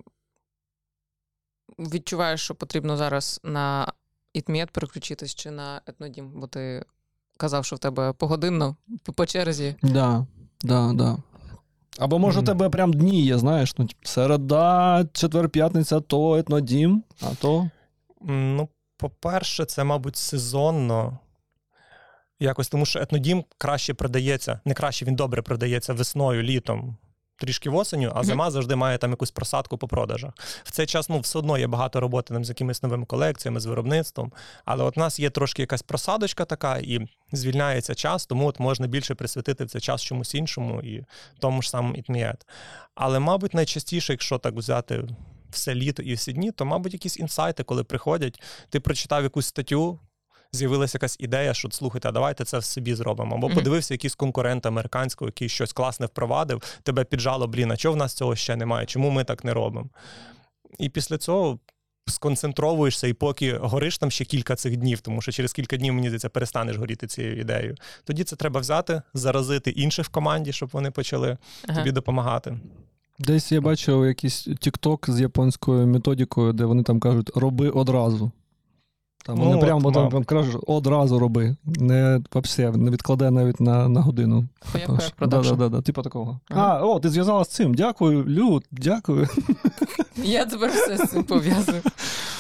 відчуваєш, 1.79 2.41
що 2.41 2.55
потрібно 2.55 2.97
зараз 2.97 3.41
на 3.45 3.93
ітміет 4.33 4.71
переключитись 4.71 5.35
чи 5.35 5.51
на 5.51 5.81
етнодім? 5.87 6.33
Бо 6.41 6.47
ти 6.47 6.85
казав, 7.37 7.65
що 7.65 7.77
в 7.77 7.79
тебе 7.79 8.13
погодинно 8.13 8.77
по- 9.03 9.13
по 9.13 9.27
черзі. 9.27 9.77
Да, 9.83 10.27
да, 10.63 10.93
да. 10.95 11.17
Або 11.99 12.19
може 12.19 12.39
у 12.39 12.43
Мгм. 12.43 12.47
тебе 12.47 12.69
прям 12.71 12.93
дні 12.93 13.23
є, 13.23 13.39
знаєш, 13.39 13.75
ну, 13.79 13.89
середа, 14.03 15.05
четвер, 15.13 15.49
п'ятниця, 15.49 16.01
то 16.01 16.37
етнодім, 16.37 17.03
а 17.23 17.35
то. 17.35 17.71
Ну, 18.27 18.69
по-перше, 18.97 19.65
це, 19.65 19.85
мабуть, 19.85 20.17
сезонно. 20.17 21.19
Якось 22.41 22.69
тому, 22.69 22.87
що 22.87 22.99
етнодім 23.01 23.45
краще 23.59 23.95
продається, 23.95 24.61
не 24.65 24.75
краще, 24.75 25.05
він 25.05 25.15
добре 25.17 25.43
продається 25.43 25.93
весною, 25.93 26.43
літом, 26.43 26.97
трішки 27.37 27.71
осеню, 27.71 28.13
а 28.15 28.25
зима 28.25 28.51
завжди 28.51 28.77
має 28.77 28.99
там 28.99 29.11
якусь 29.11 29.31
просадку 29.31 29.79
по 29.79 29.89
продажах. 29.89 30.33
В 30.65 30.71
цей 30.71 30.87
час 30.87 31.09
ну, 31.09 31.21
все 31.21 31.39
одно 31.39 31.59
є 31.59 31.67
багато 31.67 32.01
роботи 32.01 32.35
там, 32.35 32.45
з 32.45 32.49
якимись 32.49 32.83
новими 32.83 33.07
колекціями, 33.07 33.61
з 33.61 33.67
виробництвом. 33.67 34.33
Але 34.65 34.85
от 34.85 34.97
у 34.97 35.01
нас 35.01 35.21
є 35.21 35.31
трошки 35.31 35.63
якась 35.63 35.83
просадочка 35.83 36.45
така, 36.45 36.77
і 36.77 37.09
звільняється 37.33 37.95
час, 37.95 38.27
тому 38.27 38.47
от 38.47 38.61
можна 38.61 38.87
більше 38.87 39.15
присвятити 39.15 39.65
в 39.65 39.71
цей 39.71 39.81
час 39.81 40.03
чомусь 40.03 40.35
іншому 40.35 40.83
і 40.83 41.05
тому 41.39 41.63
ж 41.63 41.71
самому 41.71 41.95
ітмієт. 41.95 42.47
Але, 42.95 43.19
мабуть, 43.19 43.55
найчастіше, 43.55 44.13
якщо 44.13 44.39
так 44.39 44.55
взяти 44.55 45.05
все 45.51 45.75
літо 45.75 46.03
і 46.03 46.15
всі 46.15 46.33
дні, 46.33 46.53
то, 46.53 46.65
мабуть, 46.65 46.93
якісь 46.93 47.19
інсайти, 47.19 47.63
коли 47.63 47.85
приходять, 47.85 48.43
ти 48.71 48.81
прочитав 48.81 49.23
якусь 49.23 49.47
статтю. 49.47 50.01
З'явилася 50.55 50.97
якась 50.99 51.17
ідея, 51.21 51.55
що 51.55 51.71
слухайте, 51.71 52.09
а 52.09 52.13
давайте 52.13 52.45
це 52.45 52.59
в 52.59 52.65
собі 52.65 52.95
зробимо. 52.95 53.37
Або 53.37 53.47
Мгм. 53.47 53.57
подивився 53.57 53.95
якийсь 53.95 54.15
конкурент 54.15 54.67
американського, 54.67 55.29
який 55.29 55.49
щось 55.49 55.73
класне 55.73 56.07
впровадив, 56.07 56.63
тебе 56.83 57.05
піджало, 57.05 57.47
блін, 57.47 57.71
а 57.71 57.77
чого 57.77 57.95
в 57.95 57.97
нас 57.97 58.15
цього 58.15 58.37
ще 58.37 58.57
немає? 58.57 58.87
Чому 58.87 59.11
ми 59.11 59.25
так 59.25 59.45
не 59.45 59.55
робимо? 59.55 59.89
І 60.79 60.89
після 60.89 61.19
цього 61.19 61.59
сконцентровуєшся, 62.07 63.07
і 63.07 63.13
поки 63.13 63.57
гориш 63.57 63.99
там 63.99 64.11
ще 64.11 64.25
кілька 64.25 64.57
цих 64.57 64.77
днів, 64.77 65.01
тому 65.01 65.23
що 65.23 65.33
через 65.33 65.53
кілька 65.53 65.77
днів, 65.77 65.95
мені 65.95 66.07
здається, 66.09 66.29
перестанеш 66.29 66.77
горіти 66.77 67.07
цією 67.07 67.41
ідеєю. 67.41 67.75
Тоді 68.05 68.25
це 68.25 68.37
треба 68.37 68.61
взяти, 68.61 69.03
заразити 69.15 69.71
інших 69.71 70.07
в 70.07 70.09
команді, 70.09 70.53
щоб 70.53 70.69
вони 70.73 70.91
почали 70.91 71.39
Ага. 71.69 71.79
тобі 71.79 71.93
допомагати. 71.93 72.59
Десь 73.19 73.53
я 73.53 73.61
бачив 73.61 74.07
якийсь 74.07 74.49
TikTok 74.49 75.11
з 75.11 75.21
японською 75.21 75.87
методикою, 75.87 76.53
де 76.53 76.65
вони 76.65 76.83
там 76.83 77.01
кажуть 77.01 77.31
роби 77.35 77.71
одразу. 77.71 78.33
Там 79.27 79.39
Ну, 79.39 79.45
вони 79.45 79.57
от, 79.57 79.61
прямо 79.61 79.93
там, 79.93 80.09
там 80.11 80.25
кажуть, 80.25 80.57
одразу 80.67 81.19
роби. 81.19 81.57
Не 81.65 82.21
вообще, 82.33 82.71
не 82.71 82.91
відкладай 82.91 83.31
навіть 83.31 83.61
на, 83.61 83.89
на 83.89 84.01
годину. 84.01 84.45
Хояк, 84.73 84.87
Тож, 84.87 84.97
хояк, 84.97 85.11
да, 85.11 85.17
продакшн. 85.17 85.51
да, 85.51 85.57
да, 85.57 85.69
да, 85.69 85.83
типу 85.83 86.03
такого. 86.03 86.41
Ага. 86.51 86.79
А, 86.81 86.87
о, 86.87 87.01
ти 87.01 87.09
зв'язала 87.11 87.45
з 87.45 87.49
цим. 87.49 87.75
Дякую, 87.75 88.25
Люд, 88.25 88.65
дякую. 88.71 89.29
Я 90.17 90.45
тепер 90.45 90.71
все 90.71 90.97
з 90.97 91.11
цим 91.11 91.25
пов'язую. 91.25 91.83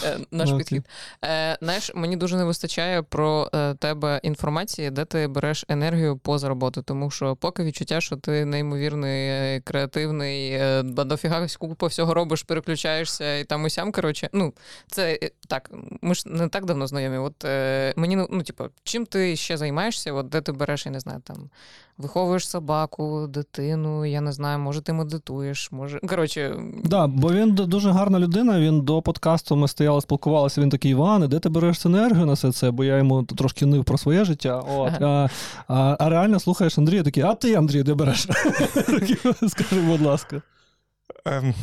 Е, 0.04 0.18
Наш 0.30 0.50
Ну, 0.50 0.58
підхід. 0.58 0.86
Е, 1.24 1.58
Знаєш, 1.62 1.92
мені 1.94 2.16
дуже 2.16 2.36
не 2.36 2.44
вистачає 2.44 3.02
про 3.02 3.50
е, 3.54 3.74
тебе 3.74 4.20
інформації, 4.22 4.90
де 4.90 5.04
ти 5.04 5.28
береш 5.28 5.64
енергію 5.68 6.16
поза 6.16 6.48
роботи, 6.48 6.82
тому 6.82 7.10
що 7.10 7.36
поки 7.36 7.64
відчуття, 7.64 8.00
що 8.00 8.16
ти 8.16 8.44
неймовірний, 8.44 9.28
е, 9.28 9.60
креативний, 9.64 10.50
е, 10.50 10.82
дофіга 10.82 11.46
купу 11.58 11.86
всього 11.86 12.14
робиш, 12.14 12.42
переключаєшся 12.42 13.36
і 13.38 13.44
там 13.44 13.64
усям. 13.64 13.92
Коротше, 13.92 14.28
ну 14.32 14.52
це 14.86 15.18
е, 15.22 15.30
так. 15.48 15.70
Ми 16.02 16.14
ж 16.14 16.22
не 16.28 16.48
так 16.48 16.64
давно 16.74 16.86
знайомі. 16.86 17.16
От 17.18 17.44
е, 17.44 17.94
мені 17.96 18.16
ну, 18.16 18.28
ну, 18.30 18.42
типу, 18.42 18.64
чим 18.84 19.06
ти 19.06 19.36
ще 19.36 19.56
займаєшся? 19.56 20.12
От 20.12 20.28
де 20.28 20.40
ти 20.40 20.52
береш, 20.52 20.86
я 20.86 20.92
не 20.92 21.00
знаю, 21.00 21.20
там 21.24 21.50
виховуєш 21.98 22.48
собаку, 22.48 23.26
дитину, 23.28 24.04
я 24.04 24.20
не 24.20 24.32
знаю, 24.32 24.58
може, 24.58 24.80
ти 24.80 24.92
медитуєш, 24.92 25.72
може. 25.72 26.00
Коротше, 26.08 26.56
Да, 26.84 27.06
бо 27.06 27.32
він 27.32 27.54
дуже 27.54 27.90
гарна 27.90 28.18
людина. 28.18 28.60
Він 28.60 28.80
до 28.80 29.02
подкасту 29.02 29.56
ми 29.56 29.68
стояли, 29.68 30.00
спілкувалися. 30.00 30.60
Він 30.60 30.70
такий 30.70 30.90
Іване, 30.90 31.28
де 31.28 31.38
ти 31.38 31.48
береш 31.48 31.86
енергію 31.86 32.26
на 32.26 32.32
все 32.32 32.52
це? 32.52 32.70
Бо 32.70 32.84
я 32.84 32.98
йому 32.98 33.22
трошки 33.22 33.66
нив 33.66 33.84
про 33.84 33.98
своє 33.98 34.24
життя. 34.24 34.58
От, 34.58 35.02
а, 35.02 35.28
а, 35.68 35.96
а 35.98 36.08
реально 36.08 36.40
слухаєш 36.40 36.78
Андрія, 36.78 37.02
такий, 37.02 37.22
а 37.22 37.34
ти, 37.34 37.54
Андрій, 37.54 37.82
де 37.82 37.94
береш? 37.94 38.20
Скажи, 39.48 39.80
будь 39.80 40.00
ласка. 40.02 40.42
Ем, 41.24 41.54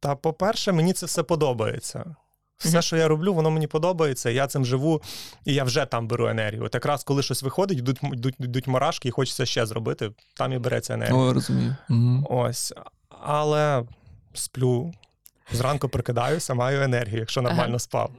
та, 0.00 0.14
по-перше, 0.14 0.72
мені 0.72 0.92
це 0.92 1.06
все 1.06 1.22
подобається. 1.22 2.04
Все, 2.68 2.82
що 2.82 2.96
я 2.96 3.08
роблю, 3.08 3.34
воно 3.34 3.50
мені 3.50 3.66
подобається, 3.66 4.30
я 4.30 4.46
цим 4.46 4.64
живу, 4.64 5.02
і 5.44 5.54
я 5.54 5.64
вже 5.64 5.86
там 5.86 6.08
беру 6.08 6.28
енергію. 6.28 6.64
От 6.64 6.74
якраз 6.74 7.04
коли 7.04 7.22
щось 7.22 7.42
виходить, 7.42 7.78
йдуть, 7.78 7.98
йдуть, 8.02 8.34
йдуть 8.38 8.66
марашки, 8.66 9.08
і 9.08 9.10
хочеться 9.10 9.46
ще 9.46 9.66
зробити, 9.66 10.10
там 10.34 10.52
і 10.52 10.58
береться 10.58 10.94
енергія. 10.94 11.18
О, 11.18 11.32
розумію. 11.32 11.76
Угу. 11.90 12.26
Ось. 12.30 12.72
Але 13.24 13.84
сплю, 14.34 14.92
зранку 15.52 15.88
прикидаюся, 15.88 16.54
маю 16.54 16.82
енергію, 16.82 17.18
якщо 17.18 17.42
нормально 17.42 17.68
Ага. 17.68 17.78
спав. 17.78 18.10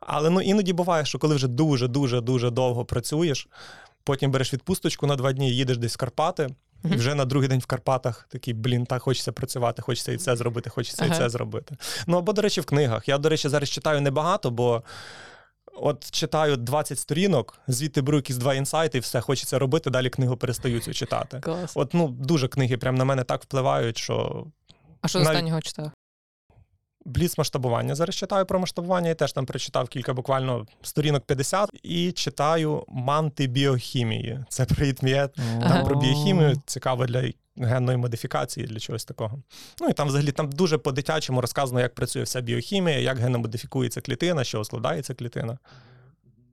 Але 0.00 0.30
ну, 0.30 0.40
іноді 0.40 0.72
буває, 0.72 1.04
що 1.04 1.18
коли 1.18 1.34
вже 1.34 1.48
дуже-дуже 1.48 2.20
дуже 2.20 2.50
довго 2.50 2.84
працюєш, 2.84 3.48
потім 4.04 4.30
береш 4.30 4.52
відпусточку 4.52 5.06
на 5.06 5.16
два 5.16 5.32
дні, 5.32 5.50
їдеш 5.50 5.78
десь 5.78 5.94
в 5.94 5.96
Карпати, 5.96 6.48
і 6.84 6.96
вже 6.96 7.14
на 7.14 7.24
другий 7.24 7.48
день 7.48 7.60
в 7.60 7.66
Карпатах 7.66 8.26
такий, 8.30 8.54
блін, 8.54 8.86
так 8.86 9.02
хочеться 9.02 9.32
працювати, 9.32 9.82
хочеться 9.82 10.12
і 10.12 10.16
це 10.16 10.36
зробити, 10.36 10.70
хочеться 10.70 11.04
Ага. 11.04 11.14
і 11.14 11.18
це 11.18 11.28
зробити. 11.28 11.76
Ну 12.06 12.18
або, 12.18 12.32
до 12.32 12.42
речі, 12.42 12.60
в 12.60 12.64
книгах. 12.64 13.08
Я, 13.08 13.18
до 13.18 13.28
речі, 13.28 13.48
зараз 13.48 13.70
читаю 13.70 14.00
небагато, 14.00 14.50
бо. 14.50 14.82
От 15.82 16.10
читаю 16.10 16.56
20 16.56 16.98
сторінок, 16.98 17.58
звідти 17.68 18.02
беру 18.02 18.18
якісь 18.18 18.36
два 18.36 18.54
інсайти, 18.54 18.98
і 18.98 19.00
все 19.00 19.20
хочеться 19.20 19.58
робити, 19.58 19.90
далі 19.90 20.10
книгу 20.10 20.36
перестаю 20.36 20.80
цю 20.80 20.94
читати. 20.94 21.40
клас. 21.40 21.72
От 21.74 21.94
ну 21.94 22.08
дуже 22.08 22.48
книги 22.48 22.76
прям 22.76 22.94
на 22.94 23.04
мене 23.04 23.24
так 23.24 23.42
впливають, 23.42 23.98
що 23.98 24.46
А 25.00 25.08
що 25.08 25.18
Нав... 25.18 25.28
останнього 25.28 25.60
читав? 25.60 25.90
Бліц 27.10 27.38
масштабування. 27.38 27.94
Зараз 27.94 28.14
читаю 28.14 28.46
про 28.46 28.58
масштабування 28.58 29.10
і 29.10 29.14
теж 29.14 29.32
там 29.32 29.46
прочитав 29.46 29.88
кілька 29.88 30.14
буквально 30.14 30.66
сторінок 30.82 31.24
50 31.24 31.70
і 31.82 32.12
читаю 32.12 32.84
манти 32.88 33.46
біохімії. 33.46 34.44
Це 34.48 34.64
про 34.64 34.86
ітмієт, 34.86 35.34
там 35.60 35.84
про 35.84 35.96
біохімію 35.96 36.62
цікаво 36.66 37.06
для 37.06 37.32
генної 37.56 37.98
модифікації, 37.98 38.66
для 38.66 38.78
чогось 38.78 39.04
такого. 39.04 39.42
Ну 39.80 39.88
і 39.88 39.92
там 39.92 40.08
взагалі 40.08 40.32
там 40.32 40.52
дуже 40.52 40.78
по-дитячому 40.78 41.40
розказано, 41.40 41.80
як 41.80 41.94
працює 41.94 42.22
вся 42.22 42.40
біохімія, 42.40 42.98
як 42.98 43.18
геномодифікується 43.18 44.00
клітина, 44.00 44.44
що 44.44 44.64
складається 44.64 45.14
клітина. 45.14 45.58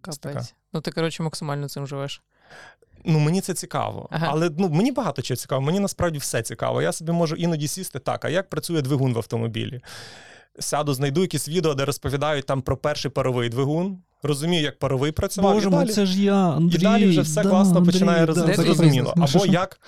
Капець. 0.01 0.53
Ну 0.73 0.81
ти, 0.81 0.91
коротше, 0.91 1.23
максимально 1.23 1.69
цим 1.69 1.87
живеш. 1.87 2.21
Ну, 3.05 3.19
мені 3.19 3.41
це 3.41 3.53
цікаво. 3.53 4.09
Ага. 4.11 4.27
Але 4.29 4.51
ну, 4.57 4.69
мені 4.69 4.91
багато 4.91 5.21
чого 5.21 5.35
цікаво. 5.35 5.61
Мені 5.61 5.79
насправді 5.79 6.17
все 6.19 6.41
цікаво. 6.41 6.81
Я 6.81 6.91
собі 6.91 7.11
можу 7.11 7.35
іноді 7.35 7.67
сісти 7.67 7.99
так, 7.99 8.25
а 8.25 8.29
як 8.29 8.49
працює 8.49 8.81
двигун 8.81 9.13
в 9.13 9.17
автомобілі? 9.17 9.81
Сяду, 10.59 10.93
знайду 10.93 11.21
якісь 11.21 11.49
відео, 11.49 11.73
де 11.73 11.85
розповідають 11.85 12.45
там 12.45 12.61
про 12.61 12.77
перший 12.77 13.11
паровий 13.11 13.49
двигун. 13.49 13.97
Розумію, 14.23 14.63
як 14.63 14.79
паровий 14.79 15.11
працював. 15.11 15.53
Боже 15.53 15.67
і 15.67 15.71
далі, 15.71 15.89
це 15.89 16.05
ж 16.05 16.23
я, 16.23 16.35
Андрій. 16.35 16.75
і 16.75 16.81
далі 16.81 17.07
вже 17.07 17.21
все 17.21 17.43
да, 17.43 17.49
класно 17.49 17.77
Андрій, 17.77 17.91
починає 17.91 18.25
да, 18.25 18.33
зрозуміло. 18.33 19.13
Або 19.17 19.45
як 19.45 19.79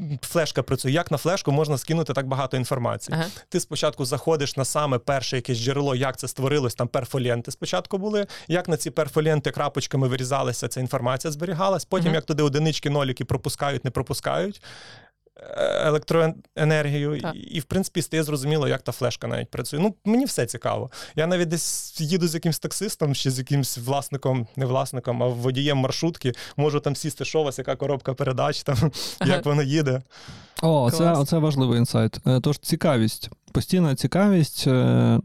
е, 0.00 0.18
флешка 0.22 0.62
працює, 0.62 0.92
як 0.92 1.10
на 1.10 1.16
флешку 1.18 1.52
можна 1.52 1.78
скинути 1.78 2.12
так 2.12 2.28
багато 2.28 2.56
інформації. 2.56 3.16
Ага. 3.18 3.28
Ти 3.48 3.60
спочатку 3.60 4.04
заходиш 4.04 4.56
на 4.56 4.64
саме 4.64 4.98
перше 4.98 5.36
якесь 5.36 5.58
джерело, 5.58 5.94
як 5.94 6.16
це 6.16 6.28
створилось, 6.28 6.74
там 6.74 6.88
перфолієнти 6.88 7.50
спочатку 7.50 7.98
були, 7.98 8.26
як 8.48 8.68
на 8.68 8.76
ці 8.76 8.90
перфолієнти 8.90 9.50
крапочками 9.50 10.08
вирізалися, 10.08 10.68
ця 10.68 10.80
інформація 10.80 11.30
зберігалась, 11.30 11.84
потім 11.84 12.06
Мгм. 12.06 12.14
як 12.14 12.24
туди 12.24 12.42
одинички, 12.42 12.90
ноліки 12.90 13.24
пропускають, 13.24 13.84
не 13.84 13.90
пропускають. 13.90 14.62
Електроенергію, 15.86 17.20
Так. 17.20 17.34
і, 17.34 17.60
в 17.60 17.64
принципі, 17.64 18.02
стає 18.02 18.22
зрозуміло, 18.22 18.68
як 18.68 18.82
та 18.82 18.92
флешка 18.92 19.26
навіть 19.26 19.50
працює. 19.50 19.80
Ну, 19.80 19.94
мені 20.04 20.24
все 20.24 20.46
цікаво. 20.46 20.90
Я 21.16 21.26
навіть 21.26 21.48
десь 21.48 22.00
їду 22.00 22.28
з 22.28 22.34
якимсь 22.34 22.58
таксистом, 22.58 23.14
чи 23.14 23.30
з 23.30 23.38
якимсь 23.38 23.78
власником, 23.78 24.46
не 24.56 24.66
власником, 24.66 25.22
а 25.22 25.26
водієм 25.26 25.78
маршрутки, 25.78 26.32
можу 26.56 26.80
там 26.80 26.96
сісти, 26.96 27.24
що 27.24 27.40
у 27.40 27.44
вас, 27.44 27.58
яка 27.58 27.76
коробка 27.76 28.14
передач, 28.14 28.62
там, 28.62 28.76
як 29.26 29.46
воно 29.46 29.62
їде. 29.62 30.02
О, 30.62 30.90
це, 30.90 31.12
оце 31.12 31.38
важливий 31.38 31.78
інсайт. 31.78 32.20
Е, 32.26 32.40
Тож 32.40 32.58
цікавість. 32.58 33.30
Постійна 33.52 33.94
цікавість. 33.94 34.64
Е, 34.66 34.70
е, 34.70 35.20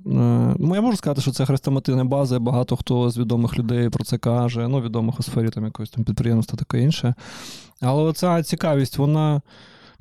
Ну, 0.60 0.76
я 0.76 0.82
можу 0.82 0.98
сказати, 0.98 1.22
що 1.22 1.32
це 1.32 1.46
хрестомативна 1.46 2.06
база. 2.06 2.40
Багато 2.40 2.76
хто 2.76 3.10
з 3.10 3.18
відомих 3.18 3.58
людей 3.60 3.90
про 3.90 4.04
це 4.04 4.18
каже. 4.18 4.68
Ну, 4.68 4.82
відомих 4.82 5.20
у 5.20 5.24
сфері 5.24 5.50
там 5.50 5.66
якогось 5.66 5.90
там 5.90 6.04
підприємства, 6.04 6.60
таке 6.60 6.82
інше. 6.82 7.14
Але 7.82 8.04
оця 8.04 8.44
цікавість, 8.44 8.98
вона. 8.98 9.42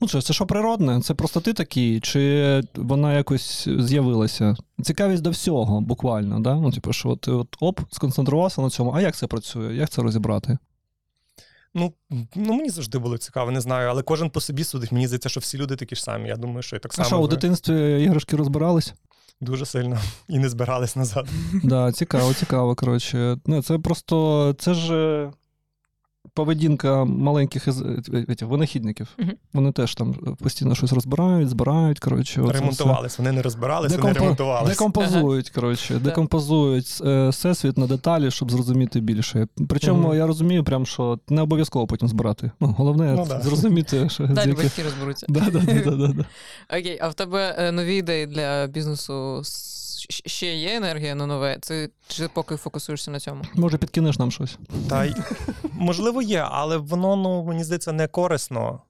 Ну, 0.00 0.08
це, 0.08 0.22
це 0.22 0.32
що 0.32 0.46
природне? 0.46 1.00
Це 1.00 1.14
просто 1.14 1.40
ти 1.40 1.52
такий, 1.52 2.00
чи 2.00 2.62
вона 2.74 3.14
якось 3.14 3.68
з'явилася? 3.78 4.56
Цікавість 4.82 5.22
до 5.22 5.30
всього, 5.30 5.80
буквально, 5.80 6.40
да? 6.40 6.54
Ну, 6.54 6.70
типу, 6.70 6.92
що 6.92 7.16
ти 7.16 7.30
от 7.30 7.56
оп, 7.60 7.80
сконцентрувався 7.90 8.62
на 8.62 8.70
цьому. 8.70 8.92
А 8.92 9.00
як 9.00 9.16
це 9.16 9.26
працює? 9.26 9.74
Як 9.74 9.90
це 9.90 10.02
розібрати? 10.02 10.58
Ну, 11.74 11.92
ну 12.34 12.54
мені 12.54 12.70
завжди 12.70 12.98
було 12.98 13.18
цікаво, 13.18 13.50
не 13.50 13.60
знаю, 13.60 13.88
але 13.88 14.02
кожен 14.02 14.30
по 14.30 14.40
собі 14.40 14.64
судить. 14.64 14.92
Мені 14.92 15.06
здається, 15.06 15.28
що 15.28 15.40
всі 15.40 15.58
люди 15.58 15.76
такі 15.76 15.94
ж 15.94 16.02
самі. 16.02 16.28
Я 16.28 16.36
думаю, 16.36 16.62
що 16.62 16.76
і 16.76 16.78
так 16.78 16.92
А 16.92 16.94
само 16.94 17.06
що, 17.06 17.20
у 17.20 17.28
дитинстві 17.28 18.02
іграшки 18.04 18.36
розбирались? 18.36 18.94
дуже 19.40 19.66
сильно 19.66 19.98
і 20.28 20.38
не 20.38 20.48
збирались 20.48 20.96
назад. 20.96 21.28
Да, 21.62 21.92
цікаво, 21.92 22.34
цікаво. 22.34 22.74
Коротше. 22.74 23.36
Ну, 23.46 23.62
це 23.62 23.78
просто 23.78 24.54
це 24.58 24.74
ж 24.74 25.30
поведінка 26.38 27.04
маленьких 27.04 27.68
із- 27.68 27.82
винахідників. 28.42 29.08
Мгм. 29.18 29.32
Вони 29.52 29.72
теж 29.72 29.94
там 29.94 30.14
постійно 30.42 30.74
щось 30.74 30.92
розбирають, 30.92 31.48
збирають. 31.48 31.98
Коротше. 32.00 32.42
Ремонтувались. 32.48 33.18
Вони 33.18 33.32
не 33.32 33.42
розбирались, 33.42 33.92
вони 33.96 34.02
Декомпо- 34.12 34.18
ремонтувалися. 34.20 34.72
Декомпозують, 34.72 35.50
коротше, 35.50 35.94
декомпозують 35.94 36.98
е, 37.04 37.28
всесвіт 37.28 37.78
на 37.78 37.86
деталі, 37.86 38.30
щоб 38.30 38.50
зрозуміти 38.50 39.00
більше. 39.00 39.46
Причому 39.68 40.08
Мгм. 40.08 40.16
я 40.16 40.26
розумію, 40.26 40.64
прям, 40.64 40.86
що 40.86 41.18
не 41.28 41.42
обов'язково 41.42 41.86
потім 41.86 42.08
збирати. 42.08 42.50
Ну, 42.60 42.74
головне 42.78 43.14
Ну, 43.16 43.26
да. 43.28 43.40
зрозуміти, 43.40 44.08
що 44.10 44.26
Далі 44.26 44.52
батьки 44.52 44.82
розберуться. 44.82 45.26
Да, 45.28 45.40
да, 45.40 45.50
да, 45.60 45.72
да, 45.84 45.90
да, 45.96 46.06
да. 46.12 46.24
Окей, 46.78 46.98
а 47.02 47.08
в 47.08 47.14
тебе 47.14 47.54
е, 47.58 47.72
нові 47.72 47.96
ідеї 47.96 48.26
для 48.26 48.66
бізнесу 48.66 49.42
ще 50.08 50.56
є 50.56 50.76
енергія 50.76 51.14
на 51.14 51.26
нове? 51.26 51.58
Це 51.60 51.88
чи 52.08 52.22
ти 52.22 52.30
поки 52.34 52.56
фокусуєшся 52.56 53.10
на 53.10 53.20
цьому? 53.20 53.44
Може, 53.54 53.78
підкинеш 53.78 54.18
нам 54.18 54.30
щось? 54.30 54.58
Та 54.88 55.04
й 55.04 55.14
можливо 55.72 56.22
є, 56.22 56.46
але 56.50 56.76
воно, 56.76 57.16
ну 57.16 57.44
мені 57.44 57.64
здається, 57.64 57.92
не 57.92 58.08
корисно. 58.08 58.82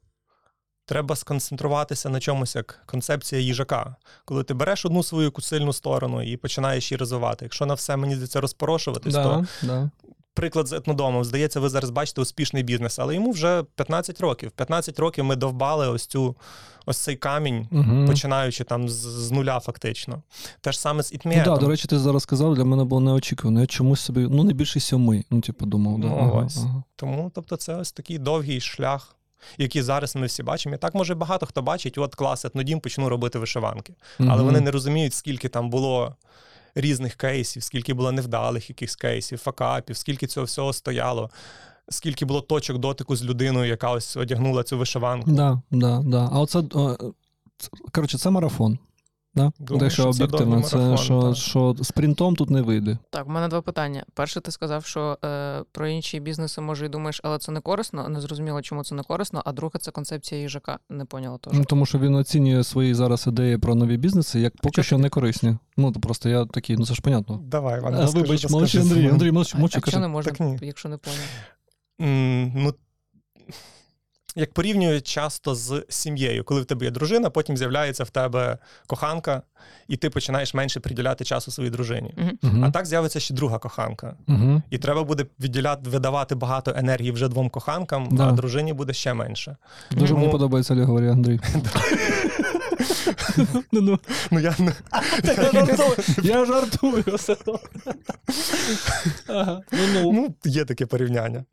Треба 0.87 1.17
сконцентруватися 1.17 2.09
на 2.09 2.21
чомусь 2.21 2.57
як 2.57 2.83
концепція 2.87 3.41
їжака. 3.41 3.97
Коли 4.25 4.45
ти 4.45 4.55
береш 4.55 4.85
одну 4.87 5.03
свою 5.03 5.33
сильну 5.41 5.73
сторону 5.73 6.23
і 6.23 6.37
починаєш 6.37 6.93
її 6.93 6.99
розвивати. 6.99 7.45
Якщо 7.45 7.67
на 7.67 7.75
все 7.75 7.97
мені 7.97 8.15
здається 8.15 8.41
розпорошуватись, 8.41 9.15
то 9.15 9.47
Да, 9.63 9.67
да. 9.67 9.91
Приклад 10.39 10.67
з 10.69 10.73
етнодомом. 10.73 11.25
Здається, 11.25 11.61
ви 11.61 11.69
зараз 11.69 11.91
бачите 11.91 12.21
успішний 12.21 12.63
бізнес, 12.63 12.99
але 12.99 13.15
йому 13.15 13.31
вже 13.31 13.65
15 13.75 14.21
років. 14.21 14.51
15 14.51 14.99
років 14.99 15.25
ми 15.25 15.37
довбали 15.37 15.89
ось 15.89 16.07
цю 16.07 16.37
ось 16.87 16.99
цей 16.99 17.17
камінь, 17.17 17.69
Угу. 17.73 18.07
починаючи 18.07 18.65
там 18.65 18.89
з, 18.89 18.93
з 18.95 19.31
нуля, 19.31 19.61
фактично. 19.61 20.23
Те 20.61 20.73
ж 20.73 20.81
саме 20.81 21.03
з 21.03 21.13
Ну, 21.13 21.17
ітмієтом. 21.17 21.55
да, 21.55 21.61
до 21.61 21.69
речі, 21.69 21.89
ти 21.89 21.99
зараз 21.99 22.23
сказав, 22.23 22.55
для 22.55 22.65
мене 22.65 22.85
було 22.85 23.01
неочікувано. 23.01 23.61
Я 23.61 23.67
чомусь 23.67 24.01
собі, 24.01 24.21
ну, 24.31 24.45
не 24.45 24.53
більше 24.53 24.81
сьоми, 24.81 25.25
ну, 25.31 25.41
типу, 25.41 25.67
думав. 25.67 26.01
Да. 26.01 26.07
Ну, 26.07 26.19
ага, 26.21 26.45
ось. 26.47 26.57
ага. 26.59 26.83
Тому, 26.97 27.31
тобто, 27.35 27.57
це 27.57 27.75
ось 27.77 27.93
такий 27.93 28.19
довгий 28.19 28.61
шлях, 28.61 29.17
який 29.59 29.83
зараз 29.83 30.17
ми 30.17 30.27
всі 30.27 30.43
бачимо. 30.43 30.75
І 30.75 30.79
так 30.79 30.95
може 30.95 31.15
багато 31.15 31.47
хто 31.47 31.63
бачить, 31.63 31.99
от 31.99 32.15
клас 32.15 32.45
етнодім 32.45 32.81
почну 32.81 33.09
робити 33.09 33.39
вишиванки. 33.39 33.95
Але 34.19 34.29
Мгм. 34.37 34.45
вони 34.45 34.61
не 34.61 34.71
розуміють, 34.71 35.15
скільки 35.15 35.49
там 35.49 35.71
було 35.71 36.17
різних 36.79 37.15
кейсів, 37.15 37.63
скільки 37.63 37.95
було 37.95 38.13
невдалих 38.13 38.71
якихось 38.71 38.97
кейсів, 38.97 39.39
факапів, 39.39 39.97
скільки 39.97 40.27
цього 40.27 40.47
всього 40.47 40.73
стояло, 40.73 41.31
скільки 41.89 42.25
було 42.25 42.41
точок 42.41 42.79
дотику 42.79 43.17
з 43.17 43.25
людиною, 43.25 43.69
яка 43.69 43.91
ось 43.91 44.17
одягнула 44.17 44.63
цю 44.63 44.79
вишиванку. 44.79 45.31
Да, 45.31 45.63
да, 45.71 46.03
да. 46.05 46.29
А 46.33 46.41
оце, 46.41 46.63
коротше, 47.93 48.19
це 48.19 48.31
марафон. 48.31 48.79
Да? 49.39 49.53
Думаю, 49.59 49.91
що 49.91 50.09
об'єктивно, 50.09 50.63
це 50.63 50.77
марафон, 50.77 50.97
що, 50.97 51.23
так. 51.23 51.37
що 51.37 51.77
спринтом 51.83 52.37
тут 52.37 52.51
не 52.51 52.63
вийде. 52.63 52.99
Так, 53.11 53.27
в 53.27 53.29
мене 53.29 53.49
два 53.49 53.63
питання. 53.63 54.05
Перше, 54.15 54.41
ти 54.41 54.51
сказав, 54.51 54.85
що 54.85 55.19
е, 55.25 55.63
про 55.73 55.89
інші 55.89 56.21
бізнеси 56.21 56.61
може 56.61 56.87
і 56.87 56.89
думаєш, 56.89 57.21
але 57.25 57.39
це 57.39 57.53
не 57.53 57.61
корисно. 57.61 58.09
Не 58.09 58.21
зрозуміло, 58.21 58.63
чому 58.63 58.85
це 58.85 58.95
не 58.95 59.03
корисно. 59.03 59.43
А 59.45 59.53
друге, 59.53 59.79
це 59.81 59.91
концепція 59.91 60.41
їжака. 60.41 60.79
Не 60.91 61.05
поняла 61.05 61.39
теж. 61.39 61.53
Ну, 61.55 61.65
тому 61.65 61.87
що 61.87 61.99
він 61.99 62.15
оцінює 62.15 62.65
свої 62.65 62.95
зараз 62.95 63.27
ідеї 63.27 63.59
про 63.59 63.75
нові 63.75 63.97
бізнеси 63.97 64.41
як 64.41 64.53
поки 64.63 64.83
що 64.83 64.97
ти- 64.97 65.03
не 65.03 65.09
корисні. 65.09 65.57
Ну, 65.77 65.93
то 65.93 66.01
просто 66.01 66.29
я 66.29 66.47
такий, 66.47 66.77
ну 66.77 66.87
це 66.87 66.95
ж 66.95 67.01
понятно. 67.03 67.41
Давай, 67.45 67.79
Іван, 67.79 67.95
А, 67.95 68.01
розкажи, 68.03 68.25
вибач, 68.25 68.51
мовчи, 68.51 68.81
Андрій. 68.81 69.09
Андрій, 69.09 69.33
мовчи, 69.33 69.53
а 69.57 69.61
мовчи, 69.61 69.79
якщо 69.79 70.01
не 70.01 70.09
можна, 70.09 70.33
Так 70.33 70.41
ні. 70.41 70.59
якщо 70.63 70.89
не 70.89 70.97
поняв. 70.97 71.19
М, 72.01 72.53
Ну, 72.57 72.75
як 74.39 74.53
порівнюють 74.53 75.07
часто 75.07 75.55
з 75.55 75.85
сім'єю, 75.89 76.45
коли 76.45 76.61
в 76.61 76.65
тебе 76.65 76.85
є 76.85 76.91
дружина, 76.91 77.31
потім 77.31 77.57
з'являється 77.57 78.05
в 78.05 78.11
тебе 78.11 78.59
коханка, 78.87 79.43
і 79.89 79.97
ти 79.97 80.11
починаєш 80.11 80.55
менше 80.55 80.81
приділяти 80.81 81.25
часу 81.25 81.51
своїй 81.51 81.71
дружині. 81.71 82.15
Мгм. 82.43 82.65
А 82.65 82.71
так 82.71 82.87
з'явиться 82.87 83.21
ще 83.21 83.35
друга 83.35 83.59
коханка. 83.59 84.17
Мгм. 84.27 84.63
І 84.71 84.79
треба 84.79 85.05
буде 85.05 85.27
відділяти, 85.41 85.91
видавати 85.91 86.35
багато 86.35 86.75
енергії 86.77 87.13
вже 87.13 87.29
двом 87.29 87.51
коханкам, 87.51 88.09
Да. 88.11 88.29
а 88.29 88.33
дружині 88.33 88.73
буде 88.73 88.93
ще 88.93 89.15
менше. 89.15 89.57
Дуже 89.91 90.07
Тому- 90.07 90.21
мені 90.21 90.33
подобається 90.33 90.75
Олег 90.75 91.11
Андрій. 91.13 91.41
Ну, 93.73 93.81
ну, 93.81 93.99
Ну 94.31 94.41
я 94.41 94.55
не- 94.59 94.73
Я 95.25 95.35
жартую, 95.65 95.97
я 96.23 96.47
жартую. 96.47 97.05
все. 97.15 97.37
Ага, 99.29 99.61
Ну, 99.73 99.79
ну. 99.95 100.13
ну, 100.13 100.35
є 100.51 100.65
таке 100.65 100.87
порівняння. 100.87 101.45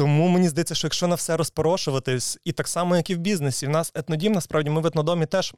Тому 0.00 0.28
мені 0.28 0.48
здається, 0.48 0.74
що 0.74 0.86
якщо 0.86 1.06
на 1.06 1.14
все 1.14 1.36
розпорошуватись, 1.36 2.38
і 2.44 2.52
так 2.52 2.68
само, 2.68 2.96
як 2.96 3.10
і 3.10 3.14
в 3.14 3.18
бізнесі, 3.18 3.66
в 3.66 3.70
нас 3.70 3.92
етнодім, 3.94 4.32
насправді, 4.32 4.70
ми 4.70 4.80
в 4.80 4.86
етнодомі 4.86 5.26
теж. 5.26 5.54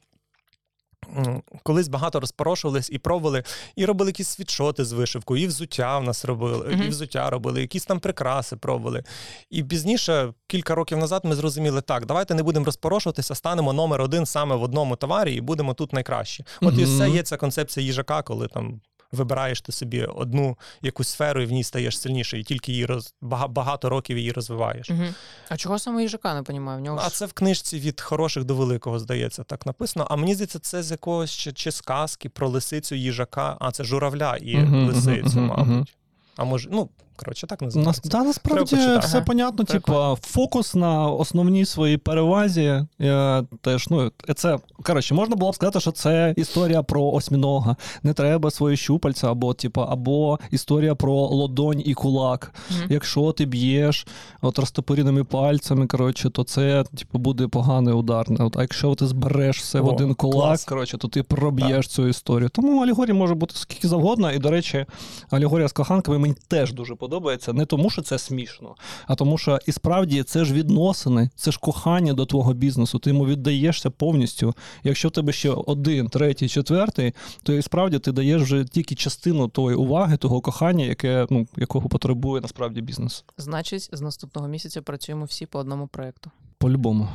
Колись 1.63 1.87
багато 1.87 2.19
розпорошувались 2.19 2.89
і 2.89 2.97
пробували, 2.97 3.43
і 3.75 3.85
робили 3.85 4.09
якісь 4.09 4.27
світшоти 4.27 4.85
з 4.85 4.91
вишивкою, 4.91 5.43
і 5.43 5.47
взуття 5.47 5.99
в 5.99 6.03
нас 6.03 6.25
робили, 6.25 6.67
Мгм. 6.69 6.83
і 6.83 6.87
взуття 6.87 7.29
робили, 7.29 7.61
якісь 7.61 7.85
там 7.85 7.99
прикраси 7.99 8.55
пробували. 8.55 9.03
І 9.49 9.63
пізніше, 9.63 10.33
кілька 10.47 10.75
років 10.75 10.97
назад, 10.97 11.21
ми 11.25 11.35
зрозуміли, 11.35 11.81
так, 11.81 12.05
давайте 12.05 12.35
не 12.35 12.43
будемо 12.43 12.65
розпорошуватися, 12.65 13.35
станемо 13.35 13.73
номер 13.73 14.01
один 14.01 14.25
саме 14.25 14.55
в 14.55 14.63
одному 14.63 14.95
товарі 14.95 15.33
і 15.35 15.41
будемо 15.41 15.73
тут 15.73 15.93
найкращі. 15.93 16.45
От 16.61 16.77
і 16.77 16.83
все 16.83 17.09
є 17.09 17.23
ця 17.23 17.37
концепція 17.37 17.85
їжака, 17.85 18.21
коли 18.21 18.47
там 18.47 18.81
вибираєш 19.13 19.61
ти 19.61 19.71
собі 19.71 20.03
одну 20.03 20.57
якусь 20.81 21.07
сферу 21.07 21.41
і 21.41 21.45
в 21.45 21.51
ній 21.51 21.63
стаєш 21.63 21.99
сильніше, 21.99 22.39
і 22.39 22.43
тільки 22.43 22.71
її 22.71 22.85
роз... 22.85 23.13
багато 23.49 23.89
років 23.89 24.17
її 24.17 24.31
розвиваєш. 24.31 24.89
Угу. 24.89 25.03
А 25.49 25.57
чого 25.57 25.79
саме 25.79 26.01
їжака 26.01 26.33
не 26.33 26.43
понімаю? 26.43 26.79
В 26.79 26.81
нього 26.81 26.99
А 27.03 27.09
ж... 27.09 27.15
це 27.15 27.25
в 27.25 27.33
книжці 27.33 27.79
від 27.79 28.01
хороших 28.01 28.43
до 28.43 28.55
великого, 28.55 28.99
здається, 28.99 29.43
так 29.43 29.65
написано. 29.65 30.07
А 30.09 30.15
мені 30.15 30.33
здається, 30.33 30.59
це 30.59 30.83
з 30.83 30.91
якогось 30.91 31.31
чи, 31.31 31.53
чи 31.53 31.71
сказки 31.71 32.29
про 32.29 32.49
лисицю 32.49 32.95
їжака, 32.95 33.57
а 33.59 33.71
це 33.71 33.83
журавля 33.83 34.37
і 34.37 34.63
угу, 34.63 34.77
лисицю, 34.77 35.39
угу, 35.39 35.53
мабуть. 35.57 35.95
А 36.35 36.43
може, 36.43 36.69
ну, 36.71 36.89
Коротше, 37.15 37.47
так 37.47 37.61
називається. 37.61 38.01
да, 38.05 38.23
насправді 38.23 38.75
почитати. 38.75 39.07
все 39.07 39.17
Ага. 39.17 39.25
понятно. 39.25 39.65
Типа, 39.65 40.15
фокус 40.15 40.75
на 40.75 41.07
основній 41.07 41.65
своїй 41.65 41.97
перевазі. 41.97 42.83
е, 43.01 43.43
теж, 43.61 43.87
ну, 43.89 44.11
це, 44.35 44.57
коротше, 44.83 45.13
можна 45.13 45.35
було 45.35 45.51
б 45.51 45.55
сказати, 45.55 45.79
що 45.79 45.91
це 45.91 46.33
історія 46.37 46.83
про 46.83 47.03
осьмінога. 47.05 47.75
Не 48.03 48.13
треба 48.13 48.51
свої 48.51 48.77
щупальця, 48.77 49.31
або, 49.31 49.53
типа, 49.53 49.87
або 49.89 50.39
історія 50.51 50.95
про 50.95 51.13
лодонь 51.13 51.81
і 51.85 51.93
кулак. 51.93 52.53
Мгм. 52.71 52.87
Якщо 52.89 53.31
ти 53.31 53.45
б'єш 53.45 54.07
от 54.41 54.59
розтопиреними 54.59 55.23
пальцями, 55.23 55.87
коротше, 55.87 56.29
то 56.29 56.43
це 56.43 56.83
типу, 56.97 57.17
буде 57.17 57.47
поганий 57.47 57.93
удар. 57.93 58.25
От, 58.39 58.57
а 58.57 58.61
якщо 58.61 58.95
ти 58.95 59.07
збереш 59.07 59.57
все 59.59 59.79
в 59.79 59.87
один 59.87 60.13
кулак, 60.15 60.33
клас. 60.47 60.65
коротше, 60.65 60.97
то 60.97 61.07
ти 61.07 61.23
проб'єш 61.23 61.87
цю 61.87 62.07
історію. 62.07 62.49
Тому 62.49 62.83
алегорія 62.83 63.13
може 63.15 63.35
бути 63.35 63.55
скільки 63.55 63.87
завгодно. 63.87 64.31
І, 64.31 64.39
до 64.39 64.49
речі, 64.51 64.85
алегорія 65.29 65.67
з 65.67 65.71
коханками 65.73 66.17
мені 66.17 66.35
теж 66.47 66.73
дуже 66.73 66.95
подобається. 67.03 67.53
Не 67.53 67.65
тому, 67.65 67.89
що 67.89 68.01
це 68.01 68.19
смішно, 68.19 68.75
а 69.07 69.15
тому, 69.15 69.37
що 69.37 69.59
і 69.67 69.71
справді 69.71 70.23
це 70.23 70.45
ж 70.45 70.53
відносини, 70.53 71.29
це 71.35 71.51
ж 71.51 71.59
кохання 71.59 72.13
до 72.13 72.25
твого 72.25 72.53
бізнесу. 72.53 72.99
Ти 72.99 73.09
йому 73.09 73.25
віддаєшся 73.25 73.89
повністю. 73.89 74.53
Якщо 74.83 75.07
в 75.07 75.11
тебе 75.11 75.33
ще 75.33 75.49
один, 75.49 76.07
третій, 76.07 76.49
четвертий, 76.49 77.13
то 77.43 77.53
і 77.53 77.61
справді 77.61 77.99
ти 77.99 78.11
даєш 78.11 78.41
вже 78.41 78.65
тільки 78.65 78.95
частину 78.95 79.47
тої 79.47 79.75
уваги, 79.75 80.17
того 80.17 80.41
кохання, 80.41 80.85
яке 80.85 81.27
ну 81.29 81.47
якого 81.57 81.89
потребує 81.89 82.41
насправді 82.41 82.81
бізнес. 82.81 83.25
Значить, 83.37 83.89
з 83.93 84.01
наступного 84.01 84.47
місяця 84.47 84.81
працюємо 84.81 85.25
всі 85.25 85.45
по 85.45 85.59
одному 85.59 85.87
проєкту. 85.87 86.31
По-любому, 86.57 87.07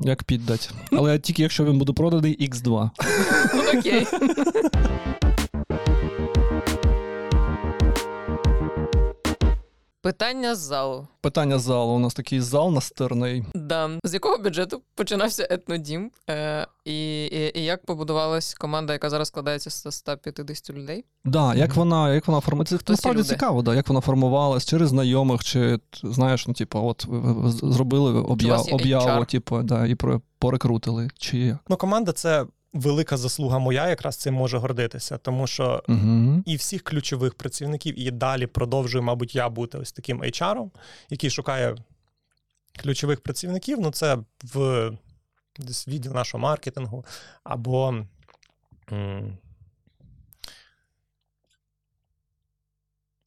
як 0.00 0.24
піддать. 0.24 0.70
Але 0.92 1.18
тільки 1.18 1.42
якщо 1.42 1.64
він 1.64 1.78
буде 1.78 1.92
проданий 1.92 2.48
X2. 2.48 2.90
Ну 3.54 3.78
окей. 3.78 4.06
Питання 10.08 10.54
з 10.54 10.58
залу. 10.58 11.08
Питання 11.20 11.58
з 11.58 11.62
залу. 11.62 11.92
У 11.92 11.98
нас 11.98 12.14
такий 12.14 12.40
зал 12.40 12.72
настирний. 12.72 13.44
Да. 13.54 13.90
З 14.04 14.14
якого 14.14 14.38
бюджету 14.38 14.82
починався 14.94 15.46
етнодім? 15.50 16.10
Е, 16.30 16.66
і, 16.84 17.24
і, 17.24 17.58
і 17.58 17.64
як 17.64 17.86
побудувалась 17.86 18.54
команда, 18.54 18.92
яка 18.92 19.10
зараз 19.10 19.28
складається 19.28 19.70
з 19.70 19.94
150 19.94 20.70
людей? 20.70 21.04
Да, 21.24 21.54
як 21.54 21.74
вона, 21.74 22.14
як 22.14 22.28
вона 22.28 22.40
формується? 22.40 22.78
Це 22.78 22.92
насправді 22.92 23.18
люди? 23.18 23.28
цікаво, 23.28 23.62
да, 23.62 23.74
як 23.74 23.88
вона 23.88 24.00
формувалась, 24.00 24.64
через 24.64 24.88
знайомих, 24.88 25.44
чи 25.44 25.80
знаєш, 26.02 26.48
ну, 26.48 26.54
типу, 26.54 26.78
от 26.78 27.06
зробили 27.62 28.20
об'яв, 28.20 28.68
об'яву, 28.72 29.24
типу, 29.24 29.62
да, 29.62 29.86
і 29.86 29.94
про- 29.94 30.20
порекрутили, 30.38 31.08
чи 31.18 31.38
як. 31.38 31.58
Ну, 31.68 31.76
команда 31.76 32.12
це 32.12 32.46
велика 32.72 33.16
заслуга 33.16 33.58
моя, 33.58 33.88
якраз 33.88 34.16
цим 34.16 34.34
може 34.34 34.58
гордитися, 34.58 35.18
тому 35.18 35.46
що 35.46 35.82
Угу. 35.88 36.42
і 36.46 36.56
всіх 36.56 36.82
ключових 36.82 37.34
працівників, 37.34 37.98
і 38.00 38.10
далі 38.10 38.46
продовжую, 38.46 39.04
мабуть, 39.04 39.34
я 39.34 39.48
бути 39.48 39.78
ось 39.78 39.92
таким 39.92 40.22
HR, 40.22 40.70
який 41.10 41.30
шукає 41.30 41.76
ключових 42.82 43.20
працівників. 43.20 43.80
Ну, 43.80 43.90
це 43.90 44.18
в 44.44 44.90
десь 45.58 45.88
відділ 45.88 46.12
нашого 46.12 46.42
маркетингу 46.42 47.04
або. 47.44 47.94
м, 48.92 49.38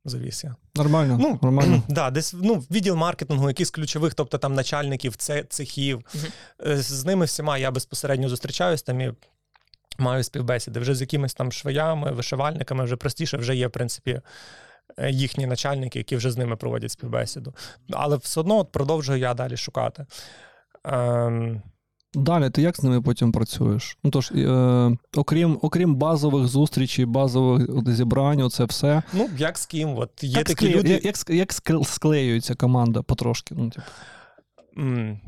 Завіс 0.06 0.43
я. 0.43 0.56
Нормально, 0.76 1.18
Ну, 1.22 1.39
нормально. 1.41 1.84
Да, 1.89 2.10
десь 2.10 2.34
ну, 2.41 2.56
відділ 2.72 2.95
маркетингу, 2.95 3.47
якийсь 3.47 3.72
ключових, 3.72 4.14
тобто 4.14 4.38
там 4.38 4.54
начальників, 4.54 5.16
це 5.16 5.43
цехів. 5.43 6.06
Е, 6.68 6.78
З 6.78 7.06
ними 7.06 7.26
всіма 7.26 7.58
я 7.58 7.72
безпосередньо 7.72 8.30
зустрічаюсь 8.30 8.82
там 8.84 9.02
і 9.02 9.14
маю 9.99 10.24
співбесіди. 10.24 10.80
Вже 10.80 10.95
з 10.95 11.02
якимись 11.02 11.34
там 11.34 11.52
швеями, 11.52 12.12
вишивальниками 12.12 12.84
вже 12.84 12.95
простіше, 12.95 13.38
вже 13.38 13.56
є, 13.56 13.68
в 13.68 13.72
принципі, 13.72 14.22
е, 14.97 15.12
їхні 15.12 15.45
начальники, 15.45 15.99
які 15.99 16.16
вже 16.16 16.32
з 16.32 16.38
ними 16.38 16.56
проводять 16.56 16.91
співбесіду. 16.91 17.56
Але 17.91 18.18
все 18.18 18.39
одно 18.39 18.58
от 18.58 18.72
продовжую 18.72 19.20
я 19.20 19.34
далі 19.34 19.58
шукати. 19.58 20.06
Ем, 20.84 21.62
Далі, 22.14 22.49
ти 22.49 22.62
як 22.62 22.78
з 22.78 22.84
ними 22.84 23.01
потім 23.01 23.32
працюєш? 23.32 23.97
Ну 24.03 24.12
тож, 24.12 24.32
е, 24.32 24.97
окрім, 25.16 25.59
окрім 25.62 25.95
базових 25.95 26.47
зустрічей, 26.47 27.05
базових 27.05 27.68
зібрань, 27.93 28.49
це 28.49 28.66
все. 28.66 29.03
ну, 29.14 29.30
як 29.38 29.57
з 29.57 29.66
ким? 29.66 29.97
От 29.97 30.24
є 30.24 30.30
як, 30.30 30.47
такі 30.47 30.66
склею- 30.66 30.78
люди. 30.78 30.89
як, 30.89 31.05
як, 31.05 31.30
як 31.30 31.53
склеюється 31.88 32.55
команда 32.55 33.01
потрошки? 33.01 33.55
Ну, 33.57 33.70
типу. 33.70 33.88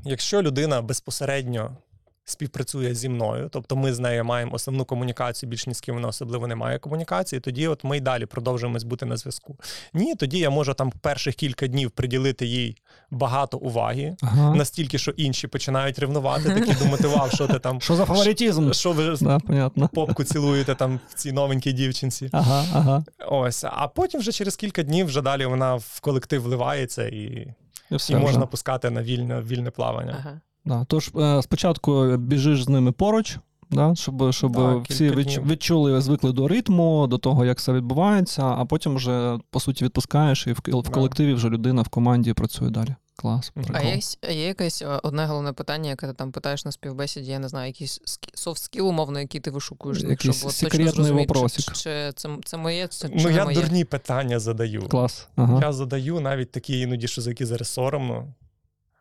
Якщо 0.05 0.41
людина 0.41 0.81
безпосередньо 0.81 1.77
співпрацює 2.25 2.95
зі 2.95 3.09
мною, 3.09 3.49
тобто 3.51 3.75
ми 3.75 3.93
з 3.93 3.99
нею 3.99 4.25
маємо 4.25 4.53
основну 4.53 4.85
комунікацію, 4.85 5.49
більш 5.49 5.67
ні 5.67 5.73
з 5.73 5.81
ким 5.81 5.95
вона 5.95 6.07
особливо 6.07 6.47
не 6.47 6.55
має 6.55 6.79
комунікації, 6.79 7.39
тоді 7.39 7.67
от 7.67 7.83
ми 7.83 7.97
й 7.97 8.01
далі 8.01 8.25
продовжуємось 8.25 8.83
бути 8.83 9.05
на 9.05 9.17
зв'язку. 9.17 9.57
Ні, 9.93 10.15
тоді 10.15 10.37
я 10.39 10.49
можу 10.49 10.73
там 10.73 10.91
перших 10.91 11.35
кілька 11.35 11.67
днів 11.67 11.91
приділити 11.91 12.45
їй 12.45 12.77
багато 13.11 13.57
уваги, 13.57 14.15
Ага. 14.21 14.55
настільки, 14.55 14.97
що 14.97 15.11
інші 15.11 15.47
починають 15.47 15.99
ревнувати, 15.99 16.43
такі 16.43 16.83
думати, 16.83 17.07
вау, 17.07 17.29
що 17.29 17.47
ти 17.47 17.59
там, 17.59 17.81
Що 17.81 17.95
за 17.95 18.05
фаворитизм? 18.05 18.71
що 18.71 18.91
ви 18.91 19.15
Да, 19.21 19.39
понятно. 19.39 19.89
попку 19.93 20.23
цілуєте 20.23 20.75
там 20.75 20.99
в 21.09 21.13
цій 21.13 21.31
новенькій 21.31 21.73
дівчинці. 21.73 22.29
Ага, 22.31 22.65
ага. 22.73 23.05
Ось, 23.27 23.63
а 23.63 23.87
потім 23.87 24.19
вже 24.19 24.31
через 24.31 24.55
кілька 24.55 24.83
днів 24.83 25.05
вже 25.05 25.21
далі 25.21 25.45
вона 25.45 25.75
в 25.75 25.99
колектив 25.99 26.41
вливається 26.41 27.07
і, 27.07 27.47
І, 27.91 27.95
все 27.95 28.13
і 28.13 28.15
можна 28.15 28.45
пускати 28.45 28.89
на 28.89 29.03
вільне, 29.03 29.41
вільне 29.41 29.71
плавання. 29.71 30.15
Ага. 30.19 30.41
Да. 30.65 30.85
Тож 30.87 31.11
е, 31.15 31.41
спочатку 31.41 32.17
біжиш 32.17 32.63
з 32.63 32.69
ними 32.69 32.91
поруч, 32.91 33.37
да, 33.71 33.95
щоб, 33.95 34.33
щоб 34.33 34.53
Так, 34.55 34.89
всі 34.89 35.09
днів. 35.09 35.47
відчули, 35.47 36.01
звикли 36.01 36.31
до 36.31 36.47
ритму, 36.47 37.07
до 37.07 37.17
того, 37.17 37.45
як 37.45 37.57
все 37.57 37.73
відбувається, 37.73 38.43
а 38.43 38.65
потім 38.65 38.95
вже, 38.95 39.37
по 39.49 39.59
суті, 39.59 39.85
відпускаєш, 39.85 40.47
і 40.47 40.53
в, 40.53 40.59
в 40.67 40.89
колективі 40.89 41.33
вже 41.33 41.49
людина 41.49 41.81
в 41.81 41.87
команді 41.87 42.33
працює 42.33 42.69
далі. 42.69 42.95
Клас. 43.15 43.51
Мгм. 43.55 43.65
А 43.73 43.81
є, 43.81 43.99
є 44.29 44.47
якесь 44.47 44.81
е, 44.81 44.99
одне 45.03 45.25
головне 45.25 45.53
питання, 45.53 45.89
яке 45.89 46.07
ти 46.07 46.13
там 46.13 46.31
питаєш 46.31 46.65
на 46.65 46.71
співбесіді, 46.71 47.31
я 47.31 47.39
не 47.39 47.47
знаю, 47.47 47.67
якийсь 47.67 48.01
софт 48.33 48.63
скіл, 48.63 48.87
умовно, 48.87 49.19
який 49.19 49.41
ти 49.41 49.51
вишукуєш, 49.51 50.01
них, 50.01 50.09
Якийсь 50.09 50.41
точно 50.43 50.91
зрозуміти, 50.91 51.33
чи, 51.49 51.61
чи, 51.61 51.71
чи 51.73 52.11
це, 52.15 52.29
це 52.45 52.57
моє, 52.57 52.87
це, 52.87 53.09
чи 53.09 53.15
Ну, 53.17 53.23
не 53.23 53.35
я 53.35 53.43
моє. 53.43 53.55
дурні 53.55 53.85
питання 53.85 54.39
задаю. 54.39 54.81
Клас. 54.81 55.27
Ага. 55.35 55.59
Я 55.61 55.73
задаю 55.73 56.19
навіть 56.19 56.51
такі 56.51 56.79
іноді, 56.79 57.07
що 57.07 57.21
за 57.21 57.29
які 57.29 57.45
зараз 57.45 57.67
соромно. 57.67 58.27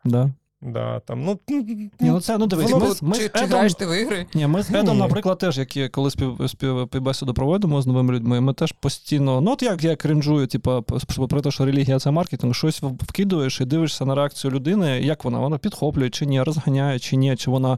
Да. 0.05 0.31
Да, 0.65 0.99
там, 0.99 1.25
ну, 1.25 1.39
Ні, 1.47 1.89
ну 1.99 2.21
це, 2.21 2.37
ну 2.37 2.47
дивись, 2.47 2.71
Воно 2.71 2.85
ми, 2.85 2.95
ми 3.01 3.17
чи, 3.17 3.23
з 3.23 3.31
чи 3.31 3.45
Едом- 3.45 3.47
граєш 3.47 3.73
ти 3.73 3.85
в 3.85 4.01
ігри? 4.01 4.25
Ні, 4.33 4.47
ми 4.47 4.63
з 4.63 4.71
Едом, 4.73 4.97
наприклад, 4.97 5.37
теж, 5.37 5.57
які 5.57 5.89
коли 5.89 6.11
спів, 6.11 6.39
спів, 6.47 6.87
співбесіду 6.87 7.33
проводимо 7.33 7.81
з 7.81 7.87
новими 7.87 8.13
людьми, 8.13 8.41
ми 8.41 8.53
теж 8.53 8.71
постійно, 8.71 9.41
ну 9.41 9.51
от 9.51 9.63
як 9.63 9.83
я 9.83 9.95
кринжую, 9.95 10.47
типу, 10.47 10.81
про 11.29 11.41
те, 11.41 11.51
що 11.51 11.65
релігія 11.65 11.99
це 11.99 12.11
маркетинг, 12.11 12.55
щось 12.55 12.81
вкидуєш 12.83 13.61
і 13.61 13.65
дивишся 13.65 14.05
на 14.05 14.15
реакцію 14.15 14.51
людини, 14.51 15.01
як 15.01 15.23
вона, 15.23 15.39
вона 15.39 15.57
підхоплює 15.57 16.09
чи 16.09 16.25
ні, 16.25 16.41
розганяє 16.41 16.99
чи 16.99 17.15
ні, 17.15 17.35
чи 17.35 17.51
вона 17.51 17.73
е, 17.73 17.77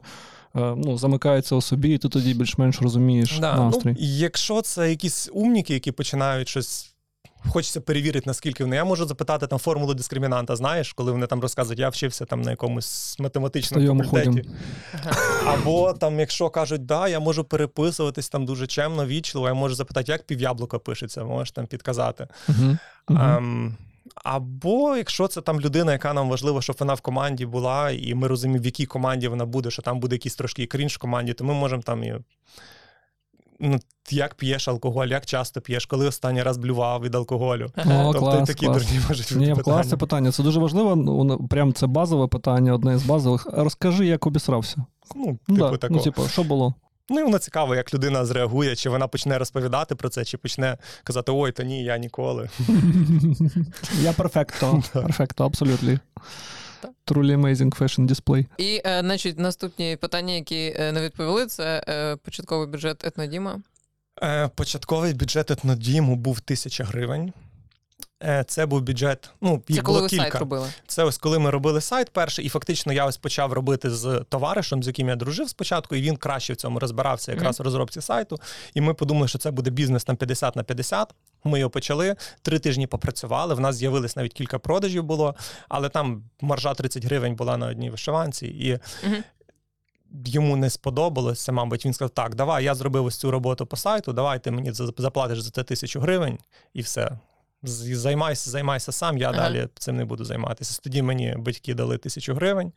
ну, 0.76 0.98
замикається 0.98 1.54
у 1.54 1.60
собі, 1.60 1.94
і 1.94 1.98
ти 1.98 2.08
тоді 2.08 2.34
більш-менш 2.34 2.82
розумієш 2.82 3.38
да, 3.40 3.56
ну, 3.56 3.64
настрій. 3.64 3.96
якщо 3.98 4.62
це 4.62 4.90
якісь 4.90 5.30
умніки, 5.32 5.74
які 5.74 5.92
починають 5.92 6.48
щось. 6.48 6.92
Хочеться 7.48 7.80
перевірити, 7.80 8.26
наскільки 8.26 8.64
вони. 8.64 8.76
Я 8.76 8.84
можу 8.84 9.06
запитати 9.06 9.46
там 9.46 9.58
формулу 9.58 9.94
дискримінанта, 9.94 10.56
знаєш, 10.56 10.92
коли 10.92 11.12
вони 11.12 11.26
там 11.26 11.40
розказують, 11.40 11.80
я 11.80 11.88
вчився 11.88 12.24
там 12.24 12.42
на 12.42 12.50
якомусь 12.50 13.18
математичному 13.18 14.04
факультеті. 14.04 14.48
Або 15.46 15.92
там, 15.92 16.20
якщо 16.20 16.50
кажуть, 16.50 16.86
да, 16.86 17.08
я 17.08 17.20
можу 17.20 17.44
переписуватись 17.44 18.28
там 18.28 18.46
дуже 18.46 18.66
чемно, 18.66 19.06
вічливо, 19.06 19.48
я 19.48 19.54
можу 19.54 19.74
запитати, 19.74 20.12
як 20.12 20.26
пів'яблука 20.26 20.78
пишеться, 20.78 21.24
можеш 21.24 21.50
там 21.50 21.66
підказати. 21.66 22.26
Ем, 23.10 23.76
або 24.24 24.96
якщо 24.96 25.28
це 25.28 25.40
там 25.40 25.60
людина, 25.60 25.92
яка 25.92 26.12
нам 26.12 26.28
важливо, 26.28 26.62
щоб 26.62 26.76
вона 26.80 26.94
в 26.94 27.00
команді 27.00 27.46
була, 27.46 27.90
і 27.90 28.14
ми 28.14 28.28
розуміємо, 28.28 28.62
в 28.62 28.66
якій 28.66 28.86
команді 28.86 29.28
вона 29.28 29.44
буде, 29.44 29.70
що 29.70 29.82
там 29.82 30.00
буде 30.00 30.14
якийсь 30.14 30.36
трошки 30.36 30.66
крінж 30.66 30.94
в 30.94 30.98
команді, 30.98 31.32
то 31.32 31.44
ми 31.44 31.54
можемо 31.54 31.82
там 31.82 32.04
і. 32.04 32.14
Ну, 33.60 33.78
як 34.10 34.34
п'єш 34.34 34.68
алкоголь, 34.68 35.06
як 35.06 35.26
часто 35.26 35.60
п'єш, 35.60 35.86
коли 35.86 36.06
останній 36.06 36.42
раз 36.42 36.56
блював 36.56 37.02
від 37.02 37.14
алкоголю. 37.14 37.66
О, 37.76 37.82
тобто 38.12 38.18
клас, 38.18 38.46
такі 38.48 38.66
клас. 38.66 38.82
дурні 38.82 39.00
можуть 39.08 39.32
бути 39.34 39.46
Ні, 39.46 39.54
питання. 39.54 39.62
класне 39.62 39.96
питання. 39.96 40.32
Це 40.32 40.42
дуже 40.42 40.60
важливо. 40.60 40.96
Ну, 40.96 41.48
прям 41.48 41.72
це 41.72 41.86
базове 41.86 42.26
питання, 42.26 42.74
одне 42.74 42.98
з 42.98 43.02
базових. 43.04 43.46
Розкажи, 43.52 44.06
як 44.06 44.26
обісрався. 44.26 44.76
Ну, 45.16 45.38
Ну, 45.48 45.56
типу 45.56 45.70
да. 45.70 45.76
такого. 45.76 45.98
ну, 45.98 46.04
типу, 46.04 46.28
що 46.28 46.44
було? 46.44 46.74
Ну 47.08 47.20
і 47.20 47.24
воно 47.24 47.38
цікаво, 47.38 47.74
як 47.74 47.94
людина 47.94 48.24
зреагує, 48.24 48.76
чи 48.76 48.90
вона 48.90 49.08
почне 49.08 49.38
розповідати 49.38 49.94
про 49.94 50.08
це, 50.08 50.24
чи 50.24 50.38
почне 50.38 50.78
казати: 51.04 51.32
Ой, 51.34 51.52
то 51.52 51.62
ні, 51.62 51.84
я 51.84 51.98
ніколи. 51.98 52.48
Я 54.02 54.12
перфекто. 54.12 54.82
Перфекто, 54.92 55.44
абсолютно. 55.44 55.98
Так. 56.86 57.16
Truly 57.16 57.36
amazing 57.36 57.78
fashion 57.78 58.08
display. 58.08 58.46
І, 58.58 58.82
е, 58.86 59.00
значить, 59.00 59.38
наступні 59.38 59.96
питання, 59.96 60.34
які 60.34 60.74
е, 60.76 60.92
не 60.92 61.00
відповіли, 61.02 61.46
це 61.46 61.84
е, 61.88 62.16
початковий 62.16 62.68
бюджет 62.68 63.04
етнодіма. 63.04 63.60
Е, 64.22 64.48
початковий 64.54 65.14
бюджет 65.14 65.50
етнодіму 65.50 66.16
був 66.16 66.40
тисяча 66.40 66.84
гривень. 66.84 67.32
Е, 68.22 68.44
Це 68.48 68.66
був 68.66 68.82
бюджет. 68.82 69.30
Ну, 69.40 69.62
їх 69.68 69.78
Це 69.78 69.82
коли 69.82 69.98
було 69.98 70.02
ви 70.02 70.08
кілька. 70.08 70.22
сайт 70.24 70.34
робили. 70.34 70.68
Це 70.86 71.04
ось 71.04 71.18
коли 71.18 71.38
ми 71.38 71.50
робили 71.50 71.80
сайт 71.80 72.10
перший, 72.10 72.44
і 72.44 72.48
фактично 72.48 72.92
я 72.92 73.06
ось 73.06 73.16
почав 73.16 73.52
робити 73.52 73.90
з 73.90 74.24
товаришем, 74.28 74.82
з 74.82 74.86
яким 74.86 75.08
я 75.08 75.16
дружив 75.16 75.48
спочатку, 75.48 75.94
і 75.96 76.02
він 76.02 76.16
краще 76.16 76.52
в 76.52 76.56
цьому 76.56 76.78
розбирався 76.78 77.32
якраз 77.32 77.60
в 77.60 77.62
розробці 77.62 78.00
сайту. 78.00 78.38
І 78.74 78.80
ми 78.80 78.94
подумали, 78.94 79.28
що 79.28 79.38
це 79.38 79.50
буде 79.50 79.70
бізнес 79.70 80.04
там 80.04 80.16
50 80.16 80.56
на 80.56 80.62
50. 80.62 81.14
Ми 81.44 81.58
його 81.58 81.70
почали, 81.70 82.16
три 82.42 82.58
тижні 82.58 82.86
попрацювали. 82.86 83.54
В 83.54 83.60
нас 83.60 83.76
з'явилось 83.76 84.16
навіть 84.16 84.32
кілька 84.32 84.58
продажів 84.58 85.04
було, 85.04 85.34
але 85.68 85.88
там 85.88 86.22
маржа 86.40 86.74
30 86.74 87.04
гривень 87.04 87.34
була 87.36 87.56
на 87.56 87.66
одній 87.66 87.90
вишиванці. 87.90 88.46
І 88.46 88.78
Мгм. 89.06 89.24
йому 90.26 90.56
не 90.56 90.70
сподобалося, 90.70 91.52
мабуть, 91.52 91.84
він 91.86 91.92
сказав: 91.92 92.10
так, 92.10 92.34
давай, 92.34 92.64
я 92.64 92.74
зробив 92.74 93.04
ось 93.04 93.16
цю 93.16 93.30
роботу 93.30 93.66
по 93.66 93.76
сайту, 93.76 94.12
давай 94.12 94.38
ти 94.44 94.50
мені 94.50 94.72
заплатиш 94.72 95.40
за 95.40 95.50
це 95.50 95.62
тисячу 95.62 96.00
гривень, 96.00 96.38
і 96.74 96.80
все. 96.82 97.18
Займайся, 97.62 98.50
займайся 98.50 98.92
сам, 98.92 99.18
я 99.18 99.28
Ага. 99.30 99.36
далі 99.38 99.68
цим 99.78 99.96
не 99.96 100.04
буду 100.04 100.24
займатися. 100.24 100.80
Тоді 100.82 101.02
мені 101.02 101.34
батьки 101.38 101.74
дали 101.74 101.98
тисячу 101.98 102.34
гривень. 102.34 102.72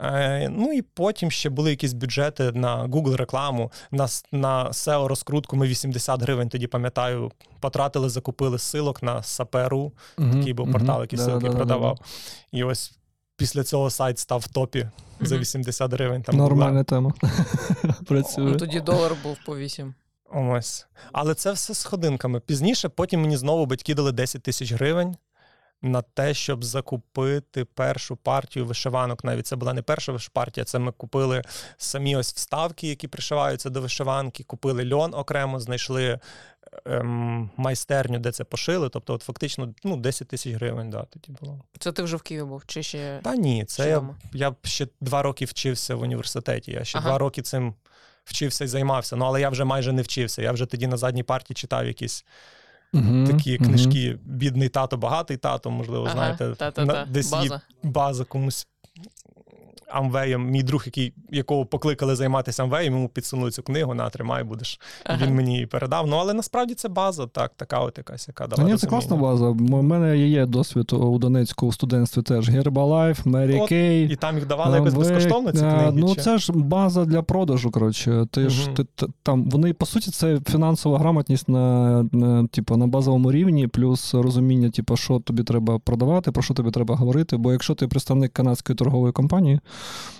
Е, 0.00 0.48
ну 0.48 0.72
і 0.72 0.82
потім 0.82 1.30
ще 1.30 1.50
були 1.50 1.70
якісь 1.70 1.92
бюджети 1.92 2.52
на 2.52 2.86
Google 2.86 3.16
рекламу, 3.16 3.72
на, 3.90 4.08
на 4.32 4.68
SEO 4.68 5.06
розкрутку. 5.06 5.56
Ми 5.56 5.66
80 5.66 6.22
гривень 6.22 6.48
тоді 6.48 6.66
пам'ятаю, 6.66 7.32
потратили, 7.60 8.08
закупили 8.08 8.58
силок 8.58 9.02
на 9.02 9.22
Саперу, 9.22 9.92
який 10.18 10.52
був 10.52 10.72
портал, 10.72 11.00
який 11.00 11.18
ссылки 11.18 11.50
продавав. 11.56 11.98
І 12.52 12.64
ось 12.64 12.92
після 13.36 13.64
цього 13.64 13.90
сайт 13.90 14.18
став 14.18 14.40
в 14.40 14.48
топі 14.48 14.88
за 15.20 15.38
80 15.38 15.92
гривень. 15.92 16.22
Там 16.22 16.36
Нормальна 16.36 16.84
тема. 16.84 17.12
Працює. 18.06 18.44
Ну, 18.44 18.56
тоді 18.56 18.80
долар 18.80 19.12
був 19.22 19.36
по 19.46 19.56
8. 19.56 19.94
Ось. 20.30 20.86
Але 21.12 21.34
це 21.34 21.52
все 21.52 21.74
з 21.74 21.84
ходинками. 21.84 22.40
Пізніше, 22.40 22.88
потім 22.88 23.20
мені 23.20 23.36
знову 23.36 23.66
батьки 23.66 23.94
дали 23.94 24.12
10 24.12 24.42
тисяч 24.42 24.72
гривень. 24.72 25.16
На 25.82 26.02
те, 26.02 26.34
щоб 26.34 26.64
закупити 26.64 27.64
першу 27.64 28.16
партію 28.16 28.66
вишиванок. 28.66 29.24
Навіть 29.24 29.46
це 29.46 29.56
була 29.56 29.72
не 29.72 29.82
перша 29.82 30.18
партія, 30.32 30.64
це 30.64 30.78
ми 30.78 30.92
купили 30.92 31.42
самі 31.76 32.16
ось 32.16 32.34
вставки, 32.34 32.88
які 32.88 33.08
пришиваються 33.08 33.70
до 33.70 33.80
вишиванки, 33.80 34.44
купили 34.44 34.94
льон 34.94 35.14
окремо, 35.14 35.60
знайшли 35.60 36.20
ем, 36.86 37.50
майстерню, 37.56 38.18
де 38.18 38.32
це 38.32 38.44
пошили. 38.44 38.88
Тобто, 38.88 39.14
от 39.14 39.22
фактично, 39.22 39.74
ну, 39.84 39.96
10 39.96 40.28
тисяч 40.28 40.54
гривень, 40.54 40.90
да, 40.90 41.04
тоді 41.04 41.38
було. 41.40 41.60
Це 41.78 41.92
ти 41.92 42.02
вже 42.02 42.16
в 42.16 42.22
Києві 42.22 42.46
був? 42.46 42.62
Чи 42.66 42.82
ще 42.82 43.20
Та 43.24 43.36
ні, 43.36 43.64
це 43.64 43.88
я, 43.88 44.02
я 44.32 44.54
ще 44.62 44.88
два 45.00 45.22
роки 45.22 45.44
вчився 45.44 45.94
в 45.94 46.00
університеті. 46.02 46.72
Я 46.72 46.84
ще 46.84 46.98
Ага. 46.98 47.08
два 47.08 47.18
роки 47.18 47.42
цим 47.42 47.74
вчився 48.24 48.64
і 48.64 48.66
займався. 48.68 49.16
Ну, 49.16 49.24
але 49.24 49.40
я 49.40 49.48
вже 49.48 49.64
майже 49.64 49.92
не 49.92 50.02
вчився. 50.02 50.42
Я 50.42 50.52
вже 50.52 50.66
тоді 50.66 50.86
на 50.86 50.96
задній 50.96 51.22
парті 51.22 51.54
читав 51.54 51.86
якісь 51.86 52.24
Мгм, 52.92 53.26
такі 53.26 53.58
мгм. 53.58 53.66
книжки 53.68 54.18
Бідний 54.24 54.68
тато, 54.68 54.96
багатий 54.96 55.36
тато, 55.36 55.70
можливо, 55.70 56.04
Ага, 56.04 56.14
знаєте, 56.14 56.44
та-та-та, 56.58 56.84
на- 56.84 57.04
десь 57.06 57.32
є 57.32 57.38
база. 57.38 57.60
база 57.82 58.24
комусь. 58.24 58.66
Амвеєм, 59.88 60.50
мій 60.50 60.62
друг, 60.62 60.82
який, 60.86 61.12
якого 61.30 61.66
покликали 61.66 62.16
займатися 62.16 62.62
Амвеєм, 62.62 62.94
йому 62.94 63.08
підсунули 63.08 63.50
цю 63.50 63.62
книгу, 63.62 63.94
на, 63.94 64.10
тримай, 64.10 64.44
будеш. 64.44 64.80
Ага. 65.04 65.26
Він 65.26 65.34
мені 65.34 65.52
її 65.52 65.66
передав. 65.66 66.06
Ну, 66.06 66.16
але 66.16 66.34
насправді 66.34 66.74
це 66.74 66.88
база, 66.88 67.26
так, 67.26 67.52
така 67.56 67.80
от 67.80 67.98
якась, 67.98 68.28
яка 68.28 68.46
дала. 68.46 68.68
Ні, 68.70 68.76
це 68.76 68.86
класна 68.86 69.16
база. 69.16 69.46
У 69.46 69.82
мене 69.82 70.18
є 70.18 70.46
досвід 70.46 70.92
у 70.92 71.18
Донецьку 71.18 71.66
у 71.66 71.72
студентстві 71.72 72.22
теж. 72.22 72.48
Mary 73.26 73.62
От, 73.62 73.72
Kay. 73.72 74.12
І 74.12 74.16
там 74.16 74.34
їх 74.34 74.46
давали 74.46 74.76
якось 74.76 74.94
безкоштовно 74.94 75.52
ці 75.52 75.64
е, 75.64 75.70
книги. 75.70 75.92
Ну, 75.94 76.14
чи? 76.14 76.20
це 76.20 76.38
ж 76.38 76.52
база 76.52 77.04
для 77.04 77.22
продажу. 77.22 77.70
Коротше, 77.70 78.26
ти 78.30 78.48
ж 78.48 78.68
ти, 78.70 79.06
там 79.22 79.44
вони 79.44 79.72
по 79.72 79.86
суті 79.86 80.10
це 80.10 80.40
фінансова 80.46 80.98
грамотність 80.98 81.48
на, 81.48 82.02
на, 82.12 82.46
типу, 82.46 82.76
на 82.76 82.86
базовому 82.86 83.32
рівні, 83.32 83.68
плюс 83.68 84.14
розуміння, 84.14 84.70
типу, 84.70 84.96
що 84.96 85.18
тобі 85.18 85.42
треба 85.42 85.78
продавати, 85.78 86.32
про 86.32 86.42
що 86.42 86.54
тобі 86.54 86.70
треба 86.70 86.96
говорити. 86.96 87.36
Бо 87.36 87.52
якщо 87.52 87.74
ти 87.74 87.88
представник 87.88 88.32
канадської 88.32 88.76
торгової 88.76 89.12
компанії, 89.12 89.60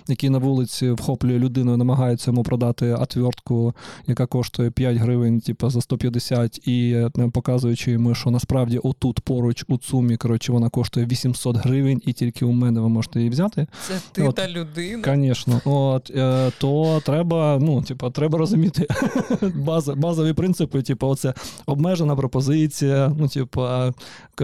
який 0.07 0.29
на 0.29 0.37
вулиці 0.37 0.91
вхоплює 0.91 1.39
людину 1.39 1.73
і 1.73 1.77
намагається 1.77 2.31
йому 2.31 2.43
продати 2.43 2.93
отвертку, 2.93 3.73
яка 4.07 4.25
коштує 4.25 4.71
5 4.71 4.97
гривень, 4.97 5.41
типу, 5.41 5.69
за 5.69 5.81
150, 5.81 6.67
і 6.67 6.91
е, 6.91 7.29
показуючи 7.33 7.91
йому, 7.91 8.15
що 8.15 8.31
насправді 8.31 8.77
отут 8.77 9.19
поруч 9.19 9.65
у 9.67 9.77
ЦУМі, 9.77 10.17
коротше, 10.17 10.51
вона 10.51 10.69
коштує 10.69 11.05
800 11.05 11.57
гривень, 11.57 12.01
і 12.05 12.13
тільки 12.13 12.45
у 12.45 12.51
мене 12.51 12.79
ви 12.79 12.89
можете 12.89 13.19
її 13.19 13.29
взяти. 13.29 13.67
Це 13.87 13.93
ти 14.11 14.23
От. 14.23 14.35
та 14.35 14.49
людина. 14.49 15.15
Звісно, 15.15 15.61
от 15.65 16.11
е, 16.15 16.51
то 16.57 17.01
треба, 17.05 17.57
ну, 17.61 17.81
типу, 17.81 18.09
треба 18.09 18.37
розуміти 18.37 18.87
базові 19.95 20.33
принципи, 20.33 20.81
типу, 20.81 21.07
оце 21.07 21.33
обмежена 21.65 22.15
пропозиція, 22.15 23.15
ну, 23.19 23.27
типу, 23.27 23.67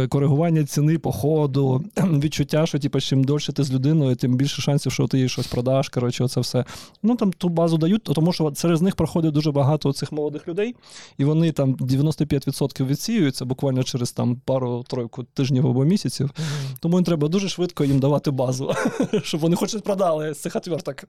коригування 0.10 0.64
ціни 0.64 0.98
по 0.98 1.12
ходу, 1.12 1.84
відчуття, 1.98 2.66
що 2.66 2.80
типу, 2.80 3.00
чим 3.00 3.24
дольше 3.24 3.54
ти 3.54 3.64
з 3.64 3.72
людиною, 3.72 4.16
тим 4.16 4.36
більше 4.36 4.62
шансів, 4.62 4.91
що 4.92 5.08
ти 5.08 5.20
їй 5.20 5.30
щось 5.30 5.48
продаш. 5.48 5.90
Коротше, 5.90 6.24
оце 6.24 6.40
все. 6.40 6.66
Ну 7.04 7.16
там 7.16 7.34
ту 7.34 7.50
базу 7.50 7.78
дають, 7.78 8.04
тому 8.04 8.34
що 8.34 8.52
через 8.52 8.82
них 8.82 8.96
проходить 8.96 9.34
дуже 9.34 9.52
багато 9.52 9.94
цих 9.94 10.12
молодих 10.12 10.48
людей, 10.48 10.76
і 11.18 11.26
вони 11.26 11.52
там 11.52 11.76
95% 11.76 12.86
відсіюються 12.86 13.46
буквально 13.46 13.84
через 13.84 14.12
там 14.12 14.36
пару-тройку 14.46 15.24
тижнів 15.24 15.68
або 15.68 15.84
місяців. 15.84 16.32
Мгм. 16.38 16.78
Тому 16.80 16.98
їм 16.98 17.04
треба 17.04 17.28
дуже 17.28 17.50
швидко 17.50 17.86
їм 17.86 18.00
давати 18.00 18.32
базу, 18.32 18.74
щоб 19.24 19.42
вони 19.42 19.56
хоч 19.56 19.70
щось 19.70 19.82
продали 19.82 20.34
з 20.34 20.42
цих 20.42 20.56
отверток. 20.56 21.04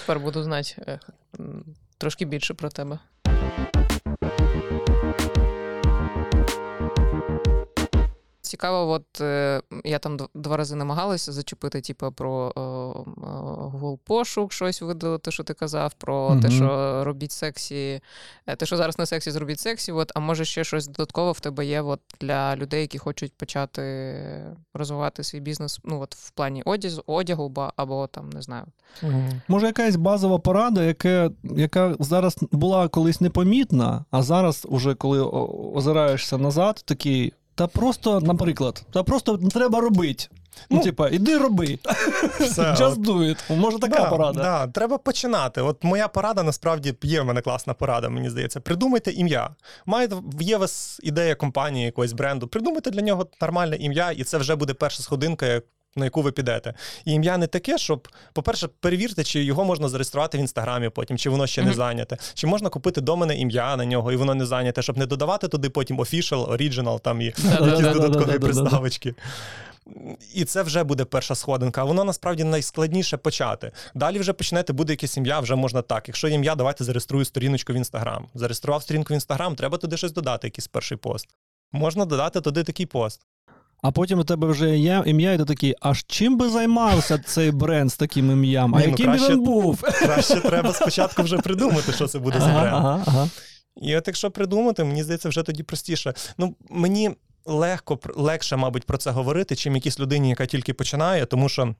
Тепер 0.00 0.20
буду 0.20 0.42
знати 0.42 0.74
е, 0.78 1.00
трошки 1.98 2.24
більше 2.24 2.54
про 2.54 2.68
тебе. 2.68 2.98
Цікаво, 8.54 8.90
от 8.90 9.20
е, 9.20 9.62
я 9.84 9.98
там 9.98 10.16
два 10.34 10.56
рази 10.56 10.76
намагалася 10.76 11.32
зачепити, 11.32 11.80
типу, 11.80 12.12
про 12.12 12.52
Google 13.74 13.98
пошук, 14.04 14.52
щось 14.52 14.82
видалити, 14.82 15.30
що 15.30 15.44
ти 15.44 15.54
казав, 15.54 15.94
про 15.94 16.36
те, 16.42 16.50
що 16.50 17.04
робіть 17.04 17.32
сексі, 17.32 18.00
е, 18.46 18.56
те, 18.56 18.66
що 18.66 18.76
зараз 18.76 18.98
на 18.98 19.06
сексі, 19.06 19.30
зробіть 19.30 19.60
сексі. 19.60 19.92
От, 19.92 20.12
а 20.14 20.20
може 20.20 20.44
ще 20.44 20.64
щось 20.64 20.86
додатково 20.86 21.32
в 21.32 21.40
тебе 21.40 21.66
є 21.66 21.82
от, 21.82 22.00
для 22.20 22.56
людей, 22.56 22.80
які 22.80 22.98
хочуть 22.98 23.32
почати 23.36 24.14
розвивати 24.74 25.24
свій 25.24 25.40
бізнес, 25.40 25.80
ну 25.84 26.00
от 26.00 26.14
в 26.14 26.30
плані 26.30 26.62
одягу, 27.06 27.48
ба- 27.48 27.72
або 27.76 28.06
там 28.06 28.30
не 28.30 28.42
знаю. 28.42 28.64
Мгм. 29.02 29.40
Може, 29.48 29.66
якась 29.66 29.96
базова 29.96 30.38
порада, 30.38 30.82
яка, 30.82 31.30
яка 31.42 31.96
зараз 31.98 32.36
була 32.52 32.88
колись 32.88 33.20
непомітна, 33.20 34.04
а 34.10 34.22
зараз, 34.22 34.66
уже 34.68 34.94
коли 34.94 35.20
озираєшся 35.74 36.38
назад, 36.38 36.82
такий. 36.84 37.32
Та 37.54 37.66
просто, 37.66 38.20
наприклад, 38.20 38.82
та 38.92 39.02
просто 39.02 39.38
треба 39.38 39.80
робити. 39.80 40.24
Ну, 40.70 40.76
Ну, 40.76 40.82
типа, 40.82 41.08
іди 41.08 41.38
роби. 41.38 41.78
Все, 42.40 42.62
Just 42.62 42.94
do 42.96 43.16
it. 43.18 43.56
Може, 43.56 43.78
така 43.78 43.98
да, 44.02 44.10
порада. 44.10 44.42
Да, 44.42 44.66
треба 44.66 44.98
починати. 44.98 45.60
От 45.60 45.84
моя 45.84 46.08
порада 46.08 46.42
насправді 46.42 46.94
є 47.02 47.20
в 47.20 47.24
мене 47.24 47.40
класна 47.40 47.74
порада, 47.74 48.08
мені 48.08 48.30
здається. 48.30 48.60
Придумайте 48.60 49.12
ім'я. 49.12 49.50
Маєте, 49.86 50.16
є 50.40 50.56
у 50.56 50.60
вас 50.60 51.00
ідея 51.02 51.34
компанії, 51.34 51.84
якогось 51.84 52.12
бренду. 52.12 52.48
Придумайте 52.48 52.90
для 52.90 53.02
нього 53.02 53.26
нормальне 53.40 53.76
ім'я, 53.76 54.10
і 54.10 54.24
це 54.24 54.38
вже 54.38 54.56
буде 54.56 54.74
перша 54.74 55.02
сходинка, 55.02 55.60
на 55.96 56.04
яку 56.04 56.22
ви 56.22 56.32
підете. 56.32 56.74
І 57.04 57.12
ім'я 57.12 57.38
не 57.38 57.46
таке, 57.46 57.78
щоб, 57.78 58.08
по-перше, 58.32 58.68
перевірте, 58.80 59.24
чи 59.24 59.44
його 59.44 59.64
можна 59.64 59.88
зареєструвати 59.88 60.38
в 60.38 60.40
інстаграмі 60.40 60.88
потім, 60.88 61.18
чи 61.18 61.30
воно 61.30 61.46
ще 61.46 61.62
не 61.62 61.72
зайняте. 61.72 62.16
Чи 62.34 62.46
можна 62.46 62.68
купити 62.68 63.00
домене 63.00 63.36
ім'я 63.36 63.76
на 63.76 63.84
нього, 63.84 64.12
і 64.12 64.16
воно 64.16 64.34
не 64.34 64.46
зайняте, 64.46 64.82
щоб 64.82 64.98
не 64.98 65.06
додавати 65.06 65.48
туди 65.48 65.70
потім 65.70 66.00
official, 66.00 66.56
original 66.56 67.00
там 67.00 67.20
і 67.20 67.24
якісь 67.24 67.92
додаткові 67.92 68.38
приставочки. 68.38 69.14
І 70.34 70.44
це 70.44 70.62
вже 70.62 70.84
буде 70.84 71.04
перша 71.04 71.34
сходинка. 71.34 71.80
А 71.80 71.84
воно 71.84 72.04
насправді 72.04 72.44
найскладніше 72.44 73.16
почати. 73.16 73.72
Далі 73.94 74.18
вже 74.18 74.32
почнете, 74.32 74.72
буде 74.72 74.92
якесь 74.92 75.16
ім'я, 75.16 75.40
вже 75.40 75.54
можна 75.54 75.82
так. 75.82 76.08
Якщо 76.08 76.28
є 76.28 76.34
ім'я, 76.34 76.54
давайте 76.54 76.84
зареєструю 76.84 77.24
сторіночку 77.24 77.72
в 77.72 77.76
інстаграм. 77.76 78.26
Зареєстрував 78.34 78.82
сторінку 78.82 79.12
в 79.12 79.16
інстаграм, 79.16 79.54
треба 79.54 79.78
туди 79.78 79.96
щось 79.96 80.12
додати, 80.12 80.46
якийсь 80.46 80.66
перший 80.66 80.96
пост. 80.98 81.28
Можна 81.72 82.04
додати 82.04 82.40
туди 82.40 82.62
такий 82.62 82.86
пост. 82.86 83.20
А 83.84 83.90
потім 83.90 84.18
у 84.18 84.24
тебе 84.24 84.46
вже 84.46 84.78
є 84.78 85.02
ім'я, 85.06 85.32
і 85.32 85.38
ти 85.38 85.44
такий, 85.44 85.74
аж 85.80 86.04
чим 86.06 86.38
би 86.38 86.48
займався 86.48 87.18
цей 87.18 87.50
бренд 87.50 87.90
з 87.90 87.96
таким 87.96 88.30
ім'ям? 88.30 88.74
А 88.74 88.78
Ні, 88.78 88.84
ну, 88.84 88.90
яким 88.90 89.06
краще- 89.06 89.32
він 89.32 89.42
був? 89.42 89.82
Краще 89.82 90.40
треба 90.40 90.72
спочатку 90.72 91.22
вже 91.22 91.38
придумати, 91.38 91.92
що 91.92 92.06
це 92.06 92.18
буде 92.18 92.40
за 92.40 92.46
бренд. 92.46 92.74
ага, 92.74 93.02
ага. 93.06 93.28
І 93.82 93.96
от 93.96 94.06
якщо 94.06 94.30
придумати, 94.30 94.84
мені 94.84 95.02
здається, 95.02 95.28
вже 95.28 95.42
тоді 95.42 95.62
простіше. 95.62 96.14
Ну, 96.38 96.56
мені 96.70 97.10
легко, 97.44 97.98
легше, 98.14 98.56
мабуть, 98.56 98.84
про 98.84 98.98
це 98.98 99.10
говорити, 99.10 99.56
чим 99.56 99.74
якійсь 99.74 100.00
людині, 100.00 100.28
яка 100.28 100.46
тільки 100.46 100.74
починає, 100.74 101.26
тому 101.26 101.48
що. 101.48 101.74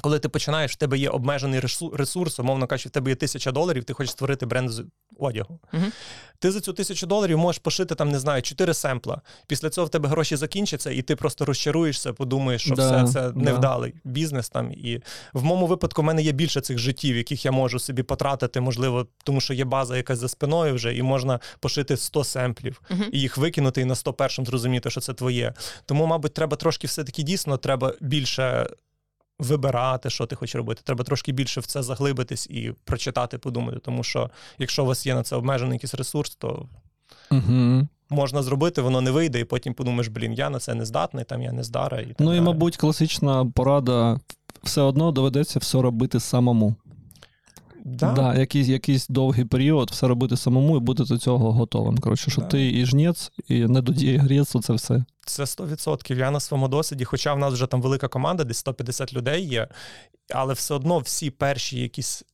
Коли 0.00 0.18
ти 0.18 0.28
починаєш, 0.28 0.72
в 0.72 0.76
тебе 0.76 0.98
є 0.98 1.08
обмежений 1.10 1.60
ресу- 1.60 1.96
ресурс, 1.96 2.38
умовно 2.38 2.66
кажучи, 2.66 2.88
в 2.88 2.92
тебе 2.92 3.10
є 3.10 3.14
тисяча 3.14 3.52
доларів, 3.52 3.84
ти 3.84 3.92
хочеш 3.92 4.10
створити 4.12 4.46
бренд 4.46 4.70
з 4.70 4.84
одягу. 5.18 5.60
Мгм. 5.72 5.92
Ти 6.38 6.50
за 6.50 6.60
цю 6.60 6.72
тисячу 6.72 7.06
доларів 7.06 7.38
можеш 7.38 7.58
пошити 7.58 7.94
там, 7.94 8.08
не 8.10 8.18
знаю, 8.18 8.42
чотири 8.42 8.74
семпла. 8.74 9.20
Після 9.46 9.70
цього 9.70 9.86
в 9.86 9.90
тебе 9.90 10.08
гроші 10.08 10.36
закінчаться, 10.36 10.90
і 10.90 11.02
ти 11.02 11.16
просто 11.16 11.44
розчаруєшся, 11.44 12.12
подумаєш, 12.12 12.62
що 12.62 12.74
Да, 12.74 13.02
все 13.04 13.12
це 13.12 13.30
да. 13.30 13.40
невдалий 13.40 13.94
бізнес 14.04 14.48
там. 14.50 14.72
І 14.72 15.02
в 15.32 15.44
моєму 15.44 15.66
випадку 15.66 16.02
в 16.02 16.04
мене 16.04 16.22
є 16.22 16.32
більше 16.32 16.60
цих 16.60 16.78
життів, 16.78 17.16
яких 17.16 17.44
я 17.44 17.50
можу 17.52 17.78
собі 17.78 18.02
потратити, 18.02 18.60
можливо, 18.60 19.06
тому 19.24 19.40
що 19.40 19.54
є 19.54 19.64
база 19.64 19.96
якась 19.96 20.18
за 20.18 20.28
спиною 20.28 20.74
вже, 20.74 20.94
і 20.96 21.02
можна 21.02 21.40
пошити 21.60 21.96
100 21.96 22.24
семплів 22.24 22.80
Мгм. 22.90 23.04
і 23.12 23.20
їх 23.20 23.36
викинути, 23.36 23.80
і 23.80 23.84
на 23.84 23.94
101 23.94 24.46
зрозуміти, 24.46 24.90
що 24.90 25.00
це 25.00 25.14
твоє. 25.14 25.52
Тому, 25.86 26.06
мабуть, 26.06 26.34
треба 26.34 26.56
трошки 26.56 26.86
все-таки 26.86 27.22
дійсно 27.22 27.56
треба 27.56 27.94
більше. 28.00 28.66
Вибирати, 29.42 30.10
що 30.10 30.26
ти 30.26 30.36
хочеш 30.36 30.54
робити. 30.54 30.80
Треба 30.84 31.04
трошки 31.04 31.32
більше 31.32 31.60
в 31.60 31.66
це 31.66 31.82
заглибитись 31.82 32.46
і 32.46 32.74
прочитати, 32.84 33.38
подумати. 33.38 33.78
Тому 33.84 34.02
що 34.04 34.30
якщо 34.58 34.82
у 34.82 34.86
вас 34.86 35.06
є 35.06 35.14
на 35.14 35.22
це 35.22 35.36
обмежений 35.36 35.74
якийсь 35.76 35.94
ресурс, 35.94 36.36
то 36.36 36.68
Угу. 37.30 37.88
можна 38.10 38.42
зробити, 38.42 38.82
воно 38.82 39.00
не 39.00 39.10
вийде, 39.10 39.40
і 39.40 39.44
потім 39.44 39.74
подумаєш, 39.74 40.08
блін, 40.08 40.32
я 40.32 40.50
на 40.50 40.58
це 40.58 40.74
не 40.74 40.84
здатний, 40.84 41.24
там 41.24 41.42
я 41.42 41.52
не 41.52 41.62
здара. 41.62 42.00
І 42.00 42.06
так 42.06 42.16
Ну 42.20 42.32
і, 42.32 42.36
далі. 42.36 42.40
мабуть, 42.46 42.76
класична 42.76 43.46
порада 43.54 44.20
все 44.62 44.80
одно 44.80 45.12
доведеться 45.12 45.58
все 45.58 45.82
робити 45.82 46.20
самому. 46.20 46.74
Да. 47.84 48.12
Да, 48.12 48.34
якийсь, 48.34 48.68
якийсь 48.68 49.08
довгий 49.08 49.44
період 49.44 49.90
все 49.90 50.08
робити 50.08 50.36
самому 50.36 50.76
і 50.76 50.80
бути 50.80 51.04
до 51.04 51.18
цього 51.18 51.52
готовим. 51.52 51.98
Коротше, 51.98 52.30
що 52.30 52.40
Да. 52.40 52.46
ти 52.46 52.70
і 52.70 52.86
жнець, 52.86 53.32
і 53.48 53.64
недодій 53.66 54.16
грець, 54.16 54.56
це 54.64 54.72
все. 54.72 55.04
Це 55.26 55.42
100%. 55.46 56.18
Я 56.18 56.30
на 56.30 56.40
своєму 56.40 56.68
досвіді, 56.68 57.04
хоча 57.04 57.34
в 57.34 57.38
нас 57.38 57.52
вже 57.54 57.66
там 57.66 57.82
велика 57.82 58.08
команда, 58.08 58.44
десь 58.44 58.58
150 58.58 59.12
людей 59.14 59.46
є, 59.46 59.68
але 60.34 60.54
все 60.54 60.74
одно 60.74 60.98
всі 60.98 61.30
перші 61.30 61.80
якісь 61.80 62.24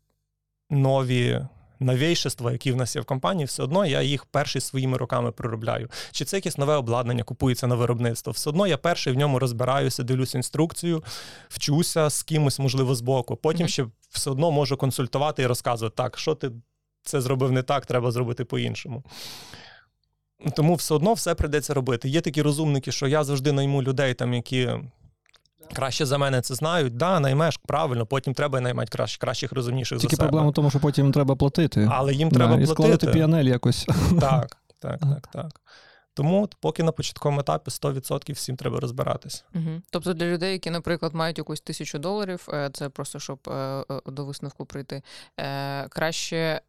нові. 0.70 1.40
Новейшества, 1.80 2.52
які 2.52 2.72
в 2.72 2.76
нас 2.76 2.96
є 2.96 3.02
в 3.02 3.04
компанії, 3.04 3.46
все 3.46 3.62
одно 3.62 3.86
я 3.86 4.02
їх 4.02 4.24
перший 4.24 4.60
своїми 4.60 4.98
руками 4.98 5.32
проробляю. 5.32 5.88
Чи 6.12 6.24
це 6.24 6.36
якесь 6.36 6.58
нове 6.58 6.74
обладнання 6.74 7.22
купується 7.22 7.66
на 7.66 7.74
виробництво? 7.74 8.32
Все 8.32 8.50
одно 8.50 8.66
я 8.66 8.78
перший 8.78 9.12
в 9.12 9.16
ньому 9.16 9.38
розбираюся, 9.38 10.02
дивлюся 10.02 10.38
інструкцію, 10.38 11.04
вчуся 11.48 12.10
з 12.10 12.22
кимось, 12.22 12.58
можливо, 12.58 12.94
збоку. 12.94 13.36
Потім 13.36 13.60
Мгм. 13.64 13.68
ще 13.68 13.86
все 14.10 14.30
одно 14.30 14.50
можу 14.50 14.76
консультувати 14.76 15.42
і 15.42 15.46
розказувати, 15.46 15.94
так, 15.96 16.18
що 16.18 16.34
ти 16.34 16.50
це 17.02 17.20
зробив 17.20 17.52
не 17.52 17.62
так, 17.62 17.86
треба 17.86 18.10
зробити 18.10 18.44
по-іншому. 18.44 19.04
Тому 20.56 20.74
все 20.74 20.94
одно 20.94 21.14
все 21.14 21.34
прийдеться 21.34 21.74
робити. 21.74 22.08
Є 22.08 22.20
такі 22.20 22.42
розумники, 22.42 22.92
що 22.92 23.06
я 23.06 23.24
завжди 23.24 23.52
найму 23.52 23.82
людей, 23.82 24.14
там, 24.14 24.34
які 24.34 24.70
краще 25.74 26.06
за 26.06 26.18
мене 26.18 26.40
це 26.40 26.54
знають. 26.54 26.96
Да, 26.96 27.20
наймеш 27.20 27.56
правильно, 27.56 28.06
потім 28.06 28.34
треба 28.34 28.60
наймати 28.60 28.88
кращих, 28.88 29.18
кращих 29.18 29.52
розумніших 29.52 29.98
Тільки 29.98 30.16
за 30.16 30.20
себе. 30.20 30.28
проблема 30.28 30.50
в 30.50 30.54
тому, 30.54 30.70
що 30.70 30.80
потім 30.80 31.04
їм 31.04 31.12
треба 31.12 31.36
платити. 31.36 31.88
Але 31.92 32.14
їм 32.14 32.28
Да, 32.28 32.36
треба 32.36 32.56
і 32.56 32.66
складати 32.66 33.06
піанель 33.06 33.44
якось. 33.44 33.86
Так, 34.20 34.56
так, 34.78 35.00
так, 35.00 35.26
так. 35.32 35.60
Тому 36.14 36.48
поки 36.60 36.82
на 36.82 36.92
початковому 36.92 37.40
етапі 37.40 37.70
100% 37.70 38.32
всім 38.32 38.56
треба 38.56 38.80
розбиратись. 38.80 39.44
Мгм. 39.54 39.82
Тобто 39.90 40.14
для 40.14 40.26
людей, 40.26 40.52
які, 40.52 40.70
наприклад, 40.70 41.14
мають 41.14 41.38
якусь 41.38 41.60
тисячу 41.60 41.98
доларів, 41.98 42.48
е, 42.52 42.70
це 42.72 42.88
просто 42.88 43.18
щоб 43.18 43.38
е, 43.48 43.52
е, 43.52 43.84
до 44.06 44.24
висновку 44.24 44.66
прийти, 44.66 45.02
краще. 45.88 46.60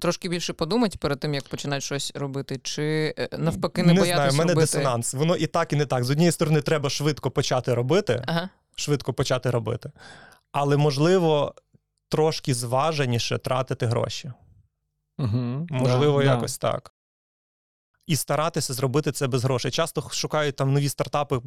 Трошки 0.00 0.28
більше 0.28 0.52
подумати 0.52 0.98
перед 1.00 1.20
тим, 1.20 1.34
як 1.34 1.44
починати 1.44 1.80
щось 1.80 2.12
робити, 2.14 2.60
чи 2.62 3.14
е, 3.18 3.28
навпаки 3.38 3.82
не, 3.82 3.92
не 3.92 4.00
боятися 4.00 4.16
знаю, 4.16 4.30
в 4.30 4.34
мене 4.34 4.52
робити. 4.52 4.78
дисонанс. 4.78 5.14
Воно 5.14 5.36
і 5.36 5.46
так, 5.46 5.72
і 5.72 5.76
не 5.76 5.86
так. 5.86 6.04
З 6.04 6.10
однієї 6.10 6.32
сторони, 6.32 6.60
треба 6.62 6.90
швидко 6.90 7.30
почати 7.30 7.74
робити, 7.74 8.22
Ага. 8.26 8.48
швидко 8.76 9.12
почати 9.12 9.50
робити. 9.50 9.90
Але 10.52 10.76
можливо, 10.76 11.54
трошки 12.08 12.54
зваженіше 12.54 13.38
тратити 13.38 13.86
гроші. 13.86 14.32
Угу. 15.18 15.66
Можливо, 15.70 16.22
якось 16.22 16.58
так. 16.58 16.94
І 18.06 18.16
старатися 18.16 18.72
зробити 18.74 19.12
це 19.12 19.26
без 19.26 19.44
грошей. 19.44 19.70
Часто 19.70 20.08
шукають 20.10 20.56
там 20.56 20.72
нові 20.72 20.88
стартапи 20.88 21.40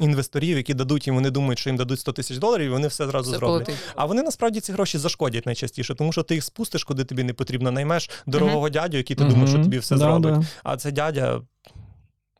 інвесторів, 0.00 0.56
які 0.56 0.74
дадуть 0.74 1.06
їм, 1.06 1.14
вони 1.14 1.30
думають, 1.30 1.58
що 1.58 1.70
їм 1.70 1.76
дадуть 1.76 2.00
100 2.00 2.12
тисяч 2.12 2.38
доларів, 2.38 2.66
і 2.66 2.68
вони 2.68 2.88
все 2.88 3.06
зразу 3.06 3.30
зроблять. 3.30 3.66
полетить. 3.66 3.84
А 3.96 4.04
вони 4.04 4.22
насправді 4.22 4.60
ці 4.60 4.72
гроші 4.72 4.98
зашкодять 4.98 5.46
найчастіше, 5.46 5.94
тому 5.94 6.12
що 6.12 6.22
ти 6.22 6.34
їх 6.34 6.44
спустиш, 6.44 6.84
куди 6.84 7.04
тобі 7.04 7.22
не 7.22 7.32
потрібно, 7.32 7.70
наймеш 7.70 8.10
дорогого 8.26 8.68
дядю, 8.68 8.96
який 8.96 9.16
ти 9.16 9.24
думаєш, 9.24 9.50
що 9.50 9.58
тобі 9.58 9.78
все 9.78 9.94
да, 9.94 9.98
зробить. 9.98 10.34
Да. 10.34 10.46
А 10.62 10.76
це 10.76 10.92
дядя. 10.92 11.40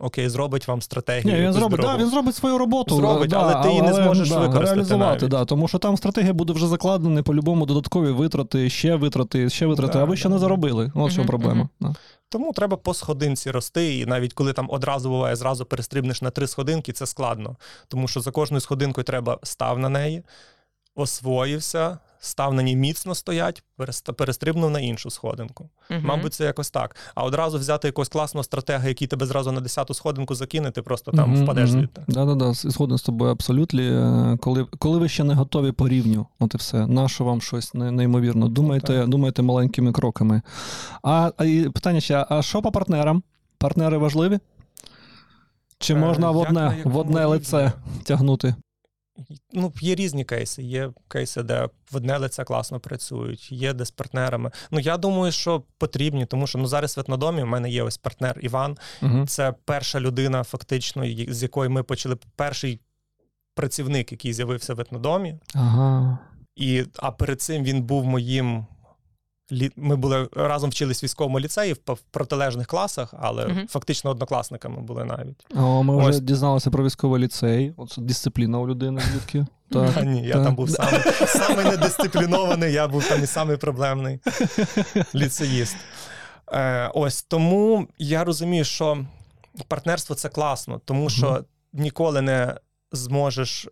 Окей, 0.01 0.29
зробить 0.29 0.69
вам 0.69 0.83
стратегію. 0.83 1.35
Ні, 1.35 1.43
він 1.43 1.53
зробить, 1.53 1.81
да, 1.81 1.97
він 1.97 2.11
зробить 2.11 2.35
свою 2.35 2.59
роботу. 2.59 2.97
Зробить, 2.97 3.31
да, 3.31 3.37
але 3.37 3.63
ти 3.63 3.69
її 3.69 3.83
не 3.83 3.95
зможеш 3.95 4.29
да, 4.29 4.39
використати 4.39 4.75
реалізувати, 4.75 5.21
навіть. 5.21 5.31
да, 5.31 5.45
тому 5.45 5.69
що 5.69 5.79
там 5.79 5.97
стратегія 5.97 6.33
буде 6.33 6.53
вже 6.53 6.67
закладена, 6.67 7.23
по-любому 7.23 7.67
додаткові 7.67 8.11
витрати, 8.11 8.71
ще 8.71 8.97
витрати, 8.97 9.51
ще 9.51 9.67
витрати, 9.67 9.93
Да, 9.93 10.01
а 10.01 10.05
ви 10.05 10.17
ще 10.17 10.29
да, 10.29 10.35
не 10.35 10.39
заробили. 10.39 10.93
От 10.95 11.13
що 11.13 11.25
проблема. 11.25 11.69
Да. 11.81 11.95
Тому 12.29 12.53
треба 12.53 12.77
по 12.77 12.95
сходинці 12.95 13.51
рости, 13.51 13.99
і 13.99 14.07
навіть 14.07 14.33
коли 14.33 14.53
там 14.53 14.67
одразу 14.71 15.09
буває, 15.09 15.37
зразу 15.37 15.65
перестрибнеш 15.65 16.23
на 16.23 16.31
три 16.31 16.47
сходинки, 16.47 16.93
це 16.93 17.07
складно. 17.07 17.57
Тому 17.89 18.09
що 18.09 18.21
за 18.21 18.31
кожною 18.31 18.61
сходинкою 18.61 19.05
треба 19.05 19.39
став 19.43 19.79
на 19.79 19.89
неї, 19.89 20.23
освоївся, 21.01 21.99
став 22.21 22.55
на 22.55 22.63
ній 22.63 22.77
міцно 22.77 23.15
стоять, 23.15 23.63
перестрибнув 24.17 24.71
на 24.71 24.81
іншу 24.81 25.11
сходинку. 25.11 25.69
Мгм. 25.91 26.03
Мабуть, 26.05 26.35
це 26.35 26.45
якось 26.45 26.71
так. 26.71 26.97
А 27.15 27.25
одразу 27.25 27.59
взяти 27.59 27.89
якогось 27.89 28.09
класного 28.09 28.45
стратега, 28.45 28.89
який 28.89 29.09
тебе 29.09 29.27
зразу 29.27 29.53
на 29.53 29.61
десяту 29.61 29.95
сходинку 29.95 30.35
закине, 30.35 30.71
ти 30.71 30.83
просто 30.83 31.13
там 31.13 31.31
Мгм, 31.31 31.43
впадеш 31.45 31.71
звідти. 31.71 32.03
Да-да-да, 32.09 32.53
згоден 32.53 32.99
з 32.99 33.03
тобою 33.03 33.33
абсолютно. 33.33 33.81
Е, 33.83 34.37
Коли, 34.41 34.67
коли 34.79 34.99
ви 34.99 35.09
ще 35.09 35.25
не 35.25 35.35
готові 35.35 35.73
по 35.73 35.89
рівню, 35.89 36.27
от 36.39 36.55
і 36.55 36.57
все, 36.57 36.87
нащо 36.87 37.25
вам 37.25 37.41
щось 37.41 37.75
неймовірно? 37.75 38.49
Думайте, 38.49 38.87
так. 39.01 39.09
думайте 39.09 39.43
маленькими 39.43 39.93
кроками. 39.93 40.43
А, 41.03 41.33
а 41.37 41.45
і 41.45 41.69
питання 41.69 42.01
ще: 42.01 42.27
а 42.29 42.43
що 42.43 42.63
по 42.63 42.73
партнерам? 42.73 43.23
Партнери 43.59 43.99
важливі? 43.99 44.39
Чи 45.79 45.95
Е, 45.95 45.97
можна 45.97 46.31
в 46.31 46.37
одне, 46.37 46.83
в 46.85 46.97
одне 46.97 47.25
лице 47.27 47.73
тягнути? 48.05 48.55
Ну, 49.53 49.73
є 49.81 49.95
різні 49.95 50.25
кейси. 50.25 50.63
Є 50.63 50.93
кейси, 51.09 51.43
де 51.43 51.69
в 51.91 51.97
одне 51.97 52.19
лице 52.19 52.45
класно 52.45 52.81
працюють, 52.81 53.53
є 53.53 53.73
де 53.73 53.85
з 53.85 53.91
партнерами. 53.91 54.51
Ну, 54.71 54.81
я 54.81 54.97
думаю, 54.97 55.33
що 55.33 55.63
потрібні, 55.79 56.27
тому 56.27 56.47
що 56.47 56.59
ну, 56.59 56.67
зараз 56.67 56.97
в 56.97 57.01
етнодомі 57.01 57.43
в 57.43 57.47
мене 57.47 57.71
є 57.71 57.83
ось 57.83 57.99
партнер 57.99 58.39
Іван. 58.43 58.77
Угу. 59.03 59.27
Це 59.27 59.55
перша 59.65 60.01
людина, 60.01 60.43
фактично, 60.43 61.05
з 61.29 61.43
якої 61.43 61.71
ми 61.71 61.83
почали 61.83 62.17
перший 62.37 62.81
працівник, 63.55 64.13
який 64.13 64.33
з'явився 64.33 64.75
в 64.75 64.81
етнодомі. 64.81 65.35
Ага. 65.55 66.19
І, 66.57 66.85
а 66.97 67.11
перед 67.11 67.41
цим 67.41 67.65
він 67.65 67.83
був 67.83 68.05
моїм. 68.05 68.67
Ми 69.77 69.97
були 69.97 70.29
разом 70.37 70.71
вчились 70.71 71.03
в 71.03 71.05
військовому 71.05 71.41
ліцеї 71.41 71.73
в 71.73 71.99
протилежних 72.11 72.67
класах, 72.67 73.15
але 73.21 73.47
Мгм. 73.47 73.67
фактично 73.69 74.11
однокласниками 74.11 74.81
були 74.83 75.05
навіть. 75.05 75.47
О, 75.57 75.83
ми 75.83 75.97
вже 75.99 76.09
Ось. 76.09 76.21
дізналися 76.21 76.71
про 76.71 76.85
військовий 76.85 77.23
ліцей. 77.23 77.75
От 77.77 77.95
дисципліна 77.99 78.59
у 78.59 78.69
людини 78.69 79.03
звідки. 79.13 79.47
Так. 79.73 79.91
А 79.97 80.03
ні, 80.03 80.23
я 80.27 80.33
там 80.45 80.55
був 80.55 80.71
самий, 80.71 81.01
самий 81.27 81.65
недисциплінований, 81.65 82.73
я 82.73 82.89
був 82.89 83.09
там 83.09 83.23
і 83.23 83.27
самий 83.27 83.57
проблемний 83.57 84.21
ліцеїст. 85.15 85.77
Е, 86.53 86.91
ось 86.95 87.23
тому 87.23 87.89
я 87.99 88.25
розумію, 88.25 88.65
що 88.65 89.05
партнерство 89.69 90.15
це 90.17 90.29
класно, 90.29 90.81
тому 90.85 91.11
що 91.11 91.45
ніколи 91.73 92.21
не 92.21 92.55
зможеш 92.93 93.69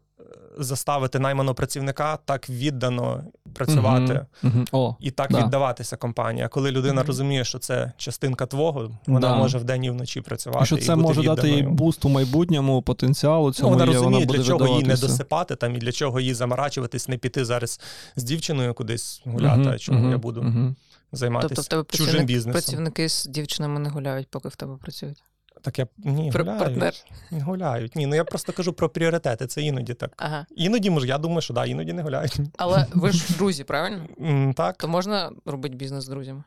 заставити 0.59 1.19
найманого 1.19 1.55
працівника 1.55 2.19
так 2.25 2.51
віддано 2.51 3.25
працювати. 3.55 4.27
Мгм, 4.43 4.55
мгм. 4.57 4.65
О, 4.73 4.95
І 5.01 5.11
так 5.11 5.33
Да. 5.33 5.45
віддаватися 5.45 5.97
компанії. 5.97 6.45
А 6.45 6.49
коли 6.49 6.71
людина 6.71 6.95
Мгм. 6.95 7.07
розуміє, 7.07 7.45
що 7.45 7.59
це 7.59 7.93
частинка 7.97 8.47
твого, 8.47 8.91
вона 9.07 9.29
Да. 9.29 9.37
може 9.37 9.59
вдень 9.59 9.85
і 9.85 9.91
вночі 9.91 10.21
працювати. 10.21 10.63
і 10.63 10.67
що 10.67 10.77
і 10.77 10.79
бути 10.81 10.97
може 10.97 11.23
дати 11.23 11.51
їй 11.51 11.63
буст 11.63 12.05
у 12.05 12.09
майбутньому, 12.09 12.83
потенціалу 12.83 13.53
Ну, 13.63 13.69
вона 13.69 13.85
є, 13.85 13.93
розуміє, 13.93 14.27
вона 14.27 14.39
для 14.39 14.45
чого 14.45 14.67
їй 14.79 14.83
не 14.85 14.97
досипати 14.97 15.57
там 15.57 15.75
і 15.75 15.79
для 15.79 15.93
чого 15.93 16.21
їй 16.21 16.35
заморачуватись, 16.35 17.09
не 17.09 17.19
піти 17.19 17.45
зараз 17.45 17.81
з 18.17 18.23
дівчиною 18.23 18.75
кудись 18.75 19.23
гуляти, 19.25 19.69
а 19.69 19.79
чому 19.79 20.11
я 20.11 20.19
буду 20.19 20.75
займатися 21.13 21.55
Тобто 21.55 21.63
в 21.63 21.69
тебе 21.69 21.85
чужим 21.91 22.05
працівник, 22.07 22.27
бізнесом. 22.27 22.53
працівники 22.53 23.09
з 23.09 23.27
дівчинами 23.27 23.81
не 23.81 23.89
гуляють, 23.91 24.29
поки 24.31 24.49
в 24.49 24.57
тебе 24.57 24.77
працюють. 24.77 25.23
Так 25.69 25.79
я 25.79 25.87
ні, 25.99 26.31
Пр- 26.31 26.39
гуляють. 26.43 26.59
партнер. 26.63 26.95
Гуляють. 27.31 27.97
Ні, 27.97 28.07
ну 28.07 28.15
я 28.15 28.25
просто 28.25 28.53
кажу 28.53 28.73
про 28.73 28.89
пріоритети. 28.89 29.47
Це 29.47 29.63
іноді 29.63 29.95
так. 29.95 30.13
Ага. 30.17 30.47
Іноді 30.57 30.91
може, 30.91 31.07
я 31.07 31.19
думаю, 31.19 31.41
що 31.41 31.55
да, 31.55 31.65
іноді 31.67 31.93
не 31.93 32.03
гуляють. 32.03 32.37
Але 32.59 32.87
ви 32.95 33.13
ж 33.13 33.37
друзі, 33.37 33.65
правильно? 33.65 34.07
М, 34.21 34.55
Так, 34.55 34.77
То 34.77 34.89
можна 34.89 35.31
робити 35.47 35.77
бізнес 35.77 36.05
з 36.05 36.09
друзями? 36.09 36.45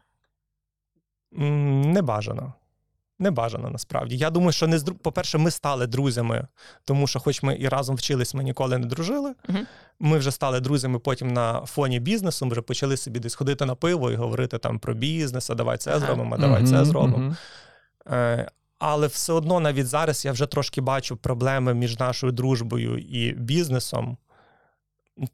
М, 1.39 1.81
не 1.81 2.01
бажано. 2.01 2.53
Не 3.19 3.31
бажано 3.31 3.69
насправді. 3.69 4.17
Я 4.17 4.29
думаю, 4.29 4.51
що 4.51 4.67
не 4.67 4.79
з 4.79 4.83
дру- 4.83 4.97
по-перше, 4.97 5.37
ми 5.37 5.51
стали 5.51 5.87
друзями, 5.87 6.47
тому 6.85 7.07
що, 7.07 7.19
хоч 7.19 7.43
ми 7.43 7.57
і 7.59 7.67
разом 7.67 7.95
вчились, 7.95 8.33
ми 8.33 8.43
ніколи 8.43 8.77
не 8.77 8.85
дружили. 8.87 9.33
Мгм. 9.49 9.67
Ми 9.99 10.17
вже 10.17 10.31
стали 10.31 10.59
друзями 10.59 10.99
потім 10.99 11.33
на 11.33 11.65
фоні 11.65 11.99
бізнесу. 11.99 12.45
Ми 12.45 12.51
вже 12.51 12.61
почали 12.61 12.97
собі 12.97 13.19
десь 13.19 13.35
ходити 13.35 13.65
на 13.65 13.75
пиво 13.75 14.11
і 14.11 14.15
говорити 14.15 14.57
там 14.57 14.79
про 14.79 14.93
бізнес, 14.93 15.49
а 15.49 15.55
давай 15.55 15.77
це 15.77 15.89
Ага. 15.91 15.99
зробимо, 15.99 16.35
а 16.35 16.37
давай 16.37 16.63
це 16.67 16.85
зробимо. 16.85 17.35
Е, 18.11 18.51
але 18.81 19.07
все 19.07 19.33
одно 19.33 19.59
навіть 19.59 19.87
зараз 19.87 20.25
я 20.25 20.31
вже 20.31 20.45
трошки 20.45 20.81
бачу 20.81 21.17
проблеми 21.17 21.73
між 21.73 21.99
нашою 21.99 22.31
дружбою 22.31 22.97
і 22.97 23.33
бізнесом. 23.33 24.17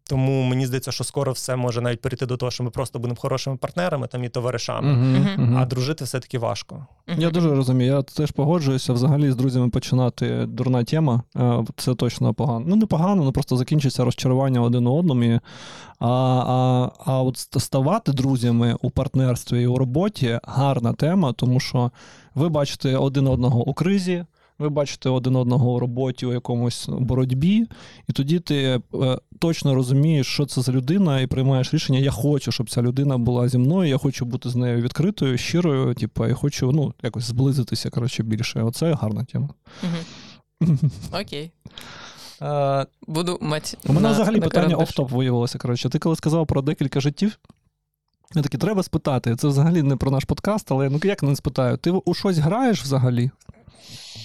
Тому 0.10 0.44
мені 0.44 0.66
здається, 0.66 0.92
що 0.92 1.04
скоро 1.04 1.32
все 1.32 1.56
може 1.56 1.82
навіть 1.82 2.02
перейти 2.02 2.26
до 2.26 2.38
того, 2.38 2.52
що 2.52 2.64
ми 2.64 2.70
просто 2.70 3.00
будемо 3.00 3.20
хорошими 3.20 3.58
партнерами 3.58 4.08
там 4.08 4.24
і 4.24 4.30
товаришами. 4.30 4.94
Мгм. 4.94 5.34
мгм. 5.44 5.58
А 5.58 5.66
дружити 5.66 6.04
все-таки 6.06 6.40
важко. 6.40 6.88
Я 7.18 7.30
дуже 7.30 7.56
розумію. 7.56 7.94
Я 7.94 8.02
теж 8.02 8.32
погоджуюся. 8.32 8.94
Взагалі 8.94 9.32
з 9.32 9.36
друзями 9.36 9.70
починати 9.70 10.46
дурна 10.46 10.84
тема. 10.84 11.22
Е, 11.36 11.66
Це 11.78 11.96
точно 11.96 12.34
погано. 12.34 12.66
Ну, 12.68 12.76
не 12.76 12.86
погано, 12.86 13.24
ну 13.24 13.32
просто 13.32 13.58
закінчиться 13.58 14.04
розчарування 14.04 14.62
один 14.62 14.88
у 14.88 14.96
одному. 14.96 15.24
І- 15.24 15.40
А, 16.00 16.08
а, 16.08 16.92
а 17.06 17.22
от 17.24 17.38
ставати 17.38 18.12
друзями 18.12 18.76
у 18.82 18.90
партнерстві 18.90 19.62
і 19.62 19.68
у 19.68 19.78
роботі 19.78 20.40
гарна 20.44 20.94
тема, 20.94 21.34
тому 21.34 21.60
що 21.60 21.92
ви 22.38 22.50
бачите 22.50 22.98
один 22.98 23.28
одного 23.28 23.70
у 23.70 23.74
кризі. 23.74 24.26
Ви 24.60 24.70
бачите 24.70 25.10
один 25.10 25.36
одного 25.36 25.74
у 25.74 25.80
роботі 25.80 26.26
у 26.26 26.34
якомусь 26.34 26.90
боротьбі, 26.90 27.68
і 28.08 28.14
тоді 28.14 28.40
ти 28.40 28.82
е, 28.94 29.18
точно 29.40 29.76
розумієш, 29.76 30.28
що 30.28 30.46
це 30.46 30.62
за 30.62 30.72
людина, 30.72 31.22
і 31.22 31.28
приймаєш 31.28 31.74
рішення. 31.74 32.00
Я 32.00 32.12
хочу, 32.12 32.52
щоб 32.52 32.70
ця 32.70 32.82
людина 32.82 33.18
була 33.18 33.48
зі 33.50 33.58
мною. 33.58 33.90
Я 33.90 33.98
хочу 33.98 34.26
бути 34.26 34.50
з 34.50 34.56
нею 34.56 34.82
відкритою, 34.82 35.38
щирою. 35.38 35.94
Типу, 35.94 36.26
я 36.28 36.34
хочу 36.34 36.72
ну 36.72 36.94
якось 37.04 37.24
зблизитися 37.24 37.90
коротше 37.90 38.24
більше. 38.24 38.62
Оце 38.64 38.94
гарна 38.94 39.24
тема. 39.24 39.50
Окей. 41.22 41.52
Е, 42.42 42.86
Буду 43.08 43.38
мати. 43.42 43.78
у 43.86 43.94
мене 43.94 44.08
на- 44.08 44.14
взагалі 44.14 44.36
на 44.40 44.42
питання 44.48 44.76
офтоп 44.76 45.12
виявилося. 45.12 45.58
Коротше, 45.58 45.90
ти 45.90 46.00
коли 46.00 46.16
сказав 46.16 46.48
про 46.48 46.62
декілька 46.62 47.00
життів. 47.00 47.40
Я 48.36 48.42
такий, 48.42 48.60
треба 48.60 48.84
спитати. 48.84 49.36
Це 49.36 49.48
взагалі 49.48 49.84
не 49.84 49.96
про 49.96 50.12
наш 50.12 50.26
подкаст, 50.26 50.72
але 50.72 50.90
ну 50.90 51.00
як 51.04 51.24
не 51.24 51.36
спитаю? 51.36 51.78
Ти 51.78 51.92
у 51.92 52.14
щось 52.14 52.38
граєш 52.38 52.84
взагалі? 52.84 53.32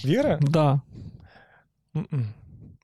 Віри? 0.05 0.39
Да. 0.41 0.81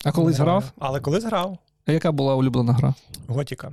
А 0.06 0.12
колись 0.12 0.38
Не 0.38 0.44
грав? 0.44 0.72
Але 0.80 1.00
колись 1.00 1.24
грав. 1.24 1.58
А 1.86 1.92
яка 1.92 2.12
була 2.12 2.36
улюблена 2.36 2.74
гра? 2.74 2.94
Готіка. 3.28 3.72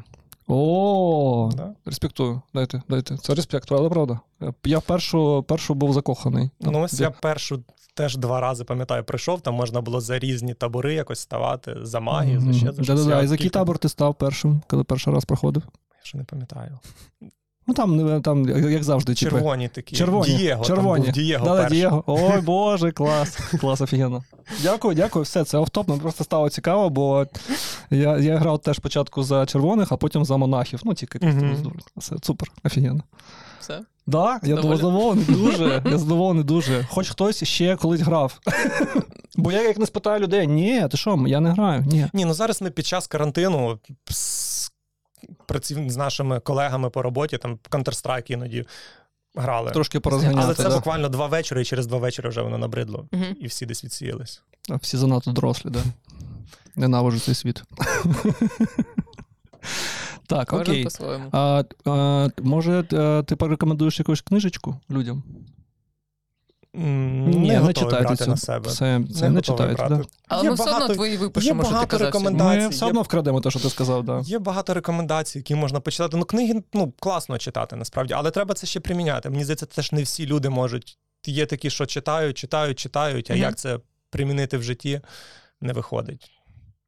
О, 0.49 1.51
Да? 1.57 1.74
респектую. 1.84 2.42
Дайте, 2.55 2.82
дайте. 2.88 3.16
Це 3.16 3.34
респект, 3.34 3.72
але 3.72 3.88
правда. 3.88 4.20
Я 4.64 4.80
першу, 4.80 5.44
першу 5.49 5.74
був 5.74 5.92
закоханий. 5.92 6.51
Ну, 6.61 6.80
ось 6.80 7.01
я 7.01 7.11
першу 7.11 7.62
теж 7.94 8.16
два 8.16 8.40
рази 8.40 8.64
пам'ятаю, 8.64 9.05
прийшов, 9.05 9.40
там 9.40 9.55
можна 9.55 9.80
було 9.80 10.01
за 10.01 10.18
різні 10.18 10.55
табори 10.55 10.94
якось 10.94 11.18
ставати, 11.18 11.76
за 11.82 12.01
магію, 12.01 12.40
за 12.40 12.53
ще 12.53 12.66
за 12.66 12.72
щось. 12.72 12.86
Да-да-да. 12.86 13.22
І 13.22 13.26
за 13.26 13.34
який 13.34 13.51
табор 13.51 13.78
ти 13.78 13.88
став 13.88 14.14
першим, 14.14 14.62
коли 14.66 14.84
перший 14.84 15.14
раз 15.14 15.24
проходив? 15.24 15.62
Ще 16.07 16.18
не 16.18 16.24
пам'ятаю. 16.24 16.78
Ну 17.66 17.74
там, 17.74 18.22
там 18.22 18.48
як 18.48 18.64
як 18.64 18.84
завжди, 18.84 19.14
типу. 19.14 19.30
Червоні 19.30 19.68
такі. 19.68 19.96
Червоні. 19.96 20.36
Дієго, 20.36 20.64
червоні. 20.64 21.04
Там 21.04 21.12
був 21.12 21.22
Дієго 21.22 21.46
перший. 21.46 21.70
Дієго. 21.76 22.04
Ой, 22.07 22.40
Боже, 22.40 22.92
клас. 22.92 23.36
Клас, 23.61 23.80
офігенно. 23.80 24.24
Дякую, 24.62 24.94
дякую. 24.94 25.22
Все, 25.22 25.44
це 25.44 25.59
офтоп. 25.59 25.88
Нам 25.88 25.98
просто 25.98 26.24
стало 26.24 26.50
цікаво, 26.50 26.90
бо 26.90 27.26
я, 27.90 28.18
я 28.18 28.36
грав 28.36 28.59
теж 28.59 28.76
спочатку 28.76 29.22
за 29.22 29.46
червоних, 29.46 29.92
а 29.92 29.96
потім 29.96 30.24
за 30.24 30.36
монахів. 30.36 30.80
Ну, 30.84 30.94
тільки 30.94 31.18
Мгм. 31.26 31.72
Все, 31.96 32.16
супер, 32.22 32.50
офігенно. 32.64 33.02
Все. 33.61 33.80
Да, 34.07 34.40
я 34.42 34.54
Доволі? 34.54 34.76
задоволений 34.76 35.24
дуже. 35.28 35.82
Я 35.90 35.98
задоволений 35.98 36.44
дуже. 36.44 36.86
Хоч 36.90 37.09
хтось 37.11 37.44
ще 37.44 37.76
колись 37.76 38.00
грав. 38.00 38.40
Бо 39.36 39.52
я 39.52 39.62
як 39.62 39.78
не 39.78 39.86
спитаю 39.86 40.20
людей, 40.20 40.46
ні, 40.46 40.88
ти 40.90 40.96
що, 40.96 41.24
я 41.26 41.40
не 41.40 41.50
граю. 41.50 41.84
Ні. 41.86 42.07
Ні, 42.12 42.24
ну 42.24 42.34
зараз 42.34 42.62
ми 42.62 42.70
під 42.70 42.86
час 42.86 43.07
карантину 43.07 43.78
праців... 45.47 45.91
з 45.91 45.97
нашими 45.97 46.41
колегами 46.41 46.91
по 46.91 47.03
роботі, 47.03 47.39
там 47.39 47.59
Counter-Strike 47.70 48.33
іноді 48.33 48.66
грали. 49.35 49.70
Трошки 49.70 50.01
порозганяти. 50.01 50.41
Але 50.45 50.55
це 50.55 50.68
да. 50.68 50.77
буквально 50.77 51.09
два 51.09 51.27
вечори, 51.27 51.62
і 51.62 51.64
через 51.64 51.87
два 51.87 51.99
вечори 51.99 52.29
вже 52.29 52.43
воно 52.43 52.59
набридло. 52.59 53.09
Мгм. 53.12 53.37
І 53.41 53.47
всі 53.47 53.66
десь 53.66 53.85
відсіялись. 53.85 54.43
А, 54.70 54.77
Всі 54.77 54.97
занадто 54.97 55.33
дорослі, 55.33 55.70
да. 55.70 55.83
Ненавижу 56.77 57.20
цей 57.20 57.35
світ. 57.35 57.62
Так, 60.29 60.53
окей. 60.53 60.89
А, 61.33 61.64
а, 61.85 62.29
може, 62.43 62.85
е, 62.93 63.22
ти 63.22 63.37
порекомендуєш 63.37 63.99
якусь 63.99 64.20
книжечку 64.20 64.77
людям? 64.91 65.22
М, 66.77 67.31
Ні, 67.31 67.37
не 67.39 67.47
не 67.55 67.59
готовий 67.59 67.74
читайте 67.74 68.05
брати 68.07 68.27
на 68.27 68.37
себе. 68.37 68.70
Це, 68.70 68.74
це 68.77 68.89
не, 68.91 69.01
готовий 69.37 69.43
читаєте, 69.43 69.74
брати. 69.74 69.95
да? 69.95 70.03
Але 70.29 70.43
Є 70.43 70.49
ми 70.49 70.55
все 70.55 70.74
одно 70.74 70.89
твої 70.95 71.16
випишемо, 71.16 71.62
що 71.62 71.68
ти 71.68 71.74
багато 71.74 71.91
казав. 71.91 72.07
рекомендацій. 72.07 72.61
Ми 72.61 72.68
все 72.68 72.85
є- 72.85 72.89
одно 72.89 73.03
вкрадемо 73.03 73.41
те, 73.41 73.51
що 73.51 73.61
ти 73.61 73.70
сказав, 73.70 74.05
да. 74.05 74.20
Є 74.24 74.39
багато 74.39 74.74
рекомендацій, 74.74 75.39
які 75.39 75.55
можна 75.55 75.81
почитати. 75.81 76.16
Ну, 76.16 76.24
книги 76.24 76.62
ну, 76.72 76.93
класно 77.01 77.39
читати, 77.39 77.77
насправді, 77.77 78.14
але 78.14 78.31
треба 78.31 78.55
це 78.55 78.66
ще 78.66 78.81
приміняти. 78.81 79.31
Мені 79.31 79.45
здається, 79.45 79.66
це 79.66 79.83
ж 79.83 79.95
не 79.95 80.03
всі 80.03 80.27
люди 80.27 80.49
можуть. 80.49 80.99
Є 81.27 81.47
такі, 81.47 81.70
що 81.70 81.87
читають, 81.87 82.39
читають, 82.39 82.79
читають, 82.79 83.31
а 83.31 83.35
Мгм. 83.35 83.43
як 83.43 83.57
це 83.57 83.79
примінити 84.11 84.59
в 84.59 84.62
житті, 84.62 85.01
не 85.61 85.72
виходить. 85.72 86.31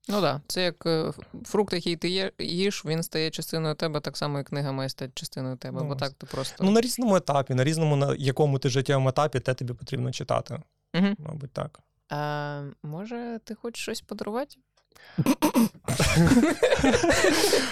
Ну 0.08 0.20
так, 0.20 0.22
да. 0.22 0.40
це 0.46 0.62
як 0.62 0.86
е, 0.86 1.12
фрукт, 1.44 1.72
який 1.72 1.96
ти 1.96 2.08
є- 2.08 2.32
їш, 2.38 2.84
він 2.84 3.02
стає 3.02 3.30
частиною 3.30 3.74
тебе, 3.74 4.00
так 4.00 4.16
само 4.16 4.40
і 4.40 4.44
книга 4.44 4.72
має 4.72 4.88
стати 4.88 5.12
частиною 5.14 5.56
тебе, 5.56 5.80
Ну, 5.82 5.88
бо 5.88 5.94
так 5.94 6.12
ти 6.12 6.26
просто. 6.26 6.64
Ну, 6.64 6.70
на 6.70 6.80
різному 6.80 7.16
етапі, 7.16 7.54
на 7.54 7.64
різному 7.64 7.96
на 7.96 8.14
якому 8.18 8.58
ти 8.58 8.68
життєвому 8.68 9.08
етапі, 9.08 9.40
те 9.40 9.54
тобі 9.54 9.72
потрібно 9.72 10.10
читати. 10.10 10.62
Угу. 10.94 11.06
Мабуть, 11.18 11.52
так. 11.52 11.80
А, 12.08 12.62
може, 12.82 13.40
ти 13.44 13.54
хочеш 13.54 13.82
щось 13.82 14.00
подарувати? 14.00 14.56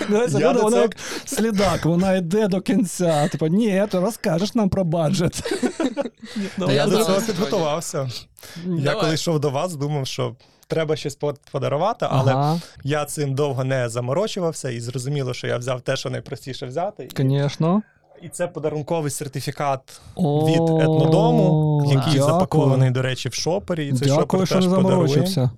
Вона, 0.08 0.80
як 0.82 0.96
слідак, 1.24 1.84
вона 1.84 2.14
йде 2.14 2.48
до 2.48 2.60
кінця. 2.60 3.28
Типа, 3.28 3.48
ні, 3.48 3.86
ти 3.90 3.98
розкажеш 3.98 4.54
нам 4.54 4.68
про 4.68 4.84
баджет. 4.84 5.60
Я, 6.58 6.72
я 6.72 6.86
до 6.86 7.04
цього 7.04 7.20
підготувався. 7.20 8.08
Я 8.66 8.94
коли 8.94 9.14
йшов 9.14 9.40
до 9.40 9.50
вас, 9.50 9.74
думав, 9.74 10.06
що 10.06 10.36
треба 10.68 10.96
щось 10.96 11.18
подарувати, 11.50 12.06
але 12.10 12.32
Ага, 12.32 12.60
я 12.84 13.04
цим 13.04 13.34
довго 13.34 13.64
не 13.64 13.88
заморочувався 13.88 14.70
і 14.70 14.80
зрозуміло, 14.80 15.34
що 15.34 15.46
я 15.46 15.58
взяв 15.58 15.80
те, 15.80 15.96
що 15.96 16.10
найпростіше 16.10 16.66
взяти. 16.66 17.08
Звісно. 17.16 17.82
І 17.82 17.95
це 18.28 18.46
подарунковий 18.48 19.10
сертифікат 19.10 20.00
О, 20.14 20.46
від 20.46 20.82
етнодому, 20.82 21.82
який 21.86 22.14
дякую. 22.14 22.22
запакований, 22.22 22.90
до 22.90 23.02
речі, 23.02 23.28
в 23.28 23.34
шопері. 23.34 23.88
І 23.88 23.92
цей 23.92 24.08
Дякую, 24.08 24.46
шопер 24.46 24.46
що 24.46 24.54
теж 24.56 24.82
подарує. 24.82 25.48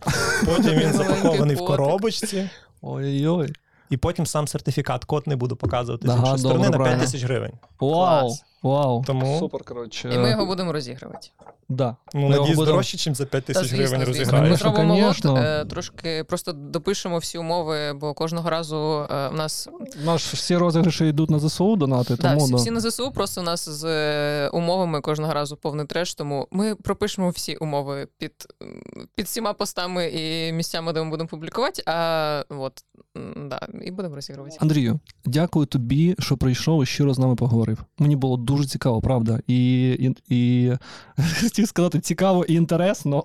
Потім 0.46 0.72
він 0.74 0.92
запакований 0.96 1.56
в 1.56 1.64
коробочці, 1.64 2.50
Ой-ой. 2.82 3.52
і 3.90 3.96
потім 3.96 4.26
сам 4.26 4.48
сертифікат. 4.48 5.04
Код 5.04 5.26
не 5.26 5.36
буду 5.36 5.56
показувати 5.56 6.08
з 6.08 6.14
іншої 6.16 6.38
сторони 6.38 6.68
на 6.68 6.78
5 6.78 7.00
тисяч 7.00 7.24
гривень. 7.24 7.52
Вау, 7.80 7.90
Клас. 8.20 8.44
Вау. 8.62 9.04
Тому- 9.06 9.38
Супер, 9.38 9.64
коротше. 9.64 10.10
І 10.14 10.18
ми 10.18 10.30
його 10.30 10.46
будемо 10.46 10.72
розігрувати. 10.72 11.28
Да. 11.70 11.96
Ну, 12.14 12.20
Ми 12.20 12.26
його 12.26 12.30
надіюсь, 12.40 12.56
будемо- 12.56 12.72
дорожче, 12.72 13.10
ніж 13.10 13.18
за 13.18 13.24
5 13.26 13.44
тисяч 13.44 13.72
гривень. 13.72 13.98
Ми 14.00 14.04
Конечно, 14.26 14.56
зробимо 14.56 14.94
лот, 14.94 15.00
конечно. 15.02 15.36
е, 15.38 15.64
трошки 15.64 16.24
просто 16.24 16.52
допишемо 16.52 17.18
всі 17.18 17.38
умови, 17.38 17.92
бо 17.92 18.14
кожного 18.14 18.50
разу 18.50 19.06
е, 19.10 19.28
в 19.28 19.34
нас 19.34 19.68
Наш 20.04 20.34
всі 20.34 20.56
розіграші 20.56 21.06
йдуть 21.06 21.30
на 21.30 21.38
ЗСУ 21.38 21.76
донати, 21.76 22.16
да, 22.16 22.22
тому 22.22 22.44
всі, 22.44 22.50
да. 22.52 22.56
всі 22.56 22.70
на 22.70 22.80
ЗСУ, 22.80 23.10
просто 23.12 23.40
у 23.40 23.44
нас 23.44 23.68
з 23.68 23.84
е, 23.84 24.48
умовами 24.48 25.00
кожного 25.00 25.34
разу 25.34 25.56
повний 25.56 25.86
треш, 25.86 26.14
тому 26.14 26.48
ми 26.50 26.74
пропишемо 26.74 27.30
всі 27.30 27.56
умови 27.56 28.08
під, 28.18 28.32
м, 28.62 28.82
під 29.14 29.26
всіма 29.26 29.52
постами 29.52 30.06
і 30.08 30.52
місцями, 30.52 30.92
де 30.92 31.02
ми 31.02 31.10
будемо 31.10 31.28
публікувати, 31.28 31.82
а 31.86 32.42
от, 32.48 32.72
м, 33.16 33.48
да, 33.48 33.60
і 33.82 33.90
будемо 33.90 34.14
розігрувати. 34.14 34.56
Андрію, 34.60 35.00
дякую 35.24 35.66
тобі, 35.66 36.16
що 36.18 36.36
прийшов 36.36 36.82
і 36.82 36.86
щиро 36.86 37.14
з 37.14 37.18
нами 37.18 37.34
поговорив. 37.34 37.78
Мені 37.98 38.16
було 38.16 38.36
дуже 38.48 38.64
цікаво, 38.64 39.00
правда. 39.00 39.40
І, 39.46 39.90
і, 39.90 40.14
і 40.28 40.72
хотів 41.42 41.68
сказати 41.68 42.00
цікаво 42.00 42.44
і 42.44 42.54
інтересно. 42.54 43.24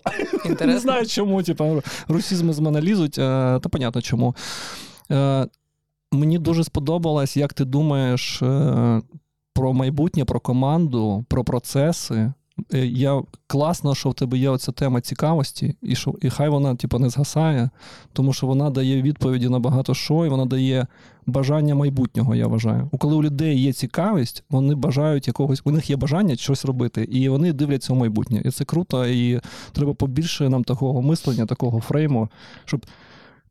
Не 0.62 0.80
знаю 0.80 1.06
чому, 1.06 1.44
типу, 1.44 1.82
русізми 2.08 2.54
з 2.54 2.60
мене 2.60 2.82
лізуть, 2.82 3.18
е, 3.18 3.60
та 3.60 3.70
понятно 3.70 4.02
чому. 4.02 4.36
Е, 5.12 5.48
Мені 6.12 6.40
дуже 6.40 6.64
сподобалось, 6.64 7.38
як 7.38 7.54
ти 7.54 7.66
думаєш 7.66 8.42
е, 8.42 9.02
про 9.54 9.74
майбутнє, 9.74 10.26
про 10.26 10.40
команду, 10.40 11.26
про 11.28 11.44
процеси. 11.44 12.34
Е, 12.74 12.86
Я 12.86 13.22
класно, 13.48 13.96
що 13.96 14.10
в 14.10 14.14
тебе 14.14 14.38
є 14.38 14.50
оця 14.50 14.72
тема 14.72 15.02
цікавості, 15.02 15.76
і 15.82 15.96
що 15.96 16.14
і 16.22 16.30
хай 16.30 16.50
вона 16.50 16.76
типу, 16.76 17.00
не 17.00 17.10
згасає, 17.10 17.70
тому 18.14 18.34
що 18.34 18.48
вона 18.48 18.70
дає 18.70 19.02
відповіді 19.02 19.50
на 19.50 19.60
багато 19.60 19.94
що, 19.94 20.26
і 20.26 20.30
вона 20.30 20.46
дає 20.46 20.88
бажання 21.26 21.76
майбутнього, 21.76 22.36
я 22.36 22.48
вважаю. 22.48 22.90
У 22.92 22.98
коли 22.98 23.16
у 23.16 23.24
людей 23.24 23.60
є 23.60 23.74
цікавість, 23.74 24.44
вони 24.50 24.76
бажають 24.76 25.28
якогось, 25.28 25.62
у 25.64 25.72
них 25.72 25.90
є 25.90 25.96
бажання 25.96 26.36
щось 26.36 26.66
робити, 26.66 27.04
і 27.04 27.30
вони 27.30 27.54
дивляться 27.54 27.94
у 27.94 27.96
майбутнє. 27.96 28.42
І 28.46 28.52
це 28.52 28.66
круто, 28.66 29.06
і 29.06 29.42
треба 29.72 29.94
побільше 29.94 30.50
нам 30.50 30.64
такого 30.64 31.02
мислення, 31.02 31.46
такого 31.46 31.82
фрейму, 31.82 32.30
щоб 32.66 32.86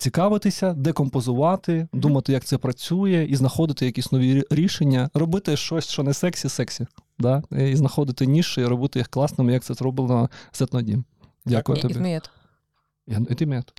цікавитися, 0.03 0.73
декомпозувати, 0.73 1.89
думати, 1.93 2.33
як 2.33 2.45
це 2.45 2.59
працює, 2.59 3.27
і 3.31 3.37
знаходити 3.37 3.87
якісь 3.87 4.13
нові 4.13 4.45
рішення, 4.51 5.11
робити 5.15 5.57
щось, 5.57 5.89
що 5.89 6.03
не 6.03 6.15
сексі, 6.15 6.49
сексі. 6.49 6.87
Да? 7.23 7.43
І 7.51 7.77
знаходити 7.77 8.27
ніші, 8.27 8.61
і 8.61 8.65
робити 8.65 8.99
їх 8.99 9.09
класними, 9.09 9.53
як 9.53 9.65
це 9.65 9.75
зроблено 9.75 10.31
з 10.53 10.63
етнодім. 10.63 11.05
Дякую 11.47 11.77
І, 11.77 11.79
і 11.79 11.83
тобі. 11.83 11.95
вмієте. 11.95 12.29
Я, 13.07 13.21
і 13.31 13.35
ти 13.35 13.47
мед. 13.47 13.73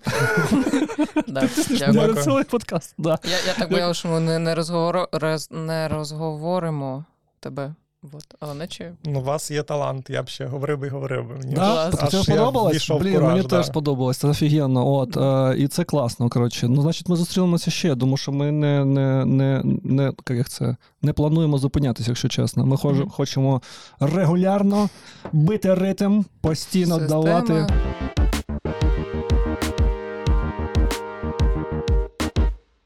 Да, 1.28 1.50
Дякую. 1.70 1.94
дякую. 1.94 2.16
Цілий 2.24 2.44
подкаст. 2.44 2.96
Да. 2.98 3.20
Я, 3.24 3.38
я 3.48 3.54
так 3.54 3.70
боявся, 3.70 4.00
що 4.00 4.10
ми 4.10 4.20
не, 4.20 4.40
не, 4.40 4.56
розговор... 4.56 5.08
роз... 5.12 5.48
не 5.52 5.88
розговоримо 5.88 7.06
тебе. 7.40 7.76
Вот. 8.12 8.26
Але 8.40 8.54
наче 8.54 8.94
Ну, 9.06 9.20
у 9.20 9.24
вас 9.24 9.52
є 9.52 9.64
талант, 9.64 10.10
я 10.10 10.24
б 10.24 10.28
ще 10.30 10.46
говорив 10.46 10.78
би 10.80 10.88
і 10.88 10.90
говорив 10.90 11.28
би. 11.28 11.36
Мені 11.36 11.54
Да? 11.56 11.88
аж- 11.88 12.14
аж 12.14 12.24
сподобалось? 12.24 12.90
Блін, 12.90 13.14
кураж, 13.14 13.30
мені 13.34 13.42
да. 13.42 13.48
теж 13.58 13.66
сподобалось, 13.66 14.18
це 14.18 14.28
офігенно. 14.28 14.88
От, 14.88 15.18
е, 15.18 15.56
і 15.58 15.68
це 15.68 15.84
класно, 15.84 16.30
коротше. 16.30 16.68
Ну, 16.68 16.82
значить, 16.82 17.10
ми 17.10 17.16
зустрінемося 17.16 17.72
ще, 17.72 17.96
тому 17.96 18.18
що 18.18 18.32
ми 18.32 18.52
не, 18.52 18.86
не, 18.86 19.26
не, 19.26 19.62
не, 19.84 20.14
як 20.30 20.50
це, 20.50 20.76
не 21.02 21.14
плануємо 21.14 21.58
зупинятися, 21.58 22.12
якщо 22.12 22.28
чесно. 22.28 22.66
Ми 22.66 22.78
хож- 22.78 22.98
Мгм. 23.00 23.10
хочемо 23.10 23.62
регулярно 24.00 24.90
бити 25.34 25.74
ритм, 25.74 26.22
постійно 26.42 27.00
система. 27.00 27.24
давати. 27.24 27.68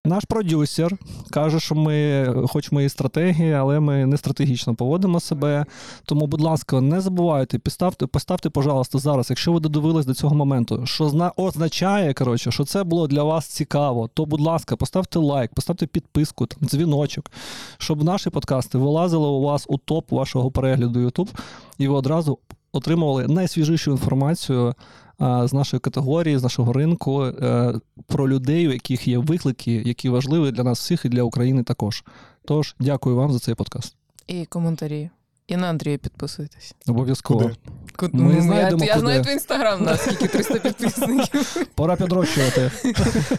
Наш 0.07 0.25
продюсер 0.25 0.97
каже, 1.29 1.59
що 1.59 1.75
ми, 1.75 2.27
хоч 2.47 2.71
ми 2.71 2.85
і 2.85 2.89
стратегії, 2.89 3.53
але 3.53 3.79
ми 3.79 4.05
не 4.05 4.17
стратегічно 4.17 4.75
поводимо 4.75 5.19
себе. 5.19 5.65
Тому, 6.05 6.27
будь 6.27 6.41
ласка, 6.41 6.81
не 6.81 7.01
забувайте, 7.01 7.59
поставте, 7.59 8.07
поставте, 8.07 8.49
пожалуйста, 8.49 8.99
зараз, 8.99 9.29
якщо 9.29 9.51
ви 9.51 9.59
додивились 9.59 10.05
до 10.05 10.13
цього 10.13 10.35
моменту, 10.35 10.85
що 10.85 11.09
зна, 11.09 11.31
означає, 11.35 12.13
коротше, 12.13 12.51
що 12.51 12.63
це 12.63 12.83
було 12.83 13.07
для 13.07 13.23
вас 13.23 13.45
цікаво, 13.45 14.09
то, 14.13 14.25
будь 14.25 14.41
ласка, 14.41 14.75
поставте 14.75 15.19
лайк, 15.19 15.53
поставте 15.53 15.87
підписку, 15.87 16.45
там, 16.45 16.67
дзвіночок, 16.67 17.31
щоб 17.77 18.03
наші 18.03 18.29
подкасти 18.29 18.77
вилазили 18.77 19.27
у 19.27 19.41
вас 19.41 19.65
у 19.69 19.77
топ 19.77 20.11
вашого 20.11 20.51
перегляду 20.51 20.99
YouTube, 20.99 21.29
і 21.77 21.87
ви 21.87 21.93
одразу 21.93 22.39
отримували 22.71 23.27
найсвіжішу 23.27 23.91
інформацію 23.91 24.73
з 25.19 25.53
нашої 25.53 25.79
категорії, 25.79 26.37
з 26.37 26.43
нашого 26.43 26.73
ринку, 26.73 27.25
е, 27.25 27.73
про 28.07 28.29
людей, 28.29 28.67
у 28.67 28.71
яких 28.71 29.07
є 29.07 29.17
виклики, 29.17 29.71
які 29.85 30.09
важливі 30.09 30.51
для 30.51 30.63
нас 30.63 30.79
всіх 30.79 31.05
і 31.05 31.09
для 31.09 31.23
України 31.23 31.63
також. 31.63 32.03
Тож, 32.45 32.75
дякую 32.79 33.15
вам 33.15 33.31
за 33.33 33.39
цей 33.39 33.55
подкаст. 33.55 33.95
І 34.27 34.45
коментарі. 34.45 35.09
І 35.47 35.57
на 35.57 35.67
Андрія 35.67 35.97
підписуйтесь. 35.97 36.75
Обов'язково. 36.87 37.51
Куди? 37.95 38.17
Ми 38.17 38.33
Ну, 38.33 38.41
знайдемо, 38.41 38.85
я, 38.85 38.93
я 38.93 38.99
знаю 38.99 39.23
твій 39.23 39.31
інстаграм, 39.31 39.83
на 39.83 39.97
скільки 39.97 40.27
300 40.27 40.59
підписників. 40.59 41.67
Пора 41.75 41.95
підрощувати. 41.95 42.71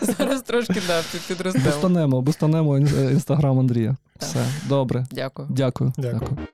Зараз 0.18 0.42
трошки 0.42 0.80
да, 0.86 1.02
під- 1.12 1.20
підростемо. 1.28 1.64
Бустанемо, 1.64 2.22
бустанемо 2.22 2.78
інстаграм 2.78 3.58
Андрія. 3.58 3.96
Так. 4.18 4.28
Все, 4.28 4.44
добре. 4.68 5.06
Дякую. 5.12 5.48
Дякую. 5.50 5.92
Дякую. 5.98 6.20
Дякую. 6.20 6.46